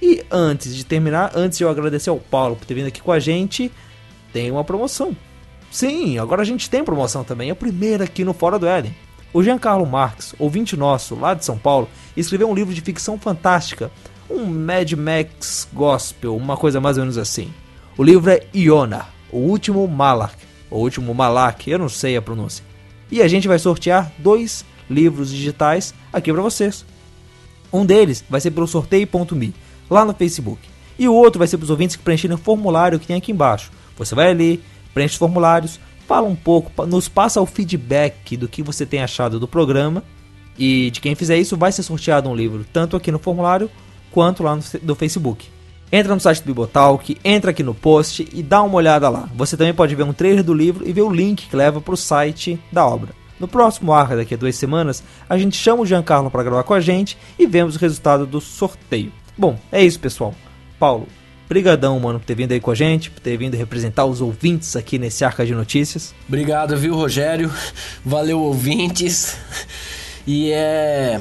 E 0.00 0.24
antes 0.30 0.72
de 0.72 0.86
terminar, 0.86 1.32
antes 1.34 1.58
de 1.58 1.64
eu 1.64 1.68
agradecer 1.68 2.10
ao 2.10 2.20
Paulo 2.20 2.54
por 2.54 2.64
ter 2.64 2.74
vindo 2.74 2.86
aqui 2.86 3.02
com 3.02 3.10
a 3.10 3.18
gente, 3.18 3.72
tem 4.32 4.52
uma 4.52 4.62
promoção. 4.62 5.16
Sim, 5.68 6.16
agora 6.20 6.42
a 6.42 6.44
gente 6.44 6.70
tem 6.70 6.84
promoção 6.84 7.24
também, 7.24 7.50
a 7.50 7.56
primeira 7.56 8.04
aqui 8.04 8.22
no 8.22 8.32
Fora 8.32 8.56
do 8.56 8.68
Éden. 8.68 8.94
O 9.32 9.42
Giancarlo 9.42 9.84
Marx, 9.84 10.32
ouvinte 10.38 10.76
nosso 10.76 11.16
lá 11.16 11.34
de 11.34 11.44
São 11.44 11.58
Paulo, 11.58 11.88
escreveu 12.16 12.48
um 12.48 12.54
livro 12.54 12.72
de 12.72 12.80
ficção 12.80 13.18
fantástica, 13.18 13.90
um 14.30 14.44
Mad 14.46 14.92
Max 14.92 15.66
Gospel, 15.72 16.36
uma 16.36 16.56
coisa 16.56 16.80
mais 16.80 16.98
ou 16.98 17.02
menos 17.02 17.18
assim. 17.18 17.52
O 17.98 18.04
livro 18.04 18.30
é 18.30 18.46
Iona, 18.54 19.06
o 19.32 19.38
último 19.38 19.88
Malak, 19.88 20.43
o 20.74 20.80
último 20.80 21.14
Malak, 21.14 21.70
eu 21.70 21.78
não 21.78 21.88
sei 21.88 22.16
a 22.16 22.22
pronúncia. 22.22 22.64
E 23.08 23.22
a 23.22 23.28
gente 23.28 23.46
vai 23.46 23.60
sortear 23.60 24.12
dois 24.18 24.64
livros 24.90 25.30
digitais 25.30 25.94
aqui 26.12 26.32
para 26.32 26.42
vocês. 26.42 26.84
Um 27.72 27.86
deles 27.86 28.24
vai 28.28 28.40
ser 28.40 28.50
pelo 28.50 28.66
sorteio.me, 28.66 29.54
lá 29.88 30.04
no 30.04 30.12
Facebook. 30.12 30.60
E 30.98 31.08
o 31.08 31.14
outro 31.14 31.38
vai 31.38 31.46
ser 31.46 31.58
para 31.58 31.64
os 31.64 31.70
ouvintes 31.70 31.94
que 31.94 32.02
preencherem 32.02 32.34
o 32.34 32.38
formulário 32.38 32.98
que 32.98 33.06
tem 33.06 33.16
aqui 33.16 33.30
embaixo. 33.30 33.70
Você 33.96 34.16
vai 34.16 34.30
ali, 34.30 34.60
preenche 34.92 35.12
os 35.12 35.18
formulários, 35.18 35.78
fala 36.08 36.26
um 36.26 36.34
pouco, 36.34 36.84
nos 36.86 37.08
passa 37.08 37.40
o 37.40 37.46
feedback 37.46 38.36
do 38.36 38.48
que 38.48 38.60
você 38.60 38.84
tem 38.84 39.00
achado 39.00 39.38
do 39.38 39.46
programa. 39.46 40.02
E 40.58 40.90
de 40.90 41.00
quem 41.00 41.14
fizer 41.14 41.38
isso 41.38 41.56
vai 41.56 41.70
ser 41.70 41.84
sorteado 41.84 42.28
um 42.28 42.34
livro, 42.34 42.66
tanto 42.72 42.96
aqui 42.96 43.12
no 43.12 43.18
formulário 43.20 43.70
quanto 44.10 44.42
lá 44.42 44.56
no 44.56 44.62
do 44.82 44.94
Facebook. 44.96 45.48
Entra 45.92 46.14
no 46.14 46.20
site 46.20 46.42
do 46.42 46.46
Bibotalk, 46.46 47.16
entra 47.24 47.50
aqui 47.50 47.62
no 47.62 47.74
post 47.74 48.26
e 48.32 48.42
dá 48.42 48.62
uma 48.62 48.74
olhada 48.74 49.08
lá. 49.08 49.28
Você 49.34 49.56
também 49.56 49.74
pode 49.74 49.94
ver 49.94 50.02
um 50.02 50.12
trailer 50.12 50.42
do 50.42 50.52
livro 50.52 50.86
e 50.88 50.92
ver 50.92 51.02
o 51.02 51.10
link 51.10 51.48
que 51.48 51.56
leva 51.56 51.80
para 51.80 51.94
o 51.94 51.96
site 51.96 52.58
da 52.72 52.86
obra. 52.86 53.10
No 53.38 53.48
próximo 53.48 53.92
arco, 53.92 54.16
daqui 54.16 54.34
a 54.34 54.36
duas 54.36 54.56
semanas, 54.56 55.02
a 55.28 55.36
gente 55.36 55.56
chama 55.56 55.82
o 55.82 55.86
Giancarlo 55.86 56.30
para 56.30 56.42
gravar 56.42 56.62
com 56.62 56.74
a 56.74 56.80
gente 56.80 57.18
e 57.38 57.46
vemos 57.46 57.76
o 57.76 57.78
resultado 57.78 58.26
do 58.26 58.40
sorteio. 58.40 59.12
Bom, 59.36 59.58
é 59.70 59.84
isso 59.84 59.98
pessoal. 59.98 60.34
Paulo, 60.78 61.06
Brigadão, 61.48 61.98
mano, 62.00 62.18
por 62.18 62.26
ter 62.26 62.34
vindo 62.34 62.52
aí 62.52 62.60
com 62.60 62.70
a 62.70 62.74
gente, 62.74 63.10
por 63.10 63.20
ter 63.20 63.36
vindo 63.36 63.56
representar 63.56 64.06
os 64.06 64.20
ouvintes 64.20 64.76
aqui 64.76 64.98
nesse 64.98 65.24
Arca 65.24 65.44
de 65.44 65.54
Notícias. 65.54 66.14
Obrigado, 66.26 66.76
viu, 66.76 66.94
Rogério? 66.94 67.52
Valeu, 68.04 68.40
ouvintes. 68.40 69.36
E 70.26 70.50
é. 70.50 71.20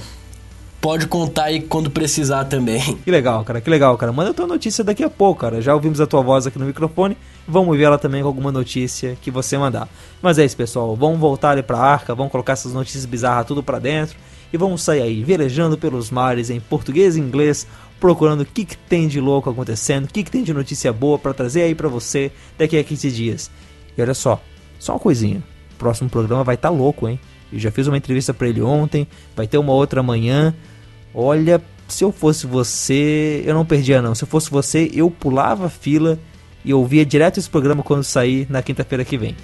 Pode 0.83 1.07
contar 1.07 1.45
aí 1.45 1.61
quando 1.61 1.89
precisar 1.89 2.43
também. 2.43 2.97
Que 3.05 3.09
legal, 3.09 3.41
cara, 3.45 3.61
que 3.61 3.69
legal, 3.69 3.97
cara. 3.97 4.11
Manda 4.11 4.33
tua 4.33 4.45
notícia 4.45 4.83
daqui 4.83 5.01
a 5.01 5.09
pouco, 5.09 5.39
cara. 5.39 5.61
Já 5.61 5.73
ouvimos 5.73 6.01
a 6.01 6.05
tua 6.05 6.21
voz 6.21 6.45
aqui 6.45 6.59
no 6.59 6.65
microfone. 6.65 7.15
Vamos 7.47 7.77
ver 7.77 7.85
ela 7.85 7.97
também 7.97 8.21
com 8.21 8.27
alguma 8.27 8.51
notícia 8.51 9.17
que 9.21 9.31
você 9.31 9.57
mandar. 9.57 9.87
Mas 10.21 10.37
é 10.37 10.43
isso, 10.43 10.57
pessoal. 10.57 10.93
Vamos 10.93 11.21
voltar 11.21 11.51
ali 11.51 11.63
pra 11.63 11.79
arca, 11.79 12.13
vamos 12.13 12.33
colocar 12.33 12.51
essas 12.51 12.73
notícias 12.73 13.05
bizarras 13.05 13.47
tudo 13.47 13.63
pra 13.63 13.79
dentro. 13.79 14.17
E 14.51 14.57
vamos 14.57 14.83
sair 14.83 15.01
aí, 15.01 15.23
velejando 15.23 15.77
pelos 15.77 16.11
mares 16.11 16.49
em 16.49 16.59
português 16.59 17.15
e 17.15 17.21
inglês, 17.21 17.65
procurando 17.97 18.41
o 18.41 18.45
que, 18.45 18.65
que 18.65 18.77
tem 18.77 19.07
de 19.07 19.21
louco 19.21 19.49
acontecendo, 19.49 20.03
o 20.03 20.07
que, 20.09 20.21
que 20.21 20.31
tem 20.31 20.43
de 20.43 20.53
notícia 20.53 20.91
boa 20.91 21.17
para 21.17 21.33
trazer 21.33 21.61
aí 21.61 21.73
para 21.73 21.87
você 21.87 22.29
daqui 22.57 22.77
a 22.77 22.83
15 22.83 23.09
dias. 23.09 23.49
E 23.97 24.01
olha 24.01 24.13
só, 24.13 24.37
só 24.77 24.91
uma 24.91 24.99
coisinha. 24.99 25.41
O 25.75 25.77
próximo 25.77 26.09
programa 26.09 26.43
vai 26.43 26.55
estar 26.55 26.67
tá 26.67 26.75
louco, 26.75 27.07
hein? 27.07 27.17
Eu 27.53 27.59
já 27.59 27.71
fiz 27.71 27.87
uma 27.87 27.95
entrevista 27.95 28.33
para 28.33 28.49
ele 28.49 28.61
ontem, 28.61 29.07
vai 29.33 29.47
ter 29.47 29.57
uma 29.57 29.71
outra 29.71 30.01
amanhã. 30.01 30.53
Olha, 31.13 31.61
se 31.87 32.03
eu 32.03 32.11
fosse 32.11 32.47
você, 32.47 33.43
eu 33.45 33.53
não 33.53 33.65
perdia 33.65 34.01
não. 34.01 34.15
Se 34.15 34.23
eu 34.23 34.27
fosse 34.27 34.49
você, 34.49 34.89
eu 34.93 35.11
pulava 35.11 35.67
a 35.67 35.69
fila 35.69 36.17
e 36.65 36.73
ouvia 36.73 37.05
direto 37.05 37.39
esse 37.39 37.49
programa 37.49 37.83
quando 37.83 38.03
sair 38.03 38.47
na 38.49 38.61
quinta-feira 38.63 39.05
que 39.05 39.17
vem. 39.17 39.35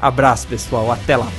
Abraço, 0.00 0.46
pessoal, 0.46 0.90
até 0.90 1.16
lá. 1.16 1.30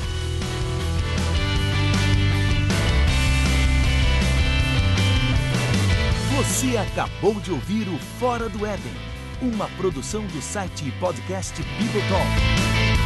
Você 6.38 6.78
acabou 6.78 7.36
de 7.36 7.52
ouvir 7.52 7.88
o 7.88 7.98
Fora 8.20 8.50
do 8.50 8.66
Éden, 8.66 8.92
uma 9.42 9.68
produção 9.78 10.26
do 10.26 10.42
site 10.42 10.88
e 10.88 10.92
podcast 10.92 11.62
Bibotalk. 11.78 12.99